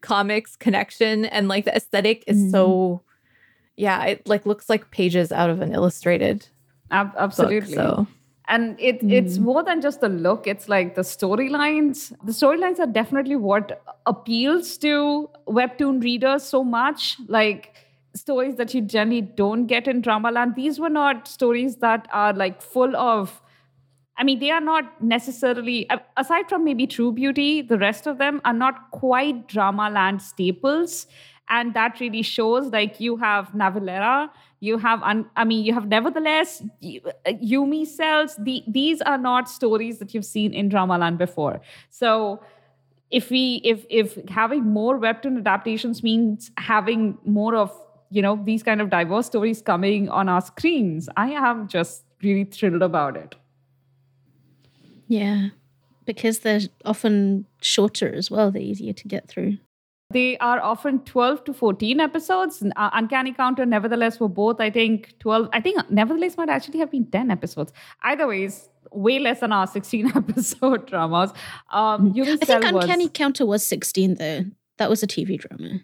comics 0.00 0.56
connection, 0.56 1.24
and 1.24 1.48
like 1.48 1.64
the 1.64 1.74
aesthetic 1.76 2.24
is 2.26 2.50
so 2.50 3.02
yeah, 3.76 4.04
it 4.04 4.26
like 4.26 4.46
looks 4.46 4.68
like 4.70 4.90
pages 4.90 5.30
out 5.30 5.50
of 5.50 5.60
an 5.60 5.72
illustrated 5.74 6.46
Ab- 6.90 7.12
book. 7.12 7.20
absolutely 7.20 7.74
So 7.74 8.06
and 8.48 8.78
it 8.80 9.02
it's 9.02 9.38
mm. 9.38 9.42
more 9.42 9.62
than 9.62 9.80
just 9.80 10.00
the 10.00 10.08
look 10.08 10.46
it's 10.46 10.68
like 10.68 10.94
the 10.94 11.02
storylines. 11.02 12.12
The 12.24 12.32
storylines 12.32 12.78
are 12.78 12.86
definitely 12.86 13.36
what 13.36 13.82
appeals 14.06 14.76
to 14.78 15.28
webtoon 15.48 16.02
readers 16.02 16.42
so 16.42 16.62
much. 16.62 17.16
Like 17.28 17.74
stories 18.14 18.56
that 18.56 18.72
you 18.74 18.82
generally 18.82 19.20
don't 19.20 19.66
get 19.66 19.86
in 19.86 20.00
dramaland 20.00 20.54
these 20.54 20.80
were 20.80 20.88
not 20.88 21.28
stories 21.28 21.76
that 21.76 22.08
are 22.10 22.32
like 22.32 22.62
full 22.62 22.96
of 22.96 23.42
I 24.18 24.24
mean, 24.24 24.38
they 24.38 24.50
are 24.50 24.60
not 24.62 25.02
necessarily, 25.02 25.88
aside 26.16 26.48
from 26.48 26.64
maybe 26.64 26.86
True 26.86 27.12
Beauty, 27.12 27.60
the 27.60 27.76
rest 27.76 28.06
of 28.06 28.16
them 28.18 28.40
are 28.44 28.54
not 28.54 28.90
quite 28.90 29.46
drama 29.46 29.90
land 29.90 30.22
staples. 30.22 31.06
And 31.48 31.74
that 31.74 32.00
really 32.00 32.22
shows 32.22 32.72
like 32.72 32.98
you 32.98 33.16
have 33.18 33.48
Navillera, 33.52 34.30
you 34.60 34.78
have, 34.78 35.02
un- 35.02 35.28
I 35.36 35.44
mean, 35.44 35.64
you 35.64 35.74
have 35.74 35.86
Nevertheless, 35.86 36.62
uh, 36.82 37.10
Yumi 37.26 37.86
Cells. 37.86 38.36
The, 38.38 38.64
these 38.66 39.00
are 39.02 39.18
not 39.18 39.48
stories 39.48 39.98
that 39.98 40.14
you've 40.14 40.24
seen 40.24 40.54
in 40.54 40.68
drama 40.68 40.98
land 40.98 41.18
before. 41.18 41.60
So, 41.90 42.40
if 43.10 43.30
we 43.30 43.60
if 43.62 43.86
if 43.88 44.18
having 44.28 44.64
more 44.64 44.98
webtoon 44.98 45.38
adaptations 45.38 46.02
means 46.02 46.50
having 46.58 47.16
more 47.24 47.54
of 47.54 47.70
you 48.10 48.20
know 48.20 48.40
these 48.44 48.64
kind 48.64 48.80
of 48.80 48.90
diverse 48.90 49.26
stories 49.26 49.62
coming 49.62 50.08
on 50.08 50.28
our 50.28 50.40
screens 50.40 51.08
i 51.16 51.28
am 51.30 51.68
just 51.68 52.02
really 52.20 52.42
thrilled 52.42 52.82
about 52.82 53.16
it 53.16 53.36
Yeah. 55.06 55.48
Because 56.04 56.40
they're 56.40 56.60
often 56.84 57.46
shorter 57.60 58.12
as 58.14 58.30
well, 58.30 58.50
they're 58.50 58.62
easier 58.62 58.92
to 58.92 59.08
get 59.08 59.28
through. 59.28 59.58
They 60.16 60.38
are 60.38 60.60
often 60.62 61.00
12 61.00 61.44
to 61.44 61.52
14 61.52 62.00
episodes. 62.00 62.62
Uh, 62.74 62.90
Uncanny 62.94 63.32
Counter, 63.34 63.66
nevertheless, 63.66 64.18
were 64.18 64.30
both, 64.30 64.60
I 64.66 64.70
think, 64.70 65.14
12. 65.18 65.48
I 65.52 65.60
think, 65.60 65.90
nevertheless, 65.90 66.36
might 66.38 66.48
actually 66.48 66.78
have 66.78 66.90
been 66.90 67.04
10 67.10 67.30
episodes. 67.30 67.72
Either 68.02 68.26
ways, 68.26 68.70
way 68.92 69.18
less 69.18 69.40
than 69.40 69.52
our 69.52 69.66
16 69.66 70.12
episode 70.16 70.86
dramas. 70.86 71.32
Um, 71.70 72.14
Yumi 72.14 72.14
Mm-hmm. 72.14 72.32
I 72.32 72.36
think 72.36 72.44
Cell 72.46 72.60
was- 72.72 72.84
Uncanny 72.84 73.08
Counter 73.10 73.44
was 73.44 73.66
16, 73.66 74.14
though. 74.14 74.44
That 74.78 74.88
was 74.88 75.02
a 75.02 75.06
TV 75.06 75.38
drama. 75.38 75.80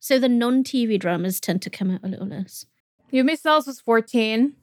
So 0.00 0.18
the 0.18 0.28
non 0.28 0.64
TV 0.64 0.98
dramas 0.98 1.38
tend 1.38 1.62
to 1.62 1.70
come 1.70 1.90
out 1.92 2.00
a 2.02 2.08
little 2.08 2.26
less. 2.26 2.66
Yumi 3.12 3.38
Cells 3.38 3.68
was 3.68 3.80
14. 3.80 4.54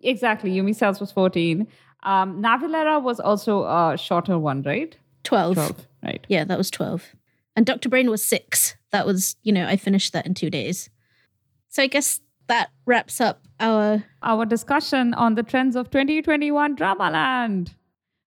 Exactly. 0.00 0.50
Yumi 0.50 0.74
Cells 0.74 0.98
was 0.98 1.12
14. 1.12 1.68
Um, 2.02 2.42
Navillera 2.42 3.00
was 3.00 3.20
also 3.20 3.62
a 3.64 3.96
shorter 3.96 4.36
one, 4.36 4.62
right? 4.62 4.96
12. 5.22 5.54
12, 5.54 5.86
right. 6.02 6.26
Yeah, 6.28 6.42
that 6.42 6.58
was 6.58 6.72
12. 6.72 7.14
And 7.58 7.66
Dr. 7.66 7.88
Brain 7.88 8.08
was 8.08 8.22
six. 8.22 8.76
That 8.92 9.04
was, 9.04 9.34
you 9.42 9.52
know, 9.52 9.66
I 9.66 9.76
finished 9.76 10.12
that 10.12 10.24
in 10.26 10.34
two 10.34 10.48
days. 10.48 10.90
So 11.68 11.82
I 11.82 11.88
guess 11.88 12.20
that 12.46 12.70
wraps 12.86 13.20
up 13.20 13.48
our. 13.58 14.04
Our 14.22 14.46
discussion 14.46 15.12
on 15.14 15.34
the 15.34 15.42
trends 15.42 15.74
of 15.74 15.90
2021 15.90 16.76
Dramaland. 16.76 17.74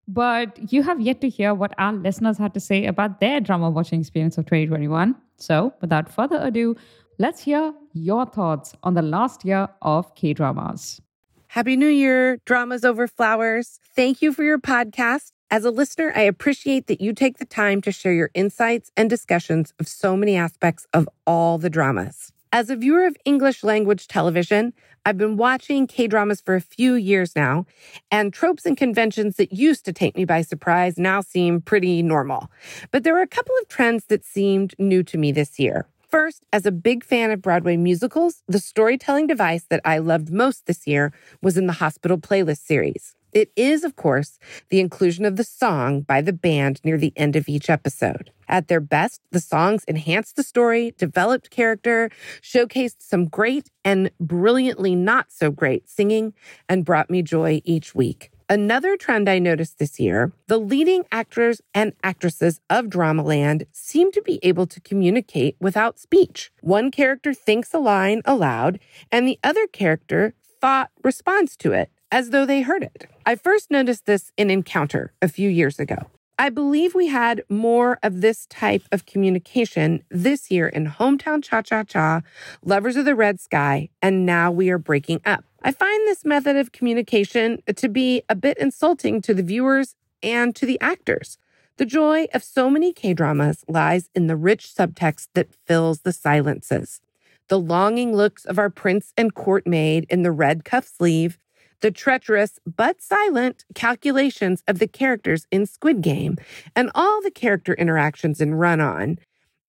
But 0.06 0.74
you 0.74 0.84
have 0.84 1.00
yet 1.00 1.22
to 1.22 1.30
hear 1.30 1.54
what 1.54 1.74
our 1.78 1.94
listeners 1.94 2.38
had 2.38 2.54
to 2.56 2.60
say 2.60 2.86
about 2.86 3.22
their 3.22 3.40
drama 3.40 3.70
watching 3.70 4.02
experience 4.02 4.38
of 4.38 4.48
2021. 4.48 5.16
So, 5.38 5.74
without 5.80 6.12
further 6.12 6.40
ado, 6.42 6.76
let's 7.18 7.40
hear 7.40 7.74
your 7.94 8.26
thoughts 8.26 8.74
on 8.84 8.96
the 8.96 9.02
last 9.02 9.46
year 9.46 9.70
of 9.82 10.14
K 10.16 10.34
dramas. 10.34 11.00
Happy 11.48 11.78
New 11.78 11.88
Year, 11.88 12.40
Dramas 12.46 12.84
Over 12.84 13.08
Flowers. 13.08 13.80
Thank 13.96 14.22
you 14.22 14.34
for 14.34 14.44
your 14.44 14.60
podcast. 14.60 15.32
As 15.54 15.66
a 15.66 15.70
listener, 15.70 16.14
I 16.16 16.22
appreciate 16.22 16.88
that 16.88 17.02
you 17.02 17.12
take 17.12 17.38
the 17.38 17.46
time 17.46 17.82
to 17.82 17.92
share 17.92 18.14
your 18.14 18.32
insights 18.34 18.90
and 18.96 19.10
discussions 19.10 19.74
of 19.82 19.88
so 19.90 20.16
many 20.16 20.38
aspects 20.38 20.88
of 20.94 21.10
all 21.28 21.58
the 21.58 21.70
dramas. 21.70 22.32
As 22.54 22.70
a 22.70 22.78
viewer 22.78 23.06
of 23.06 23.18
English 23.26 23.62
language 23.62 24.08
television, 24.08 24.72
I've 25.06 25.18
been 25.18 25.36
watching 25.36 25.88
K 25.88 26.08
dramas 26.08 26.40
for 26.40 26.56
a 26.56 26.62
few 26.62 26.94
years 26.94 27.36
now, 27.36 27.66
and 28.10 28.32
tropes 28.32 28.66
and 28.66 28.78
conventions 28.78 29.36
that 29.36 29.52
used 29.52 29.84
to 29.84 29.92
take 29.92 30.16
me 30.16 30.24
by 30.24 30.42
surprise 30.42 30.98
now 30.98 31.20
seem 31.20 31.60
pretty 31.60 32.02
normal. 32.02 32.50
But 32.92 33.04
there 33.04 33.14
were 33.14 33.20
a 33.20 33.28
couple 33.28 33.56
of 33.62 33.68
trends 33.68 34.06
that 34.06 34.24
seemed 34.24 34.74
new 34.80 35.04
to 35.04 35.18
me 35.18 35.34
this 35.34 35.60
year. 35.60 35.86
First, 36.08 36.46
as 36.54 36.66
a 36.66 36.72
big 36.72 37.04
fan 37.04 37.30
of 37.30 37.42
Broadway 37.42 37.76
musicals, 37.76 38.42
the 38.48 38.60
storytelling 38.60 39.28
device 39.28 39.66
that 39.70 39.82
I 39.84 39.98
loved 39.98 40.32
most 40.32 40.66
this 40.66 40.88
year 40.88 41.12
was 41.42 41.58
in 41.58 41.68
the 41.68 41.74
Hospital 41.74 42.18
Playlist 42.18 42.66
series. 42.66 43.18
It 43.34 43.52
is, 43.56 43.84
of 43.84 43.96
course, 43.96 44.40
the 44.70 44.80
inclusion 44.80 45.26
of 45.26 45.38
the 45.38 45.44
song 45.44 46.02
by 46.02 46.22
the 46.22 46.34
band 46.34 46.82
near 46.84 46.98
the 46.98 47.14
end 47.16 47.36
of 47.36 47.48
each 47.48 47.70
episode. 47.70 48.32
At 48.48 48.68
their 48.68 48.82
best, 48.82 49.22
the 49.32 49.40
songs 49.40 49.86
enhanced 49.86 50.36
the 50.36 50.44
story, 50.44 50.94
developed 50.98 51.50
character, 51.50 52.10
showcased 52.42 52.98
some 53.00 53.28
great 53.28 53.70
and 53.86 54.12
brilliantly 54.20 54.96
not 54.96 55.32
so 55.32 55.50
great 55.50 55.90
singing, 55.90 56.34
and 56.68 56.84
brought 56.84 57.10
me 57.10 57.22
joy 57.22 57.62
each 57.64 57.96
week. 57.96 58.32
Another 58.50 58.98
trend 58.98 59.30
I 59.30 59.40
noticed 59.40 59.80
this 59.80 59.98
year 59.98 60.34
the 60.48 60.58
leading 60.58 61.06
actors 61.10 61.62
and 61.74 61.94
actresses 62.04 62.60
of 62.70 62.88
Dramaland 62.88 63.66
seem 63.72 64.12
to 64.12 64.22
be 64.22 64.42
able 64.44 64.68
to 64.68 64.82
communicate 64.82 65.56
without 65.62 66.00
speech. 66.00 66.52
One 66.60 66.92
character 66.92 67.34
thinks 67.34 67.74
a 67.74 67.80
line 67.80 68.22
aloud, 68.26 68.80
and 69.10 69.26
the 69.26 69.40
other 69.42 69.68
character 69.68 70.34
thought 70.60 70.90
responds 71.02 71.56
to 71.58 71.72
it 71.72 71.90
as 72.12 72.32
though 72.32 72.46
they 72.46 72.62
heard 72.62 72.84
it. 72.84 73.10
I 73.26 73.36
first 73.36 73.70
noticed 73.70 74.06
this 74.06 74.32
in 74.36 74.50
Encounter 74.50 75.14
a 75.22 75.28
few 75.28 75.50
years 75.50 75.80
ago. 75.80 75.98
I 76.40 76.50
believe 76.50 76.96
we 76.96 77.08
had 77.08 77.44
more 77.50 78.00
of 78.02 78.22
this 78.22 78.48
type 78.48 78.82
of 78.92 79.06
communication 79.06 80.02
this 80.10 80.50
year 80.50 80.68
in 80.68 80.88
Hometown 80.88 81.44
Cha 81.44 81.62
Cha 81.62 81.84
Cha, 81.84 82.22
Lovers 82.66 82.96
of 82.96 83.06
the 83.06 83.14
Red 83.14 83.40
Sky, 83.40 83.90
and 84.02 84.26
now 84.26 84.52
we 84.52 84.72
are 84.72 84.80
breaking 84.80 85.22
up. 85.24 85.44
I 85.62 85.72
find 85.72 86.08
this 86.08 86.26
method 86.26 86.56
of 86.56 86.72
communication 86.72 87.62
to 87.76 87.88
be 87.88 88.24
a 88.28 88.34
bit 88.34 88.58
insulting 88.58 89.22
to 89.22 89.36
the 89.36 89.44
viewers 89.44 89.96
and 90.24 90.56
to 90.56 90.66
the 90.66 90.82
actors. 90.82 91.38
The 91.78 91.86
joy 91.86 92.26
of 92.34 92.44
so 92.44 92.72
many 92.72 92.92
K 92.92 93.14
dramas 93.14 93.64
lies 93.68 94.10
in 94.16 94.26
the 94.26 94.36
rich 94.36 94.74
subtext 94.76 95.28
that 95.36 95.54
fills 95.68 96.00
the 96.00 96.14
silences. 96.14 97.02
The 97.50 97.60
longing 97.60 98.16
looks 98.16 98.46
of 98.46 98.58
our 98.58 98.72
prince 98.72 99.14
and 99.16 99.36
court 99.36 99.68
maid 99.68 100.08
in 100.10 100.24
the 100.24 100.32
red 100.32 100.66
cuff 100.66 100.88
sleeve, 100.88 101.38
the 101.82 101.92
treacherous 101.92 102.60
but 102.66 103.02
silent 103.02 103.66
calculations 103.76 104.64
of 104.68 104.80
the 104.80 104.88
characters 104.88 105.48
in 105.52 105.66
Squid 105.66 106.02
Game, 106.02 106.38
and 106.76 106.90
all 106.96 107.22
the 107.22 107.32
character 107.32 107.74
interactions 107.74 108.40
in 108.40 108.56
Run 108.56 108.80
On. 108.80 109.18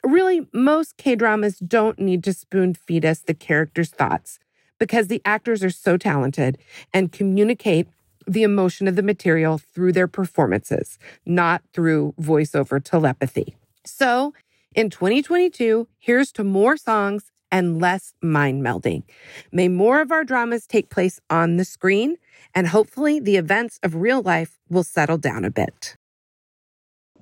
Really, 0.04 0.46
most 0.52 0.96
K 0.96 1.14
dramas 1.14 1.58
don't 1.58 1.98
need 1.98 2.22
to 2.24 2.32
spoon 2.32 2.74
feed 2.74 3.04
us 3.04 3.20
the 3.20 3.34
characters' 3.34 3.90
thoughts, 3.90 4.38
because 4.78 5.08
the 5.08 5.22
actors 5.24 5.62
are 5.64 5.70
so 5.70 5.96
talented 5.96 6.58
and 6.92 7.12
communicate 7.12 7.88
the 8.26 8.42
emotion 8.42 8.86
of 8.86 8.96
the 8.96 9.02
material 9.02 9.58
through 9.58 9.92
their 9.92 10.08
performances, 10.08 10.98
not 11.26 11.62
through 11.72 12.14
voiceover 12.20 12.82
telepathy. 12.82 13.56
So, 13.84 14.32
in 14.74 14.90
2022, 14.90 15.88
here's 15.98 16.32
to 16.32 16.44
more 16.44 16.76
songs 16.76 17.30
and 17.52 17.80
less 17.80 18.14
mind 18.22 18.64
melding. 18.64 19.04
May 19.52 19.68
more 19.68 20.00
of 20.00 20.10
our 20.10 20.24
dramas 20.24 20.66
take 20.66 20.88
place 20.88 21.20
on 21.30 21.58
the 21.58 21.64
screen, 21.64 22.16
and 22.54 22.66
hopefully 22.66 23.20
the 23.20 23.36
events 23.36 23.78
of 23.82 23.94
real 23.94 24.22
life 24.22 24.58
will 24.68 24.82
settle 24.82 25.18
down 25.18 25.44
a 25.44 25.50
bit. 25.50 25.96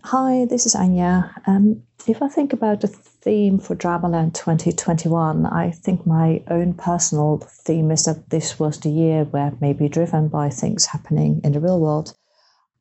Hi, 0.04 0.46
this 0.48 0.64
is 0.64 0.74
Anya. 0.74 1.30
Um, 1.46 1.82
if 2.06 2.22
I 2.22 2.28
think 2.28 2.54
about 2.54 2.80
the 2.80 2.88
theme 2.88 3.58
for 3.58 3.76
Dramaland 3.76 4.32
2021, 4.32 5.44
I 5.44 5.72
think 5.72 6.06
my 6.06 6.42
own 6.48 6.72
personal 6.72 7.36
theme 7.36 7.90
is 7.90 8.06
that 8.06 8.30
this 8.30 8.58
was 8.58 8.80
the 8.80 8.88
year 8.88 9.24
where, 9.24 9.52
maybe 9.60 9.90
driven 9.90 10.28
by 10.28 10.48
things 10.48 10.86
happening 10.86 11.42
in 11.44 11.52
the 11.52 11.60
real 11.60 11.78
world, 11.78 12.14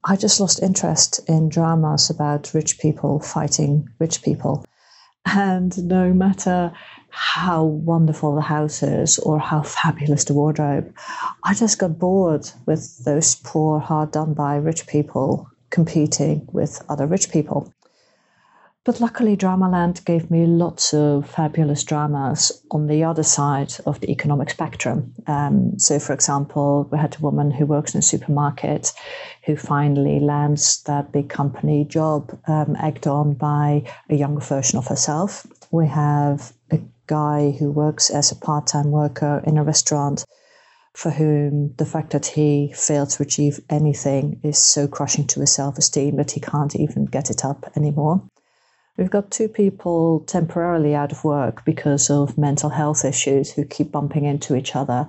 I 0.06 0.16
just 0.16 0.39
lost 0.39 0.64
interest 0.64 1.20
in 1.28 1.50
dramas 1.50 2.10
about 2.10 2.54
rich 2.54 2.80
people 2.80 3.20
fighting 3.20 3.89
rich 4.00 4.24
people. 4.24 4.64
And 5.26 5.78
no 5.89 6.14
matter 6.14 6.72
how 7.12 7.64
wonderful 7.64 8.36
the 8.36 8.41
house 8.41 8.84
is 8.84 9.20
or 9.20 9.39
how 9.39 9.62
fabulous 9.62 10.24
the 10.26 10.34
wardrobe, 10.34 10.93
I 11.43 11.53
just 11.53 11.80
got 11.80 11.99
bored 11.99 12.49
with 12.66 13.03
those 13.05 13.36
poor, 13.36 13.80
hard 13.80 14.12
done 14.12 14.34
by 14.34 14.55
rich 14.55 14.88
people 14.88 15.49
competing 15.70 16.47
with 16.51 16.84
other 16.89 17.05
rich 17.05 17.32
people. 17.32 17.74
But 18.86 19.01
luckily, 19.01 19.36
Dramaland 19.36 20.03
gave 20.05 20.32
me 20.32 20.45
lots 20.45 20.93
of 20.93 21.30
fabulous 21.30 21.84
dramas 21.84 22.64
on 22.72 22.88
the 22.88 23.03
other 23.03 23.24
side 23.24 23.74
of 23.86 23.99
the 23.99 24.10
economic 24.10 24.49
spectrum. 24.49 25.14
Um, 25.28 25.78
so, 25.78 25.99
for 25.99 26.14
example, 26.14 26.88
we 26.91 26.97
had 26.97 27.16
a 27.16 27.22
woman 27.22 27.51
who 27.51 27.66
works 27.66 27.93
in 27.93 27.99
a 27.99 28.01
supermarket 28.01 28.91
who 29.45 29.57
finally 29.57 30.20
lands 30.20 30.82
that 30.84 31.12
big 31.12 31.30
company 31.30 31.84
job, 31.84 32.39
um, 32.47 32.76
egged 32.80 33.05
on 33.05 33.34
by 33.34 33.84
a 34.10 34.16
younger 34.16 34.41
version 34.41 34.80
of 34.80 34.88
herself. 34.88 35.45
We 35.72 35.86
have 35.88 36.53
a 36.72 36.80
guy 37.10 37.51
who 37.60 37.72
works 37.72 38.12
as 38.12 38.32
a 38.32 38.36
part 38.36 38.68
time 38.68 38.91
worker 38.91 39.41
in 39.45 39.57
a 39.57 39.64
restaurant 39.64 40.24
for 40.93 41.10
whom 41.10 41.74
the 41.78 41.86
fact 41.86 42.12
that 42.12 42.26
he 42.26 42.72
failed 42.76 43.10
to 43.10 43.24
achieve 43.24 43.60
anything 43.70 44.39
is 44.43 44.57
so 44.57 44.88
crushing 44.88 45.26
to 45.26 45.39
his 45.39 45.51
self 45.51 45.78
esteem 45.78 46.18
that 46.18 46.32
he 46.32 46.39
can't 46.39 46.76
even 46.76 47.05
get 47.05 47.30
it 47.30 47.43
up 47.43 47.72
anymore. 47.76 48.22
We've 48.97 49.10
got 49.10 49.32
two 49.32 49.47
people 49.47 50.26
temporarily 50.28 50.93
out 50.93 51.12
of 51.12 51.24
work 51.24 51.64
because 51.66 52.10
of 52.10 52.38
mental 52.38 52.70
health 52.70 53.05
issues 53.05 53.51
who 53.51 53.64
keep 53.64 53.91
bumping 53.91 54.26
into 54.26 54.55
each 54.55 54.76
other 54.76 55.07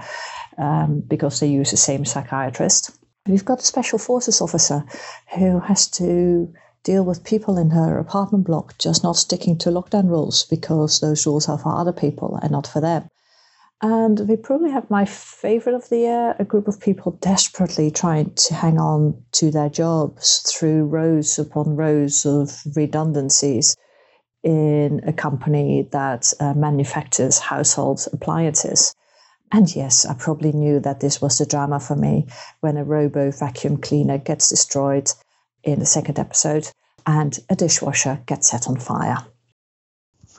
um, 0.57 1.01
because 1.01 1.41
they 1.41 1.49
use 1.49 1.73
the 1.73 1.77
same 1.77 2.05
psychiatrist. 2.05 2.93
We've 3.27 3.45
got 3.45 3.61
a 3.61 3.65
special 3.65 3.99
forces 3.99 4.41
officer 4.41 4.85
who 5.37 5.61
has 5.61 5.89
to 5.99 6.53
deal 6.83 7.05
with 7.05 7.25
people 7.25 7.59
in 7.59 7.71
her 7.71 7.99
apartment 7.99 8.47
block 8.47 8.77
just 8.79 9.03
not 9.03 9.17
sticking 9.17 9.59
to 9.59 9.71
lockdown 9.71 10.09
rules 10.09 10.45
because 10.45 11.01
those 11.01 11.27
rules 11.27 11.49
are 11.49 11.59
for 11.59 11.75
other 11.75 11.93
people 11.93 12.39
and 12.43 12.53
not 12.53 12.67
for 12.67 12.81
them. 12.81 13.09
And 13.83 14.29
we 14.29 14.37
probably 14.37 14.71
have 14.71 14.91
my 14.91 15.07
favorite 15.07 15.75
of 15.75 15.89
the 15.89 15.99
year 15.99 16.37
a 16.39 16.45
group 16.45 16.69
of 16.69 16.81
people 16.81 17.13
desperately 17.21 17.91
trying 17.91 18.35
to 18.35 18.55
hang 18.55 18.79
on 18.79 19.23
to 19.33 19.51
their 19.51 19.71
jobs 19.71 20.41
through 20.41 20.85
rows 20.85 21.39
upon 21.39 21.77
rows 21.77 22.27
of 22.27 22.61
redundancies 22.77 23.77
in 24.43 25.01
a 25.07 25.13
company 25.13 25.89
that 25.93 26.33
uh, 26.41 26.53
manufactures 26.55 27.39
household 27.39 28.07
appliances. 28.13 28.95
And 29.53 29.75
yes, 29.75 30.05
I 30.05 30.15
probably 30.15 30.53
knew 30.53 30.79
that 30.81 31.01
this 31.01 31.21
was 31.21 31.39
the 31.39 31.47
drama 31.47 31.81
for 31.81 31.97
me 31.97 32.27
when 32.61 32.77
a 32.77 32.85
robo 32.85 33.31
vacuum 33.31 33.79
cleaner 33.79 34.19
gets 34.19 34.49
destroyed 34.49 35.11
in 35.63 35.79
the 35.79 35.87
second 35.87 36.19
episode 36.19 36.69
and 37.07 37.39
a 37.49 37.57
dishwasher 37.57 38.21
gets 38.27 38.51
set 38.51 38.69
on 38.69 38.77
fire. 38.77 39.19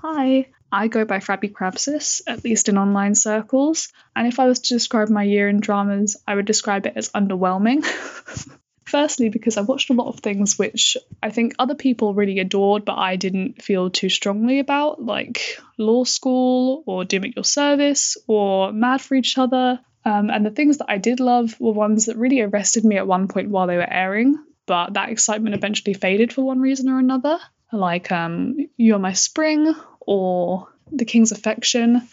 Hi, 0.02 0.48
I 0.72 0.88
go 0.88 1.06
by 1.06 1.20
Frabby 1.20 1.54
Crabsis, 1.54 2.22
at 2.28 2.44
least 2.44 2.70
in 2.70 2.78
online 2.78 3.14
circles. 3.16 3.90
And 4.16 4.28
if 4.28 4.40
I 4.40 4.48
was 4.48 4.60
to 4.60 4.74
describe 4.74 5.10
my 5.10 5.24
year 5.24 5.50
in 5.50 5.60
dramas, 5.60 6.18
I 6.28 6.36
would 6.36 6.46
describe 6.46 6.86
it 6.86 6.94
as 6.96 7.10
underwhelming. 7.10 7.86
Firstly, 8.86 9.30
because 9.30 9.58
I 9.58 9.62
watched 9.62 9.90
a 9.90 9.94
lot 9.94 10.08
of 10.08 10.20
things 10.20 10.58
which 10.58 10.98
I 11.22 11.30
think 11.30 11.54
other 11.60 11.76
people 11.76 12.14
really 12.14 12.40
adored, 12.40 12.84
but 12.84 12.98
I 12.98 13.16
didn't 13.16 13.62
feel 13.62 13.90
too 13.90 14.10
strongly 14.10 14.60
about, 14.60 15.02
like 15.02 15.60
Law 15.78 16.04
School 16.04 16.84
or 16.86 17.06
Doom 17.06 17.26
at 17.26 17.36
Your 17.36 17.46
Service 17.46 18.18
or 18.28 18.74
Mad 18.74 19.02
for 19.02 19.16
Each 19.16 19.38
Other. 19.38 19.80
Um, 20.04 20.30
and 20.30 20.46
the 20.46 20.52
things 20.52 20.80
that 20.80 20.90
I 20.90 20.98
did 20.98 21.20
love 21.20 21.56
were 21.60 21.74
ones 21.74 22.08
that 22.08 22.18
really 22.18 22.42
arrested 22.42 22.84
me 22.84 22.98
at 22.98 23.08
one 23.08 23.28
point 23.28 23.50
while 23.50 23.68
they 23.68 23.78
were 23.78 23.90
airing, 23.90 24.38
but 24.72 24.94
that 24.94 25.10
excitement 25.10 25.54
eventually 25.54 25.94
faded 25.94 26.32
for 26.32 26.46
one 26.46 26.62
reason 26.62 26.88
or 26.88 26.98
another. 26.98 27.38
Like 27.74 28.10
um, 28.10 28.56
You're 28.78 29.00
My 29.00 29.12
Spring 29.12 29.76
or 30.00 30.70
The 30.94 31.04
King's 31.04 31.34
Affection, 31.34 32.08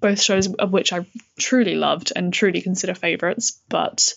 both 0.00 0.20
shows 0.20 0.52
of 0.52 0.72
which 0.72 0.92
I 0.92 1.06
truly 1.38 1.76
loved 1.76 2.12
and 2.16 2.34
truly 2.34 2.62
consider 2.62 2.96
favourites, 2.96 3.62
but 3.68 4.12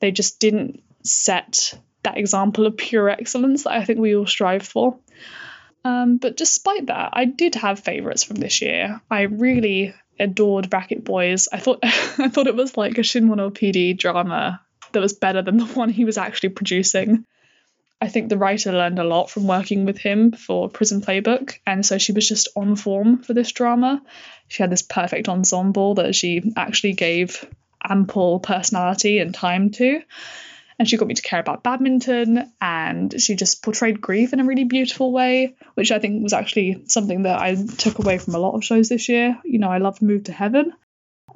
they 0.00 0.10
just 0.10 0.38
didn't 0.38 0.82
set 1.02 1.72
that 2.02 2.18
example 2.18 2.66
of 2.66 2.76
pure 2.76 3.08
excellence 3.08 3.64
that 3.64 3.72
I 3.72 3.86
think 3.86 4.00
we 4.00 4.14
all 4.14 4.26
strive 4.26 4.66
for. 4.66 4.98
Um, 5.86 6.18
but 6.18 6.36
despite 6.36 6.88
that, 6.88 7.12
I 7.14 7.24
did 7.24 7.54
have 7.54 7.80
favourites 7.80 8.22
from 8.22 8.36
this 8.36 8.60
year. 8.60 9.00
I 9.10 9.22
really 9.22 9.94
adored 10.20 10.70
Racket 10.70 11.04
Boys. 11.04 11.48
I 11.50 11.56
thought 11.56 11.78
I 11.82 12.28
thought 12.28 12.48
it 12.48 12.54
was 12.54 12.76
like 12.76 12.98
a 12.98 13.02
Shin 13.02 13.30
Won-ho 13.30 13.48
PD 13.48 13.96
drama 13.96 14.60
that 14.98 15.02
was 15.02 15.12
better 15.12 15.42
than 15.42 15.58
the 15.58 15.64
one 15.64 15.90
he 15.90 16.04
was 16.04 16.18
actually 16.18 16.48
producing. 16.48 17.24
I 18.00 18.08
think 18.08 18.28
the 18.28 18.36
writer 18.36 18.72
learned 18.72 18.98
a 18.98 19.04
lot 19.04 19.30
from 19.30 19.46
working 19.46 19.84
with 19.84 19.96
him 19.96 20.32
for 20.32 20.68
Prison 20.68 21.00
Playbook, 21.00 21.54
and 21.64 21.86
so 21.86 21.98
she 21.98 22.10
was 22.10 22.26
just 22.28 22.48
on 22.56 22.74
form 22.74 23.22
for 23.22 23.32
this 23.32 23.52
drama. 23.52 24.02
She 24.48 24.60
had 24.60 24.70
this 24.70 24.82
perfect 24.82 25.28
ensemble 25.28 25.94
that 25.94 26.16
she 26.16 26.52
actually 26.56 26.94
gave 26.94 27.44
ample 27.88 28.40
personality 28.40 29.20
and 29.20 29.32
time 29.32 29.70
to. 29.70 30.02
And 30.80 30.88
she 30.88 30.96
got 30.96 31.06
me 31.06 31.14
to 31.14 31.22
care 31.22 31.40
about 31.40 31.62
badminton, 31.62 32.52
and 32.60 33.14
she 33.22 33.36
just 33.36 33.62
portrayed 33.62 34.00
grief 34.00 34.32
in 34.32 34.40
a 34.40 34.44
really 34.44 34.64
beautiful 34.64 35.12
way, 35.12 35.54
which 35.74 35.92
I 35.92 36.00
think 36.00 36.24
was 36.24 36.32
actually 36.32 36.82
something 36.86 37.22
that 37.22 37.40
I 37.40 37.54
took 37.54 38.00
away 38.00 38.18
from 38.18 38.34
a 38.34 38.38
lot 38.38 38.54
of 38.54 38.64
shows 38.64 38.88
this 38.88 39.08
year. 39.08 39.38
You 39.44 39.60
know, 39.60 39.70
I 39.70 39.78
loved 39.78 40.02
Move 40.02 40.24
to 40.24 40.32
Heaven, 40.32 40.72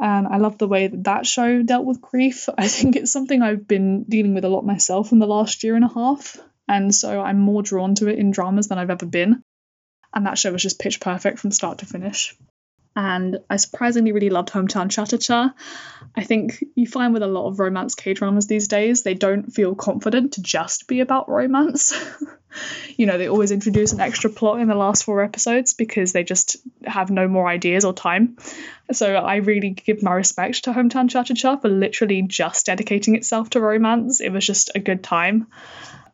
and 0.03 0.27
I 0.27 0.39
love 0.39 0.59
the 0.59 0.67
way 0.67 0.89
that 0.89 1.05
that 1.05 1.27
show 1.27 1.63
dealt 1.63 1.87
with 1.87 2.01
grief. 2.01 2.49
I 2.59 2.67
think 2.67 2.97
it's 2.97 3.13
something 3.13 3.41
I've 3.41 3.69
been 3.69 4.03
dealing 4.03 4.35
with 4.35 4.45
a 4.45 4.49
lot 4.49 4.67
myself 4.67 5.13
in 5.13 5.21
the 5.21 5.29
last 5.29 5.63
year 5.63 5.77
and 5.77 5.85
a 5.85 5.95
half. 5.95 6.37
And 6.69 6.93
so 6.93 7.21
I'm 7.21 7.39
more 7.39 7.63
drawn 7.63 7.95
to 7.97 8.09
it 8.09 8.19
in 8.19 8.33
dramas 8.33 8.67
than 8.67 8.79
I've 8.79 8.91
ever 8.91 9.07
been. 9.07 9.43
And 10.13 10.27
that 10.27 10.39
show 10.39 10.53
was 10.53 10.63
just 10.63 10.81
pitch 10.81 11.01
perfect 11.01 11.39
from 11.39 11.53
start 11.53 11.79
to 11.79 11.87
finish. 11.87 12.37
And 12.95 13.39
I 13.49 13.57
surprisingly 13.57 14.13
really 14.13 14.31
loved 14.31 14.51
Hometown 14.51 14.91
Cha 14.91 15.07
Cha 15.07 15.17
Cha. 15.17 15.55
I 16.15 16.25
think 16.25 16.63
you 16.75 16.87
find 16.87 17.15
with 17.15 17.23
a 17.23 17.27
lot 17.27 17.49
of 17.49 17.59
romance 17.59 17.95
K 17.95 18.13
dramas 18.13 18.47
these 18.47 18.69
days, 18.69 19.03
they 19.03 19.15
don't 19.15 19.51
feel 19.51 19.75
confident 19.75 20.35
to 20.35 20.43
just 20.43 20.87
be 20.87 21.01
about 21.01 21.29
romance. 21.31 21.95
you 22.97 23.07
know, 23.07 23.17
they 23.17 23.29
always 23.29 23.51
introduce 23.51 23.93
an 23.93 24.01
extra 24.01 24.29
plot 24.29 24.61
in 24.61 24.69
the 24.69 24.75
last 24.75 25.05
four 25.05 25.23
episodes 25.23 25.73
because 25.73 26.13
they 26.13 26.23
just 26.23 26.59
have 26.85 27.11
no 27.11 27.29
more 27.29 27.49
ideas 27.49 27.85
or 27.85 27.95
time. 27.95 28.37
So 28.93 29.15
I 29.15 29.37
really 29.37 29.71
give 29.71 30.03
my 30.03 30.13
respect 30.13 30.65
to 30.65 30.73
Hometown 30.73 31.09
Cha 31.09 31.23
Cha 31.23 31.35
Cha 31.35 31.57
for 31.57 31.69
literally 31.69 32.23
just 32.23 32.67
dedicating 32.67 33.17
itself 33.17 33.51
to 33.51 33.61
romance. 33.61 34.21
It 34.21 34.31
was 34.33 34.47
just 34.47 34.71
a 34.75 34.81
good 34.81 35.03
time. 35.03 35.47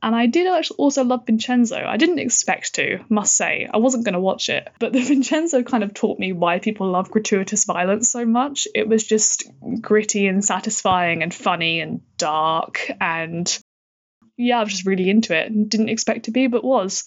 And 0.02 0.14
I 0.14 0.26
did 0.26 0.46
also 0.78 1.04
love 1.04 1.26
Vincenzo. 1.26 1.76
I 1.76 1.96
didn't 1.96 2.20
expect 2.20 2.76
to, 2.76 3.00
must 3.08 3.36
say. 3.36 3.68
I 3.72 3.78
wasn't 3.78 4.04
going 4.04 4.14
to 4.14 4.20
watch 4.20 4.48
it. 4.48 4.68
But 4.78 4.92
the 4.92 5.00
Vincenzo 5.04 5.62
kind 5.62 5.82
of 5.82 5.92
taught 5.92 6.18
me 6.18 6.32
why 6.32 6.60
people 6.60 6.90
love 6.90 7.10
gratuitous 7.10 7.64
violence 7.64 8.10
so 8.10 8.24
much. 8.24 8.68
It 8.74 8.88
was 8.88 9.04
just 9.04 9.50
gritty 9.80 10.26
and 10.26 10.44
satisfying 10.44 11.22
and 11.22 11.34
funny 11.34 11.80
and 11.80 12.00
dark. 12.16 12.90
And 13.00 13.58
yeah, 14.36 14.60
I 14.60 14.62
was 14.62 14.72
just 14.72 14.86
really 14.86 15.10
into 15.10 15.36
it 15.36 15.50
and 15.50 15.68
didn't 15.68 15.88
expect 15.88 16.26
to 16.26 16.30
be, 16.30 16.46
but 16.46 16.62
was. 16.62 17.04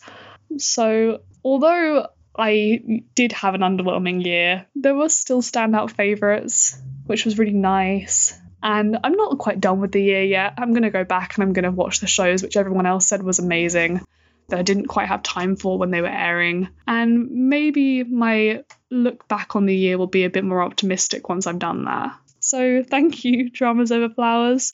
So 0.57 1.21
although 1.43 2.07
I 2.37 3.03
did 3.15 3.31
have 3.33 3.55
an 3.55 3.61
underwhelming 3.61 4.23
year, 4.23 4.65
there 4.75 4.95
were 4.95 5.09
still 5.09 5.41
standout 5.41 5.91
favourites, 5.91 6.77
which 7.05 7.25
was 7.25 7.37
really 7.37 7.53
nice. 7.53 8.37
And 8.63 8.97
I'm 9.03 9.13
not 9.15 9.37
quite 9.37 9.59
done 9.59 9.81
with 9.81 9.91
the 9.91 10.03
year 10.03 10.23
yet. 10.23 10.53
I'm 10.57 10.71
going 10.71 10.83
to 10.83 10.89
go 10.89 11.03
back 11.03 11.35
and 11.35 11.43
I'm 11.43 11.53
going 11.53 11.63
to 11.63 11.71
watch 11.71 11.99
the 11.99 12.07
shows 12.07 12.43
which 12.43 12.57
everyone 12.57 12.85
else 12.85 13.07
said 13.07 13.23
was 13.23 13.39
amazing 13.39 14.01
that 14.49 14.59
I 14.59 14.63
didn't 14.63 14.87
quite 14.87 15.07
have 15.07 15.23
time 15.23 15.55
for 15.55 15.77
when 15.77 15.91
they 15.91 16.01
were 16.01 16.07
airing. 16.07 16.69
And 16.87 17.49
maybe 17.49 18.03
my 18.03 18.63
look 18.89 19.27
back 19.27 19.55
on 19.55 19.65
the 19.65 19.75
year 19.75 19.97
will 19.97 20.07
be 20.07 20.25
a 20.25 20.29
bit 20.29 20.43
more 20.43 20.61
optimistic 20.61 21.27
once 21.29 21.47
I've 21.47 21.59
done 21.59 21.85
that. 21.85 22.17
So 22.39 22.83
thank 22.83 23.23
you, 23.23 23.49
Dramas 23.49 23.91
Over 23.91 24.13
Flowers. 24.13 24.73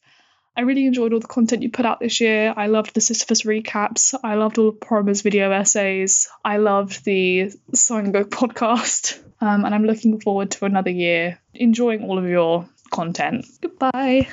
I 0.55 0.61
really 0.61 0.87
enjoyed 0.87 1.13
all 1.13 1.19
the 1.19 1.27
content 1.27 1.61
you 1.61 1.69
put 1.69 1.85
out 1.85 1.99
this 1.99 2.19
year. 2.19 2.51
I 2.57 2.65
loved 2.65 2.95
the 2.95 3.01
Sisyphus 3.01 3.43
recaps. 3.43 4.15
I 4.23 4.35
loved 4.35 4.57
all 4.57 4.69
of 4.69 4.79
Paroma's 4.79 5.21
video 5.21 5.51
essays. 5.51 6.27
I 6.43 6.57
loved 6.57 7.05
the 7.05 7.51
Soingo 7.75 8.23
podcast. 8.29 9.19
Um, 9.39 9.65
and 9.65 9.75
I'm 9.75 9.85
looking 9.85 10.19
forward 10.19 10.49
to 10.51 10.65
another 10.65 10.89
year 10.89 11.39
enjoying 11.53 12.03
all 12.03 12.17
of 12.17 12.25
your 12.25 12.67
content. 12.97 13.45
Goodbye. 13.61 14.27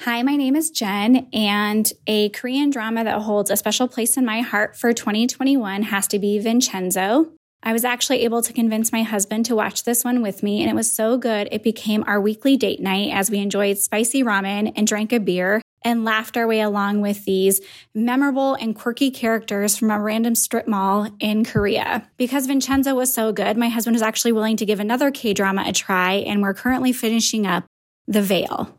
Hi, 0.00 0.22
my 0.22 0.34
name 0.34 0.56
is 0.56 0.70
Jen, 0.70 1.28
and 1.30 1.92
a 2.06 2.30
Korean 2.30 2.70
drama 2.70 3.04
that 3.04 3.20
holds 3.20 3.50
a 3.50 3.56
special 3.56 3.86
place 3.86 4.16
in 4.16 4.24
my 4.24 4.40
heart 4.40 4.78
for 4.78 4.94
2021 4.94 5.82
has 5.82 6.06
to 6.08 6.18
be 6.18 6.38
Vincenzo. 6.38 7.32
I 7.62 7.74
was 7.74 7.84
actually 7.84 8.24
able 8.24 8.40
to 8.40 8.52
convince 8.54 8.92
my 8.92 9.02
husband 9.02 9.44
to 9.46 9.54
watch 9.54 9.84
this 9.84 10.04
one 10.04 10.22
with 10.22 10.42
me, 10.42 10.62
and 10.62 10.70
it 10.70 10.74
was 10.74 10.90
so 10.90 11.18
good 11.18 11.50
it 11.52 11.62
became 11.62 12.02
our 12.06 12.18
weekly 12.18 12.56
date 12.56 12.80
night 12.80 13.10
as 13.12 13.30
we 13.30 13.40
enjoyed 13.40 13.76
spicy 13.76 14.22
ramen 14.22 14.72
and 14.74 14.86
drank 14.86 15.12
a 15.12 15.20
beer 15.20 15.60
and 15.82 16.04
laughed 16.04 16.36
our 16.36 16.46
way 16.46 16.60
along 16.60 17.00
with 17.00 17.24
these 17.24 17.60
memorable 17.94 18.54
and 18.54 18.74
quirky 18.74 19.10
characters 19.10 19.76
from 19.76 19.90
a 19.90 20.00
random 20.00 20.34
strip 20.34 20.66
mall 20.66 21.08
in 21.20 21.44
Korea. 21.44 22.08
Because 22.16 22.46
Vincenzo 22.46 22.94
was 22.94 23.12
so 23.12 23.32
good, 23.32 23.56
my 23.56 23.68
husband 23.68 23.94
was 23.94 24.02
actually 24.02 24.32
willing 24.32 24.56
to 24.56 24.66
give 24.66 24.80
another 24.80 25.10
K 25.10 25.32
drama 25.32 25.64
a 25.66 25.72
try, 25.72 26.14
and 26.14 26.42
we're 26.42 26.54
currently 26.54 26.92
finishing 26.92 27.46
up 27.46 27.64
The 28.06 28.22
Veil. 28.22 28.76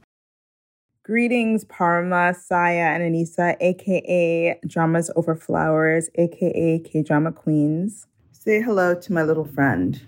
Greetings, 1.04 1.64
Paroma, 1.64 2.34
Saya, 2.34 2.92
and 2.94 3.02
Anissa, 3.02 3.56
aka 3.62 4.60
Dramas 4.68 5.10
Over 5.16 5.36
Flowers, 5.36 6.10
aka 6.16 6.80
K 6.80 7.02
Drama 7.02 7.32
Queens. 7.32 8.08
Say 8.34 8.62
hello 8.62 8.94
to 8.94 9.14
my 9.14 9.24
little 9.24 9.46
friend. 9.46 10.02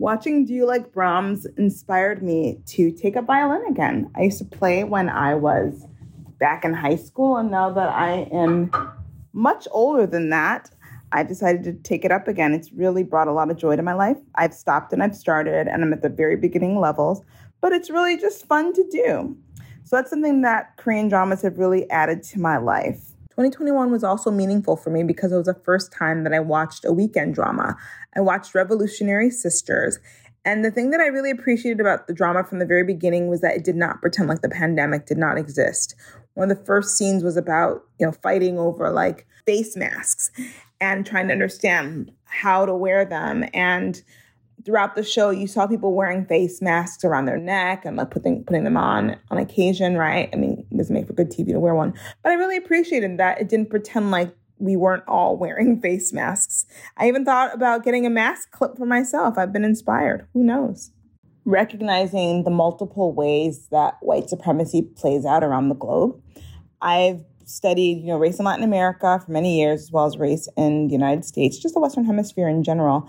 Watching 0.00 0.44
Do 0.44 0.54
You 0.54 0.64
Like 0.64 0.92
Brahms 0.92 1.44
inspired 1.56 2.22
me 2.22 2.60
to 2.66 2.92
take 2.92 3.16
up 3.16 3.26
violin 3.26 3.64
again. 3.68 4.08
I 4.14 4.22
used 4.22 4.38
to 4.38 4.44
play 4.44 4.84
when 4.84 5.08
I 5.08 5.34
was 5.34 5.88
back 6.38 6.64
in 6.64 6.72
high 6.72 6.94
school, 6.94 7.36
and 7.36 7.50
now 7.50 7.72
that 7.72 7.88
I 7.88 8.28
am 8.32 8.70
much 9.32 9.66
older 9.72 10.06
than 10.06 10.30
that, 10.30 10.70
I 11.10 11.24
decided 11.24 11.64
to 11.64 11.72
take 11.72 12.04
it 12.04 12.12
up 12.12 12.28
again. 12.28 12.52
It's 12.54 12.72
really 12.72 13.02
brought 13.02 13.26
a 13.26 13.32
lot 13.32 13.50
of 13.50 13.56
joy 13.56 13.74
to 13.74 13.82
my 13.82 13.92
life. 13.92 14.18
I've 14.36 14.54
stopped 14.54 14.92
and 14.92 15.02
I've 15.02 15.16
started, 15.16 15.66
and 15.66 15.82
I'm 15.82 15.92
at 15.92 16.02
the 16.02 16.08
very 16.08 16.36
beginning 16.36 16.78
levels, 16.78 17.24
but 17.60 17.72
it's 17.72 17.90
really 17.90 18.16
just 18.16 18.46
fun 18.46 18.72
to 18.74 18.88
do. 18.92 19.36
So 19.82 19.96
that's 19.96 20.10
something 20.10 20.42
that 20.42 20.76
Korean 20.76 21.08
dramas 21.08 21.42
have 21.42 21.58
really 21.58 21.90
added 21.90 22.22
to 22.24 22.40
my 22.40 22.58
life. 22.58 23.00
2021 23.38 23.92
was 23.92 24.02
also 24.02 24.32
meaningful 24.32 24.76
for 24.76 24.90
me 24.90 25.04
because 25.04 25.30
it 25.30 25.36
was 25.36 25.46
the 25.46 25.54
first 25.54 25.92
time 25.92 26.24
that 26.24 26.34
I 26.34 26.40
watched 26.40 26.84
a 26.84 26.92
weekend 26.92 27.36
drama. 27.36 27.76
I 28.16 28.20
watched 28.20 28.52
Revolutionary 28.52 29.30
Sisters. 29.30 30.00
And 30.44 30.64
the 30.64 30.72
thing 30.72 30.90
that 30.90 30.98
I 30.98 31.06
really 31.06 31.30
appreciated 31.30 31.80
about 31.80 32.08
the 32.08 32.14
drama 32.14 32.42
from 32.42 32.58
the 32.58 32.66
very 32.66 32.82
beginning 32.82 33.28
was 33.28 33.40
that 33.42 33.54
it 33.54 33.62
did 33.62 33.76
not 33.76 34.00
pretend 34.00 34.28
like 34.28 34.40
the 34.40 34.48
pandemic 34.48 35.06
did 35.06 35.18
not 35.18 35.38
exist. 35.38 35.94
One 36.34 36.50
of 36.50 36.58
the 36.58 36.64
first 36.64 36.98
scenes 36.98 37.22
was 37.22 37.36
about, 37.36 37.84
you 38.00 38.06
know, 38.06 38.12
fighting 38.12 38.58
over 38.58 38.90
like 38.90 39.24
face 39.46 39.76
masks 39.76 40.32
and 40.80 41.06
trying 41.06 41.28
to 41.28 41.32
understand 41.32 42.10
how 42.24 42.66
to 42.66 42.74
wear 42.74 43.04
them 43.04 43.44
and 43.54 44.02
throughout 44.64 44.94
the 44.94 45.02
show, 45.02 45.30
you 45.30 45.46
saw 45.46 45.66
people 45.66 45.94
wearing 45.94 46.24
face 46.26 46.60
masks 46.60 47.04
around 47.04 47.26
their 47.26 47.38
neck 47.38 47.84
and 47.84 47.96
like 47.96 48.10
putting 48.10 48.44
putting 48.44 48.64
them 48.64 48.76
on 48.76 49.16
on 49.30 49.38
occasion, 49.38 49.96
right? 49.96 50.28
I 50.32 50.36
mean, 50.36 50.66
it 50.70 50.76
doesn't 50.76 50.94
make 50.94 51.06
for 51.06 51.12
good 51.12 51.30
TV 51.30 51.52
to 51.52 51.60
wear 51.60 51.74
one, 51.74 51.94
but 52.22 52.30
I 52.30 52.34
really 52.34 52.56
appreciated 52.56 53.18
that 53.18 53.40
it 53.40 53.48
didn't 53.48 53.70
pretend 53.70 54.10
like 54.10 54.34
we 54.58 54.76
weren't 54.76 55.04
all 55.06 55.36
wearing 55.36 55.80
face 55.82 56.12
masks. 56.12 56.66
I 56.96 57.08
even 57.08 57.24
thought 57.24 57.54
about 57.54 57.84
getting 57.84 58.06
a 58.06 58.10
mask 58.10 58.50
clip 58.50 58.76
for 58.76 58.86
myself. 58.86 59.38
I've 59.38 59.52
been 59.52 59.64
inspired. 59.64 60.26
Who 60.34 60.42
knows? 60.42 60.90
Recognizing 61.44 62.44
the 62.44 62.50
multiple 62.50 63.14
ways 63.14 63.68
that 63.70 63.94
white 64.00 64.28
supremacy 64.28 64.82
plays 64.82 65.24
out 65.24 65.42
around 65.42 65.68
the 65.68 65.74
globe. 65.74 66.20
I've 66.82 67.24
studied, 67.48 68.00
you 68.00 68.08
know, 68.08 68.18
race 68.18 68.38
in 68.38 68.44
Latin 68.44 68.64
America 68.64 69.20
for 69.24 69.32
many 69.32 69.58
years, 69.58 69.84
as 69.84 69.92
well 69.92 70.04
as 70.04 70.18
race 70.18 70.48
in 70.56 70.88
the 70.88 70.92
United 70.92 71.24
States, 71.24 71.58
just 71.58 71.74
the 71.74 71.80
Western 71.80 72.04
Hemisphere 72.04 72.48
in 72.48 72.62
general. 72.62 73.08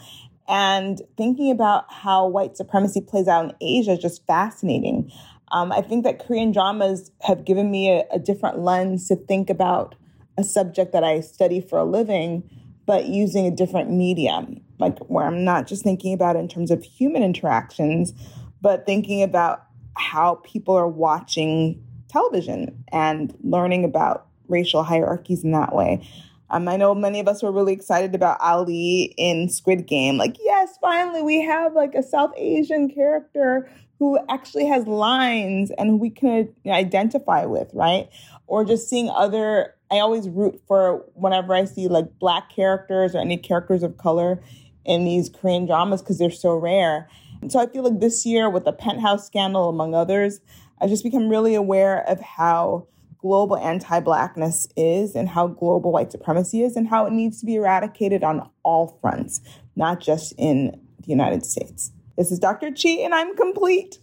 And 0.49 0.99
thinking 1.15 1.51
about 1.51 1.85
how 1.89 2.27
white 2.27 2.57
supremacy 2.57 3.01
plays 3.01 3.27
out 3.27 3.45
in 3.45 3.55
Asia 3.61 3.91
is 3.91 3.99
just 3.99 4.25
fascinating. 4.25 5.11
Um, 5.51 5.71
I 5.71 5.81
think 5.81 6.03
that 6.03 6.19
Korean 6.19 6.51
dramas 6.51 7.11
have 7.21 7.45
given 7.45 7.69
me 7.69 7.91
a, 7.91 8.03
a 8.11 8.19
different 8.19 8.59
lens 8.59 9.07
to 9.07 9.15
think 9.15 9.49
about 9.49 9.95
a 10.37 10.43
subject 10.43 10.91
that 10.93 11.03
I 11.03 11.21
study 11.21 11.61
for 11.61 11.77
a 11.77 11.83
living, 11.83 12.49
but 12.85 13.05
using 13.05 13.45
a 13.45 13.51
different 13.51 13.91
medium, 13.91 14.59
like 14.79 14.97
where 15.07 15.25
I'm 15.25 15.43
not 15.43 15.67
just 15.67 15.83
thinking 15.83 16.13
about 16.13 16.35
it 16.35 16.39
in 16.39 16.47
terms 16.47 16.71
of 16.71 16.83
human 16.83 17.21
interactions, 17.21 18.13
but 18.61 18.85
thinking 18.85 19.21
about 19.21 19.65
how 19.95 20.35
people 20.43 20.75
are 20.75 20.87
watching 20.87 21.83
television 22.07 22.83
and 22.91 23.35
learning 23.43 23.83
about 23.83 24.27
racial 24.47 24.83
hierarchies 24.83 25.43
in 25.43 25.51
that 25.51 25.75
way. 25.75 26.07
Um, 26.51 26.67
I 26.67 26.77
know 26.77 26.95
many 26.95 27.19
of 27.19 27.27
us 27.27 27.43
were 27.43 27.51
really 27.51 27.73
excited 27.73 28.15
about 28.15 28.39
Ali 28.41 29.13
in 29.17 29.49
Squid 29.49 29.85
Game. 29.85 30.17
Like, 30.17 30.37
yes, 30.39 30.77
finally 30.81 31.21
we 31.21 31.41
have 31.41 31.73
like 31.73 31.93
a 31.95 32.03
South 32.03 32.31
Asian 32.37 32.89
character 32.89 33.69
who 33.99 34.17
actually 34.29 34.65
has 34.65 34.87
lines 34.87 35.71
and 35.77 35.99
we 35.99 36.09
can 36.09 36.49
identify 36.65 37.45
with, 37.45 37.69
right? 37.73 38.09
Or 38.47 38.65
just 38.65 38.89
seeing 38.89 39.09
other. 39.09 39.75
I 39.91 39.99
always 39.99 40.29
root 40.29 40.61
for 40.67 41.03
whenever 41.15 41.53
I 41.53 41.65
see 41.65 41.87
like 41.87 42.19
black 42.19 42.49
characters 42.49 43.15
or 43.15 43.19
any 43.19 43.37
characters 43.37 43.83
of 43.83 43.97
color 43.97 44.41
in 44.85 45.03
these 45.03 45.29
Korean 45.29 45.65
dramas 45.65 46.01
because 46.01 46.17
they're 46.17 46.31
so 46.31 46.55
rare. 46.55 47.09
And 47.41 47.51
so 47.51 47.59
I 47.59 47.67
feel 47.67 47.83
like 47.83 47.99
this 47.99 48.25
year 48.25 48.49
with 48.49 48.65
the 48.65 48.71
penthouse 48.71 49.25
scandal, 49.25 49.69
among 49.69 49.95
others, 49.95 50.41
I've 50.79 50.89
just 50.89 51.03
become 51.03 51.29
really 51.29 51.55
aware 51.55 52.07
of 52.07 52.19
how 52.21 52.87
global 53.19 53.57
anti 53.57 53.99
Blackness 53.99 54.67
is 54.75 55.15
and 55.15 55.29
how 55.29 55.47
global 55.47 55.91
white 55.91 56.11
supremacy 56.11 56.63
is 56.63 56.75
and 56.75 56.87
how 56.87 57.05
it 57.05 57.13
needs 57.13 57.39
to 57.39 57.45
be 57.45 57.55
eradicated 57.55 58.23
on 58.23 58.49
all 58.63 58.97
fronts, 59.01 59.41
not 59.75 59.99
just 59.99 60.33
in 60.37 60.79
the 61.01 61.09
United 61.09 61.45
States. 61.45 61.91
This 62.17 62.31
is 62.31 62.39
Dr. 62.39 62.71
Chi, 62.71 62.89
and 63.01 63.13
I'm 63.13 63.35
complete. 63.35 63.99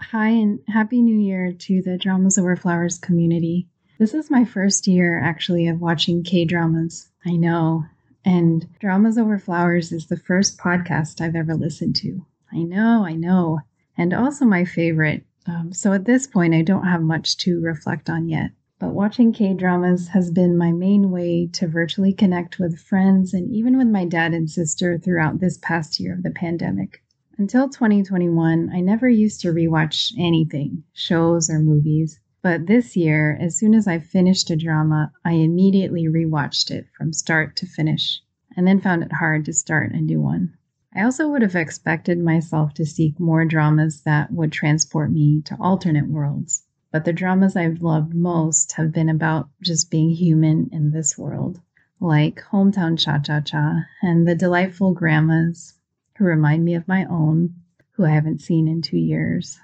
Hi, 0.00 0.28
and 0.28 0.60
Happy 0.68 1.00
New 1.02 1.18
Year 1.18 1.52
to 1.52 1.82
the 1.82 1.98
Dramas 1.98 2.38
Over 2.38 2.56
Flowers 2.56 2.98
community. 2.98 3.66
This 3.98 4.12
is 4.12 4.30
my 4.30 4.44
first 4.44 4.86
year 4.86 5.18
actually 5.18 5.66
of 5.68 5.80
watching 5.80 6.22
K 6.22 6.44
dramas. 6.44 7.08
I 7.24 7.36
know. 7.36 7.84
And 8.24 8.68
Dramas 8.78 9.16
Over 9.16 9.38
Flowers 9.38 9.92
is 9.92 10.06
the 10.06 10.18
first 10.18 10.58
podcast 10.58 11.20
I've 11.20 11.36
ever 11.36 11.54
listened 11.54 11.96
to. 11.96 12.26
I 12.52 12.62
know, 12.62 13.04
I 13.06 13.14
know. 13.14 13.60
And 13.96 14.12
also 14.12 14.44
my 14.44 14.64
favorite 14.64 15.24
um, 15.46 15.72
so 15.72 15.92
at 15.92 16.04
this 16.04 16.26
point, 16.26 16.54
I 16.54 16.62
don't 16.62 16.86
have 16.86 17.02
much 17.02 17.36
to 17.38 17.60
reflect 17.60 18.10
on 18.10 18.28
yet. 18.28 18.50
But 18.78 18.92
watching 18.92 19.32
K 19.32 19.54
dramas 19.54 20.08
has 20.08 20.30
been 20.30 20.58
my 20.58 20.70
main 20.70 21.10
way 21.10 21.46
to 21.54 21.66
virtually 21.66 22.12
connect 22.12 22.58
with 22.58 22.78
friends 22.78 23.32
and 23.32 23.50
even 23.50 23.78
with 23.78 23.88
my 23.88 24.04
dad 24.04 24.34
and 24.34 24.50
sister 24.50 24.98
throughout 24.98 25.40
this 25.40 25.58
past 25.62 25.98
year 25.98 26.12
of 26.12 26.22
the 26.22 26.30
pandemic. 26.30 27.02
Until 27.38 27.68
2021, 27.68 28.70
I 28.72 28.80
never 28.80 29.08
used 29.08 29.40
to 29.42 29.52
rewatch 29.52 30.12
anything, 30.18 30.84
shows 30.92 31.48
or 31.48 31.58
movies. 31.58 32.20
But 32.42 32.66
this 32.66 32.96
year, 32.96 33.36
as 33.40 33.58
soon 33.58 33.74
as 33.74 33.86
I 33.86 33.98
finished 33.98 34.50
a 34.50 34.56
drama, 34.56 35.10
I 35.24 35.32
immediately 35.32 36.04
rewatched 36.04 36.70
it 36.70 36.86
from 36.96 37.12
start 37.12 37.56
to 37.56 37.66
finish, 37.66 38.22
and 38.56 38.66
then 38.66 38.80
found 38.80 39.02
it 39.02 39.12
hard 39.12 39.44
to 39.46 39.52
start 39.52 39.92
a 39.92 40.00
new 40.00 40.20
one. 40.20 40.54
I 40.96 41.02
also 41.02 41.28
would 41.28 41.42
have 41.42 41.54
expected 41.54 42.18
myself 42.18 42.72
to 42.74 42.86
seek 42.86 43.20
more 43.20 43.44
dramas 43.44 44.00
that 44.04 44.32
would 44.32 44.50
transport 44.50 45.12
me 45.12 45.42
to 45.42 45.54
alternate 45.60 46.08
worlds. 46.08 46.62
But 46.90 47.04
the 47.04 47.12
dramas 47.12 47.54
I've 47.54 47.82
loved 47.82 48.14
most 48.14 48.72
have 48.76 48.92
been 48.92 49.10
about 49.10 49.50
just 49.60 49.90
being 49.90 50.08
human 50.08 50.70
in 50.72 50.92
this 50.92 51.18
world, 51.18 51.60
like 52.00 52.42
Hometown 52.50 52.98
Cha 52.98 53.18
Cha 53.18 53.40
Cha 53.40 53.84
and 54.00 54.26
The 54.26 54.34
Delightful 54.34 54.94
Grandmas, 54.94 55.74
who 56.16 56.24
remind 56.24 56.64
me 56.64 56.74
of 56.74 56.88
my 56.88 57.04
own, 57.04 57.56
who 57.90 58.06
I 58.06 58.10
haven't 58.10 58.40
seen 58.40 58.66
in 58.66 58.80
two 58.80 58.96
years, 58.96 59.60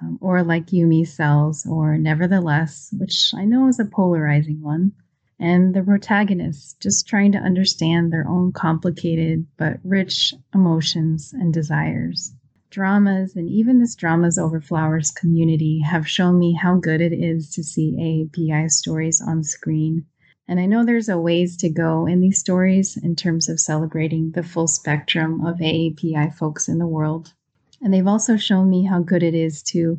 um, 0.00 0.18
or 0.20 0.42
like 0.42 0.66
Yumi 0.66 1.06
Cells 1.06 1.64
or 1.64 1.96
Nevertheless, 1.96 2.92
which 2.98 3.32
I 3.36 3.44
know 3.44 3.68
is 3.68 3.78
a 3.78 3.84
polarizing 3.84 4.60
one 4.60 4.94
and 5.42 5.74
the 5.74 5.82
protagonists 5.82 6.76
just 6.78 7.08
trying 7.08 7.32
to 7.32 7.38
understand 7.38 8.12
their 8.12 8.26
own 8.28 8.52
complicated 8.52 9.44
but 9.56 9.80
rich 9.82 10.32
emotions 10.54 11.32
and 11.32 11.52
desires. 11.52 12.32
Dramas 12.70 13.34
and 13.34 13.50
even 13.50 13.80
this 13.80 13.96
Dramas 13.96 14.38
Over 14.38 14.60
Flowers 14.60 15.10
community 15.10 15.80
have 15.80 16.08
shown 16.08 16.38
me 16.38 16.52
how 16.54 16.76
good 16.76 17.00
it 17.00 17.12
is 17.12 17.50
to 17.54 17.64
see 17.64 17.96
AAPI 17.98 18.70
stories 18.70 19.20
on 19.20 19.42
screen. 19.42 20.06
And 20.46 20.60
I 20.60 20.66
know 20.66 20.84
there's 20.84 21.08
a 21.08 21.18
ways 21.18 21.56
to 21.56 21.68
go 21.68 22.06
in 22.06 22.20
these 22.20 22.38
stories 22.38 22.96
in 22.96 23.16
terms 23.16 23.48
of 23.48 23.58
celebrating 23.58 24.30
the 24.30 24.44
full 24.44 24.68
spectrum 24.68 25.44
of 25.44 25.58
AAPI 25.58 26.34
folks 26.34 26.68
in 26.68 26.78
the 26.78 26.86
world. 26.86 27.32
And 27.80 27.92
they've 27.92 28.06
also 28.06 28.36
shown 28.36 28.70
me 28.70 28.84
how 28.84 29.00
good 29.00 29.24
it 29.24 29.34
is 29.34 29.60
to 29.64 29.98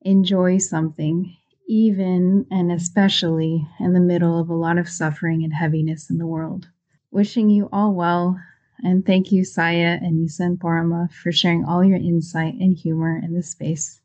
enjoy 0.00 0.56
something 0.56 1.36
even 1.70 2.46
and 2.50 2.72
especially 2.72 3.64
in 3.78 3.92
the 3.92 4.00
middle 4.00 4.40
of 4.40 4.50
a 4.50 4.54
lot 4.54 4.76
of 4.76 4.88
suffering 4.88 5.44
and 5.44 5.54
heaviness 5.54 6.10
in 6.10 6.18
the 6.18 6.26
world. 6.26 6.68
Wishing 7.12 7.48
you 7.48 7.68
all 7.72 7.94
well, 7.94 8.38
and 8.82 9.06
thank 9.06 9.30
you, 9.30 9.44
Saya 9.44 9.98
and 10.02 10.20
Nisa 10.20 10.42
and 10.42 10.58
Paroma, 10.60 11.08
for 11.22 11.30
sharing 11.30 11.64
all 11.64 11.84
your 11.84 11.98
insight 11.98 12.54
and 12.54 12.76
humor 12.76 13.20
in 13.22 13.34
this 13.34 13.50
space. 13.50 14.00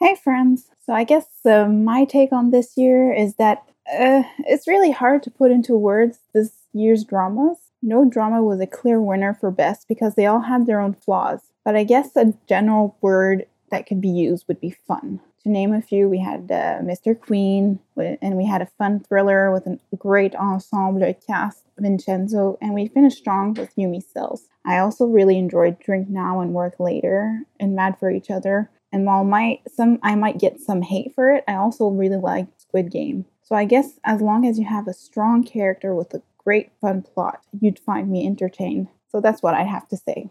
Hey, 0.00 0.16
friends. 0.16 0.66
So, 0.84 0.92
I 0.92 1.04
guess 1.04 1.26
uh, 1.44 1.66
my 1.66 2.04
take 2.04 2.32
on 2.32 2.50
this 2.50 2.76
year 2.76 3.12
is 3.12 3.36
that 3.36 3.62
Uh, 3.90 4.22
it's 4.46 4.68
really 4.68 4.92
hard 4.92 5.20
to 5.22 5.30
put 5.30 5.50
into 5.50 5.74
words 5.74 6.20
this 6.32 6.52
year's 6.72 7.02
dramas. 7.02 7.58
No 7.82 8.04
drama 8.04 8.40
was 8.40 8.60
a 8.60 8.66
clear 8.66 9.00
winner 9.00 9.34
for 9.34 9.50
best 9.50 9.88
because 9.88 10.14
they 10.14 10.26
all 10.26 10.42
had 10.42 10.66
their 10.66 10.80
own 10.80 10.94
flaws. 10.94 11.40
But 11.64 11.74
I 11.74 11.84
guess 11.84 12.14
a 12.14 12.34
general 12.46 12.94
word 13.00 13.46
that 13.70 13.86
could 13.86 14.00
be 14.00 14.14
used 14.28 14.46
would 14.46 14.60
be 14.60 14.70
fun. 14.86 15.18
To 15.42 15.48
name 15.48 15.72
a 15.72 15.80
few, 15.80 16.08
we 16.08 16.18
had 16.18 16.50
uh, 16.50 16.80
Mr. 16.82 17.18
Queen, 17.18 17.80
and 17.96 18.36
we 18.36 18.46
had 18.46 18.60
a 18.60 18.70
fun 18.78 19.00
thriller 19.00 19.50
with 19.50 19.66
a 19.66 19.78
great 19.96 20.34
ensemble 20.34 21.14
cast, 21.26 21.64
Vincenzo, 21.78 22.58
and 22.60 22.74
we 22.74 22.88
finished 22.88 23.18
strong 23.18 23.54
with 23.54 23.74
Yumi 23.74 24.02
Cells. 24.02 24.48
I 24.66 24.78
also 24.78 25.06
really 25.06 25.38
enjoyed 25.38 25.80
Drink 25.80 26.10
Now 26.10 26.40
and 26.40 26.52
Work 26.52 26.78
Later 26.78 27.40
and 27.58 27.74
Mad 27.74 27.98
for 27.98 28.10
Each 28.10 28.30
Other. 28.30 28.70
And 28.92 29.06
while 29.06 29.24
might 29.24 29.60
some 29.68 29.98
I 30.02 30.14
might 30.14 30.38
get 30.38 30.60
some 30.60 30.82
hate 30.82 31.14
for 31.14 31.30
it, 31.30 31.44
I 31.48 31.54
also 31.54 31.88
really 31.88 32.16
liked 32.16 32.60
Squid 32.60 32.90
Game. 32.90 33.24
So 33.42 33.54
I 33.54 33.64
guess 33.64 33.98
as 34.04 34.20
long 34.20 34.46
as 34.46 34.58
you 34.58 34.66
have 34.66 34.88
a 34.88 34.92
strong 34.92 35.42
character 35.42 35.94
with 35.94 36.12
a 36.12 36.22
great 36.38 36.70
fun 36.80 37.02
plot, 37.02 37.40
you'd 37.58 37.78
find 37.78 38.10
me 38.10 38.26
entertained. 38.26 38.88
So 39.10 39.20
that's 39.20 39.42
what 39.42 39.54
I 39.54 39.62
have 39.62 39.88
to 39.88 39.96
say. 39.96 40.28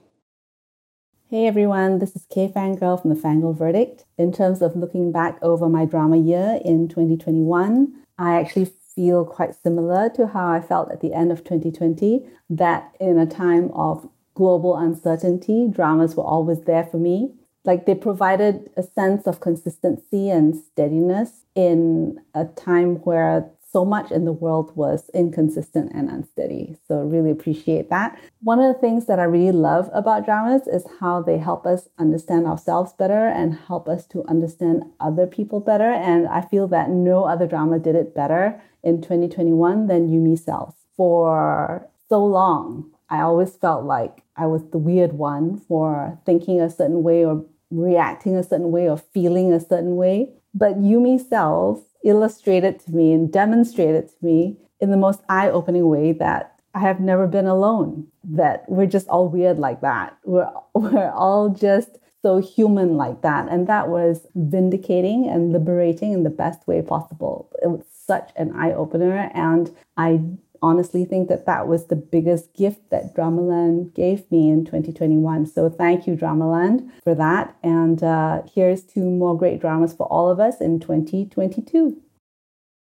Hey 1.31 1.45
everyone, 1.45 1.99
this 1.99 2.15
is 2.15 2.25
K 2.27 2.47
Fangirl 2.47 2.99
from 2.99 3.13
the 3.13 3.15
Fangirl 3.15 3.55
Verdict. 3.55 4.03
In 4.17 4.31
terms 4.31 4.63
of 4.63 4.75
looking 4.75 5.11
back 5.11 5.37
over 5.43 5.69
my 5.69 5.85
drama 5.85 6.17
year 6.17 6.59
in 6.65 6.87
2021, 6.87 7.93
I 8.17 8.39
actually 8.39 8.73
feel 8.95 9.25
quite 9.25 9.53
similar 9.53 10.09
to 10.15 10.25
how 10.25 10.51
I 10.51 10.59
felt 10.59 10.91
at 10.91 11.01
the 11.01 11.13
end 11.13 11.31
of 11.31 11.43
2020, 11.43 12.25
that 12.49 12.95
in 12.99 13.19
a 13.19 13.27
time 13.27 13.69
of 13.75 14.09
global 14.33 14.75
uncertainty, 14.75 15.67
dramas 15.69 16.15
were 16.15 16.23
always 16.23 16.61
there 16.61 16.83
for 16.83 16.97
me. 16.97 17.35
Like 17.63 17.85
they 17.85 17.93
provided 17.93 18.71
a 18.75 18.81
sense 18.81 19.27
of 19.27 19.39
consistency 19.39 20.31
and 20.31 20.55
steadiness 20.55 21.45
in 21.53 22.21
a 22.33 22.45
time 22.45 22.95
where 23.03 23.51
so 23.71 23.85
much 23.85 24.11
in 24.11 24.25
the 24.25 24.31
world 24.31 24.75
was 24.75 25.09
inconsistent 25.13 25.91
and 25.93 26.09
unsteady. 26.09 26.77
So, 26.87 27.01
really 27.01 27.31
appreciate 27.31 27.89
that. 27.89 28.19
One 28.41 28.59
of 28.59 28.73
the 28.73 28.79
things 28.79 29.05
that 29.05 29.19
I 29.19 29.23
really 29.23 29.51
love 29.51 29.89
about 29.93 30.25
dramas 30.25 30.67
is 30.67 30.85
how 30.99 31.21
they 31.21 31.37
help 31.37 31.65
us 31.65 31.89
understand 31.97 32.45
ourselves 32.45 32.93
better 32.93 33.27
and 33.27 33.55
help 33.55 33.87
us 33.87 34.05
to 34.07 34.23
understand 34.25 34.83
other 34.99 35.27
people 35.27 35.59
better. 35.59 35.91
And 35.91 36.27
I 36.27 36.41
feel 36.41 36.67
that 36.69 36.89
no 36.89 37.25
other 37.25 37.47
drama 37.47 37.79
did 37.79 37.95
it 37.95 38.15
better 38.15 38.61
in 38.83 39.01
2021 39.01 39.87
than 39.87 40.09
Yumi 40.09 40.37
Cells. 40.37 40.73
For 40.95 41.87
so 42.09 42.23
long, 42.25 42.91
I 43.09 43.21
always 43.21 43.55
felt 43.55 43.85
like 43.85 44.23
I 44.35 44.45
was 44.45 44.63
the 44.71 44.77
weird 44.77 45.13
one 45.13 45.59
for 45.67 46.19
thinking 46.25 46.61
a 46.61 46.69
certain 46.69 47.03
way 47.03 47.25
or 47.25 47.45
reacting 47.71 48.35
a 48.35 48.43
certain 48.43 48.71
way 48.71 48.89
or 48.89 48.97
feeling 48.97 49.51
a 49.51 49.59
certain 49.59 49.95
way. 49.95 50.33
But 50.53 50.79
Yumi 50.79 51.19
Cells 51.19 51.83
illustrated 52.03 52.79
to 52.81 52.91
me 52.91 53.13
and 53.13 53.31
demonstrated 53.31 54.09
to 54.09 54.15
me 54.25 54.57
in 54.79 54.91
the 54.91 54.97
most 54.97 55.21
eye 55.29 55.49
opening 55.49 55.87
way 55.87 56.13
that 56.13 56.59
I 56.73 56.79
have 56.79 56.99
never 56.99 57.27
been 57.27 57.47
alone, 57.47 58.07
that 58.23 58.63
we're 58.69 58.85
just 58.85 59.07
all 59.07 59.27
weird 59.27 59.59
like 59.59 59.81
that. 59.81 60.17
We're, 60.23 60.51
we're 60.73 61.11
all 61.11 61.49
just 61.49 61.97
so 62.21 62.39
human 62.39 62.95
like 62.95 63.21
that. 63.21 63.49
And 63.49 63.67
that 63.67 63.89
was 63.89 64.27
vindicating 64.35 65.27
and 65.27 65.51
liberating 65.51 66.13
in 66.13 66.23
the 66.23 66.29
best 66.29 66.67
way 66.67 66.81
possible. 66.81 67.49
It 67.61 67.67
was 67.67 67.85
such 68.05 68.31
an 68.35 68.53
eye 68.55 68.73
opener. 68.73 69.31
And 69.33 69.73
I 69.97 70.21
honestly 70.61 71.05
think 71.05 71.29
that 71.29 71.45
that 71.45 71.67
was 71.67 71.87
the 71.87 71.95
biggest 71.95 72.53
gift 72.53 72.89
that 72.89 73.15
Dramaland 73.15 73.93
gave 73.93 74.29
me 74.31 74.49
in 74.49 74.65
2021. 74.65 75.45
So 75.45 75.69
thank 75.69 76.07
you, 76.07 76.15
Dramaland, 76.15 76.89
for 77.03 77.15
that. 77.15 77.55
And 77.63 78.01
uh, 78.03 78.43
here's 78.53 78.83
two 78.83 79.09
more 79.09 79.37
great 79.37 79.59
dramas 79.59 79.93
for 79.93 80.07
all 80.07 80.29
of 80.29 80.39
us 80.39 80.61
in 80.61 80.79
2022. 80.79 82.01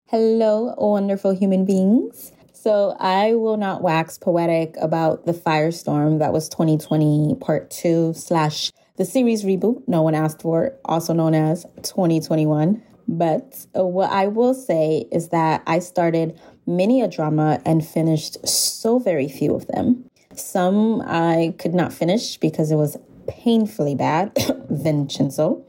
Hello, 0.07 0.75
wonderful 0.77 1.35
human 1.35 1.65
beings. 1.65 2.31
So 2.53 2.95
I 2.99 3.33
will 3.33 3.57
not 3.57 3.81
wax 3.81 4.17
poetic 4.17 4.75
about 4.79 5.25
the 5.25 5.33
firestorm 5.33 6.19
that 6.19 6.31
was 6.31 6.47
2020 6.49 7.35
part 7.41 7.69
two 7.69 8.13
slash 8.13 8.71
the 8.95 9.05
series 9.05 9.43
reboot 9.43 9.81
no 9.87 10.01
one 10.03 10.13
asked 10.13 10.43
for, 10.43 10.73
also 10.85 11.13
known 11.13 11.33
as 11.33 11.65
2021. 11.81 12.81
But 13.07 13.65
uh, 13.77 13.85
what 13.85 14.11
I 14.11 14.27
will 14.27 14.53
say 14.53 15.05
is 15.11 15.29
that 15.29 15.63
I 15.67 15.79
started 15.79 16.39
many 16.65 17.01
a 17.01 17.07
drama 17.07 17.61
and 17.65 17.85
finished 17.85 18.47
so 18.47 18.99
very 18.99 19.27
few 19.27 19.55
of 19.55 19.67
them. 19.67 20.05
Some 20.35 21.01
I 21.01 21.53
could 21.59 21.73
not 21.73 21.93
finish 21.93 22.37
because 22.37 22.71
it 22.71 22.75
was 22.75 22.97
painfully 23.27 23.95
bad, 23.95 24.31
Vincenzo, 24.69 25.63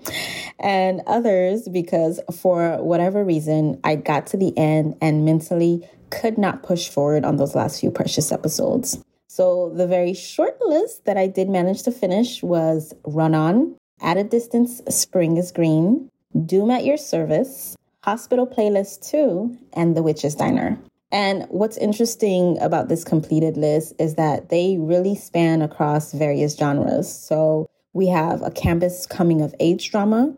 and 0.58 1.02
others 1.06 1.68
because 1.68 2.20
for 2.40 2.82
whatever 2.82 3.24
reason 3.24 3.80
I 3.84 3.96
got 3.96 4.26
to 4.28 4.36
the 4.36 4.56
end 4.56 4.96
and 5.00 5.24
mentally 5.24 5.88
could 6.10 6.38
not 6.38 6.62
push 6.62 6.88
forward 6.88 7.24
on 7.24 7.36
those 7.36 7.54
last 7.54 7.80
few 7.80 7.90
precious 7.90 8.32
episodes. 8.32 9.02
So 9.26 9.72
the 9.74 9.86
very 9.86 10.14
short 10.14 10.58
list 10.60 11.06
that 11.06 11.16
I 11.16 11.26
did 11.26 11.48
manage 11.48 11.82
to 11.84 11.90
finish 11.90 12.42
was 12.42 12.94
Run 13.04 13.34
On, 13.34 13.74
At 14.00 14.16
a 14.16 14.22
Distance, 14.22 14.80
Spring 14.88 15.36
is 15.36 15.50
Green, 15.50 16.08
Doom 16.46 16.70
at 16.70 16.84
Your 16.84 16.96
Service, 16.96 17.76
Hospital 18.04 18.46
Playlist 18.46 19.08
2, 19.08 19.56
and 19.72 19.96
The 19.96 20.02
Witch's 20.02 20.34
Diner. 20.34 20.78
And 21.10 21.46
what's 21.48 21.78
interesting 21.78 22.58
about 22.60 22.90
this 22.90 23.02
completed 23.02 23.56
list 23.56 23.94
is 23.98 24.16
that 24.16 24.50
they 24.50 24.76
really 24.78 25.14
span 25.14 25.62
across 25.62 26.12
various 26.12 26.54
genres. 26.54 27.10
So 27.10 27.66
we 27.94 28.08
have 28.08 28.42
a 28.42 28.50
campus 28.50 29.06
coming 29.06 29.40
of 29.40 29.54
age 29.58 29.90
drama. 29.90 30.34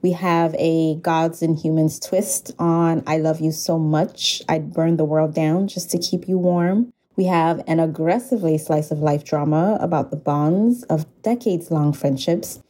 We 0.00 0.12
have 0.12 0.54
a 0.60 0.94
gods 1.00 1.42
and 1.42 1.58
humans 1.58 1.98
twist 1.98 2.54
on 2.56 3.02
I 3.04 3.16
love 3.16 3.40
you 3.40 3.50
so 3.50 3.80
much, 3.80 4.40
I'd 4.48 4.72
burn 4.72 4.96
the 4.96 5.04
world 5.04 5.34
down 5.34 5.66
just 5.66 5.90
to 5.90 5.98
keep 5.98 6.28
you 6.28 6.38
warm. 6.38 6.92
We 7.16 7.24
have 7.24 7.64
an 7.66 7.80
aggressively 7.80 8.58
slice 8.58 8.92
of 8.92 9.00
life 9.00 9.24
drama 9.24 9.76
about 9.80 10.12
the 10.12 10.16
bonds 10.16 10.84
of 10.84 11.04
decades 11.22 11.72
long 11.72 11.92
friendships. 11.92 12.60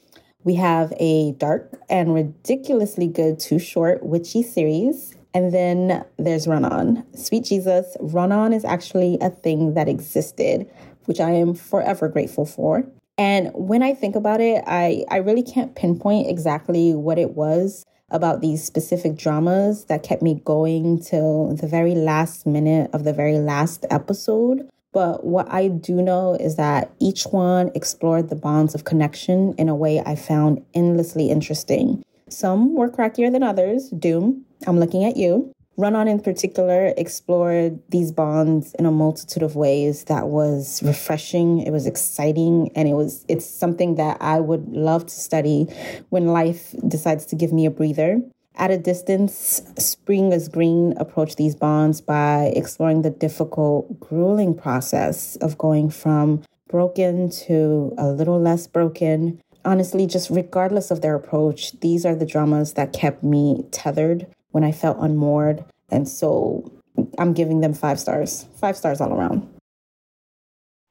We 0.45 0.55
have 0.55 0.93
a 0.99 1.33
dark 1.33 1.79
and 1.91 2.15
ridiculously 2.15 3.07
good 3.07 3.39
too 3.39 3.59
short 3.59 4.03
witchy 4.03 4.43
series. 4.43 5.15
And 5.35 5.53
then 5.53 6.05
there's 6.17 6.47
Run 6.47 6.65
On. 6.65 7.05
Sweet 7.15 7.45
Jesus, 7.45 7.97
Run 8.01 8.33
On 8.33 8.53
is 8.53 8.65
actually 8.65 9.19
a 9.21 9.31
thing 9.31 9.75
that 9.75 9.89
existed, 9.89 10.69
which 11.05 11.21
I 11.21 11.33
am 11.33 11.55
forever 11.55 12.09
grateful 12.09 12.47
for. 12.47 12.87
And 13.19 13.51
when 13.53 13.83
I 13.83 13.95
think 13.95 14.17
about 14.17 14.41
it, 14.41 14.63
I, 14.67 15.05
I 15.11 15.17
really 15.17 15.43
can't 15.43 15.75
pinpoint 15.75 16.29
exactly 16.29 16.95
what 16.95 17.19
it 17.19 17.33
was 17.33 17.85
about 18.11 18.41
these 18.41 18.65
specific 18.65 19.17
dramas 19.17 19.85
that 19.87 20.03
kept 20.03 20.23
me 20.23 20.41
going 20.45 20.99
till 21.01 21.55
the 21.57 21.67
very 21.67 21.95
last 21.95 22.47
minute 22.47 22.91
of 22.95 23.05
the 23.05 23.13
very 23.13 23.39
last 23.39 23.85
episode. 23.91 24.69
But 24.93 25.25
what 25.25 25.51
I 25.53 25.69
do 25.69 26.03
know 26.03 26.35
is 26.35 26.57
that 26.57 26.91
each 27.01 27.25
one 27.25 27.71
explored 27.75 28.31
the 28.31 28.37
bonds 28.37 28.75
of 28.75 28.85
connection 28.85 29.55
in 29.59 29.69
a 29.69 29.75
way 29.75 30.01
I 30.01 30.17
found 30.17 30.65
endlessly 30.75 31.31
interesting. 31.31 32.03
Some 32.29 32.75
were 32.75 32.91
crackier 32.91 33.31
than 33.31 33.43
others. 33.43 33.91
Doom, 33.91 34.45
I'm 34.67 34.79
looking 34.79 35.05
at 35.05 35.17
you. 35.17 35.53
Run 35.79 35.95
On 35.95 36.09
in 36.09 36.19
particular 36.19 36.93
explored 36.97 37.79
these 37.91 38.11
bonds 38.11 38.75
in 38.81 38.85
a 38.85 38.91
multitude 38.91 39.45
of 39.45 39.55
ways 39.55 40.05
that 40.05 40.27
was 40.27 40.83
refreshing, 40.83 41.61
it 41.61 41.71
was 41.71 41.87
exciting, 41.87 42.73
and 42.75 42.89
it 42.89 42.95
was 42.95 43.25
it's 43.29 43.47
something 43.47 43.95
that 43.95 44.17
I 44.21 44.41
would 44.41 44.69
love 44.71 45.07
to 45.07 45.15
study 45.15 45.69
when 46.09 46.27
life 46.27 46.75
decides 46.89 47.27
to 47.27 47.37
give 47.37 47.53
me 47.53 47.65
a 47.65 47.71
breather. 47.71 48.21
At 48.59 48.73
a 48.73 48.77
distance, 48.77 49.63
Spring 49.79 50.33
is 50.33 50.49
Green 50.49 50.93
approached 50.97 51.37
these 51.37 51.55
bonds 51.55 52.01
by 52.01 52.53
exploring 52.57 53.03
the 53.03 53.11
difficult, 53.11 54.01
grueling 54.01 54.53
process 54.53 55.37
of 55.37 55.57
going 55.57 55.91
from 55.91 56.43
broken 56.69 57.31
to 57.47 57.95
a 57.97 58.09
little 58.09 58.41
less 58.41 58.67
broken. 58.67 59.41
Honestly, 59.65 60.09
just 60.09 60.29
regardless 60.29 60.91
of 60.91 61.03
their 61.03 61.15
approach, 61.15 61.79
these 61.81 62.05
are 62.05 62.17
the 62.17 62.27
dramas 62.27 62.73
that 62.73 62.93
kept 62.93 63.23
me 63.23 63.65
tethered 63.71 64.27
when 64.51 64.65
I 64.65 64.73
felt 64.73 64.99
unmoored. 65.01 65.65
And 65.89 66.09
so 66.09 66.69
I'm 67.17 67.35
giving 67.35 67.61
them 67.61 67.75
five 67.75 68.01
stars. 68.01 68.47
Five 68.57 68.77
stars 68.77 69.01
all 69.01 69.15
around. 69.15 69.49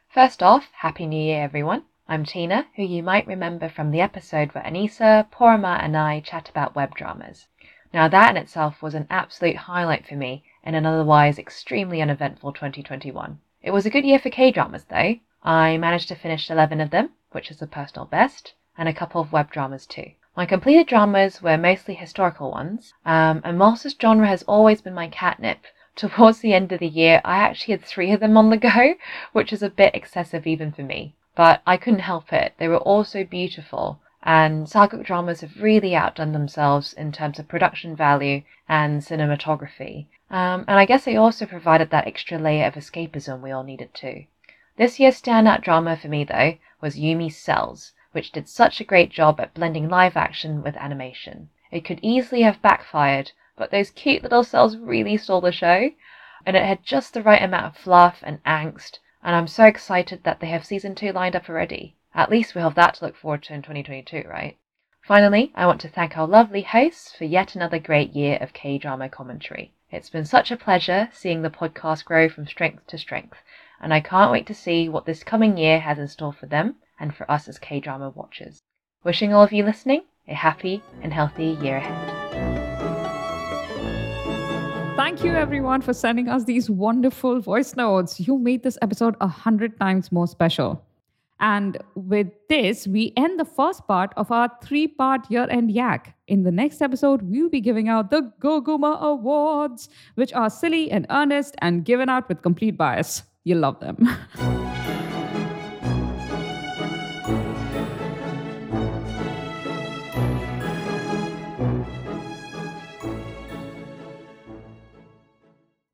First 0.07 0.41
off, 0.41 0.69
Happy 0.71 1.05
New 1.05 1.21
Year, 1.21 1.43
everyone. 1.43 1.83
I'm 2.09 2.23
Tina, 2.23 2.67
who 2.77 2.83
you 2.83 3.03
might 3.03 3.27
remember 3.27 3.67
from 3.67 3.91
the 3.91 3.99
episode 3.99 4.53
where 4.53 4.63
Anissa, 4.63 5.29
Paroma, 5.29 5.79
and 5.83 5.97
I 5.97 6.21
chat 6.21 6.49
about 6.49 6.73
web 6.73 6.95
dramas. 6.95 7.47
Now, 7.93 8.07
that 8.07 8.31
in 8.31 8.37
itself 8.37 8.81
was 8.81 8.93
an 8.93 9.07
absolute 9.09 9.55
highlight 9.55 10.05
for 10.05 10.15
me 10.15 10.43
in 10.63 10.75
an 10.75 10.85
otherwise 10.85 11.39
extremely 11.39 12.01
uneventful 12.01 12.51
2021. 12.51 13.39
It 13.63 13.71
was 13.71 13.85
a 13.85 13.89
good 13.89 14.05
year 14.05 14.19
for 14.19 14.29
K 14.29 14.51
dramas, 14.51 14.85
though. 14.85 15.15
I 15.43 15.77
managed 15.77 16.09
to 16.09 16.15
finish 16.15 16.51
11 16.51 16.81
of 16.81 16.89
them, 16.89 17.11
which 17.31 17.49
is 17.49 17.61
a 17.61 17.67
personal 17.67 18.05
best, 18.05 18.53
and 18.77 18.89
a 18.89 18.93
couple 18.93 19.21
of 19.21 19.31
web 19.31 19.51
dramas 19.51 19.85
too. 19.85 20.11
My 20.35 20.45
completed 20.45 20.87
dramas 20.87 21.41
were 21.41 21.57
mostly 21.57 21.95
historical 21.95 22.51
ones, 22.51 22.93
um, 23.05 23.41
and 23.43 23.59
whilst 23.59 23.83
this 23.83 23.95
genre 23.99 24.27
has 24.27 24.43
always 24.43 24.81
been 24.81 24.93
my 24.93 25.07
catnip, 25.07 25.59
towards 25.95 26.39
the 26.39 26.53
end 26.53 26.71
of 26.71 26.79
the 26.79 26.87
year 26.87 27.21
I 27.23 27.37
actually 27.37 27.71
had 27.73 27.83
three 27.83 28.11
of 28.11 28.19
them 28.19 28.35
on 28.35 28.49
the 28.49 28.57
go, 28.57 28.95
which 29.31 29.53
is 29.53 29.63
a 29.63 29.69
bit 29.69 29.95
excessive 29.95 30.45
even 30.45 30.71
for 30.71 30.83
me. 30.83 31.15
But 31.35 31.61
I 31.65 31.77
couldn't 31.77 31.99
help 31.99 32.33
it. 32.33 32.53
They 32.57 32.67
were 32.67 32.77
all 32.77 33.03
so 33.03 33.23
beautiful, 33.23 33.99
and 34.23 34.65
Sageuk 34.65 35.05
dramas 35.05 35.41
have 35.41 35.61
really 35.61 35.95
outdone 35.95 36.31
themselves 36.31 36.93
in 36.93 37.11
terms 37.11 37.39
of 37.39 37.47
production 37.47 37.95
value 37.95 38.41
and 38.67 39.01
cinematography. 39.01 40.07
Um, 40.29 40.65
and 40.67 40.79
I 40.79 40.85
guess 40.85 41.05
they 41.05 41.15
also 41.15 41.45
provided 41.45 41.89
that 41.91 42.07
extra 42.07 42.37
layer 42.37 42.65
of 42.65 42.75
escapism 42.75 43.41
we 43.41 43.51
all 43.51 43.63
needed 43.63 43.93
too. 43.93 44.25
This 44.77 44.99
year's 44.99 45.21
standout 45.21 45.61
drama 45.61 45.97
for 45.97 46.07
me, 46.07 46.23
though, 46.23 46.55
was 46.81 46.99
Yumi's 46.99 47.35
Cells, 47.35 47.93
which 48.11 48.31
did 48.31 48.47
such 48.47 48.79
a 48.79 48.83
great 48.83 49.09
job 49.09 49.39
at 49.39 49.53
blending 49.53 49.89
live 49.89 50.15
action 50.15 50.61
with 50.61 50.77
animation. 50.77 51.49
It 51.71 51.83
could 51.83 51.99
easily 52.01 52.43
have 52.43 52.61
backfired, 52.61 53.31
but 53.55 53.71
those 53.71 53.89
cute 53.89 54.23
little 54.23 54.43
cells 54.43 54.77
really 54.77 55.17
stole 55.17 55.41
the 55.41 55.51
show, 55.51 55.89
and 56.45 56.55
it 56.55 56.63
had 56.63 56.83
just 56.83 57.13
the 57.13 57.23
right 57.23 57.41
amount 57.41 57.65
of 57.65 57.75
fluff 57.75 58.23
and 58.23 58.41
angst, 58.45 58.99
and 59.23 59.35
I'm 59.35 59.47
so 59.47 59.65
excited 59.65 60.23
that 60.23 60.39
they 60.39 60.47
have 60.47 60.65
season 60.65 60.95
2 60.95 61.11
lined 61.11 61.35
up 61.35 61.49
already. 61.49 61.96
At 62.13 62.29
least 62.29 62.55
we'll 62.55 62.63
have 62.63 62.75
that 62.75 62.95
to 62.95 63.05
look 63.05 63.15
forward 63.15 63.43
to 63.43 63.53
in 63.53 63.61
2022, 63.61 64.27
right? 64.27 64.57
Finally, 65.03 65.51
I 65.55 65.65
want 65.65 65.79
to 65.81 65.89
thank 65.89 66.17
our 66.17 66.27
lovely 66.27 66.61
hosts 66.61 67.15
for 67.15 67.25
yet 67.25 67.55
another 67.55 67.79
great 67.79 68.13
year 68.13 68.37
of 68.41 68.53
K 68.53 68.77
drama 68.77 69.07
commentary. 69.09 69.73
It's 69.91 70.09
been 70.09 70.25
such 70.25 70.51
a 70.51 70.57
pleasure 70.57 71.09
seeing 71.13 71.41
the 71.41 71.49
podcast 71.49 72.03
grow 72.05 72.27
from 72.27 72.47
strength 72.47 72.87
to 72.87 72.97
strength, 72.97 73.37
and 73.79 73.93
I 73.93 74.01
can't 74.01 74.31
wait 74.31 74.47
to 74.47 74.53
see 74.53 74.89
what 74.89 75.05
this 75.05 75.23
coming 75.23 75.57
year 75.57 75.79
has 75.79 75.97
in 75.97 76.07
store 76.07 76.33
for 76.33 76.45
them 76.45 76.75
and 76.99 77.15
for 77.15 77.29
us 77.31 77.47
as 77.47 77.57
K 77.57 77.79
drama 77.79 78.09
watchers. 78.09 78.61
Wishing 79.03 79.33
all 79.33 79.43
of 79.43 79.53
you 79.53 79.63
listening 79.63 80.03
a 80.27 80.33
happy 80.33 80.83
and 81.01 81.13
healthy 81.13 81.57
year 81.61 81.77
ahead. 81.77 82.27
Thank 84.97 85.23
you, 85.23 85.33
everyone, 85.35 85.81
for 85.81 85.93
sending 85.93 86.27
us 86.27 86.43
these 86.43 86.69
wonderful 86.69 87.39
voice 87.39 87.75
notes. 87.75 88.19
You 88.19 88.37
made 88.37 88.63
this 88.63 88.77
episode 88.81 89.15
a 89.21 89.27
hundred 89.27 89.79
times 89.79 90.11
more 90.11 90.27
special. 90.27 90.83
And 91.39 91.77
with 91.95 92.27
this, 92.49 92.87
we 92.87 93.13
end 93.15 93.39
the 93.39 93.45
first 93.45 93.87
part 93.87 94.11
of 94.17 94.31
our 94.31 94.49
three 94.63 94.87
part 94.87 95.29
year 95.29 95.47
end 95.49 95.71
yak. 95.71 96.15
In 96.27 96.43
the 96.43 96.51
next 96.51 96.81
episode, 96.81 97.21
we'll 97.23 97.49
be 97.49 97.61
giving 97.61 97.89
out 97.89 98.09
the 98.09 98.31
Goguma 98.41 98.99
Awards, 98.99 99.89
which 100.15 100.33
are 100.33 100.49
silly 100.49 100.89
and 100.91 101.05
earnest 101.09 101.55
and 101.59 101.85
given 101.85 102.09
out 102.09 102.27
with 102.27 102.41
complete 102.41 102.77
bias. 102.77 103.23
You'll 103.43 103.59
love 103.59 103.79
them. 103.79 104.09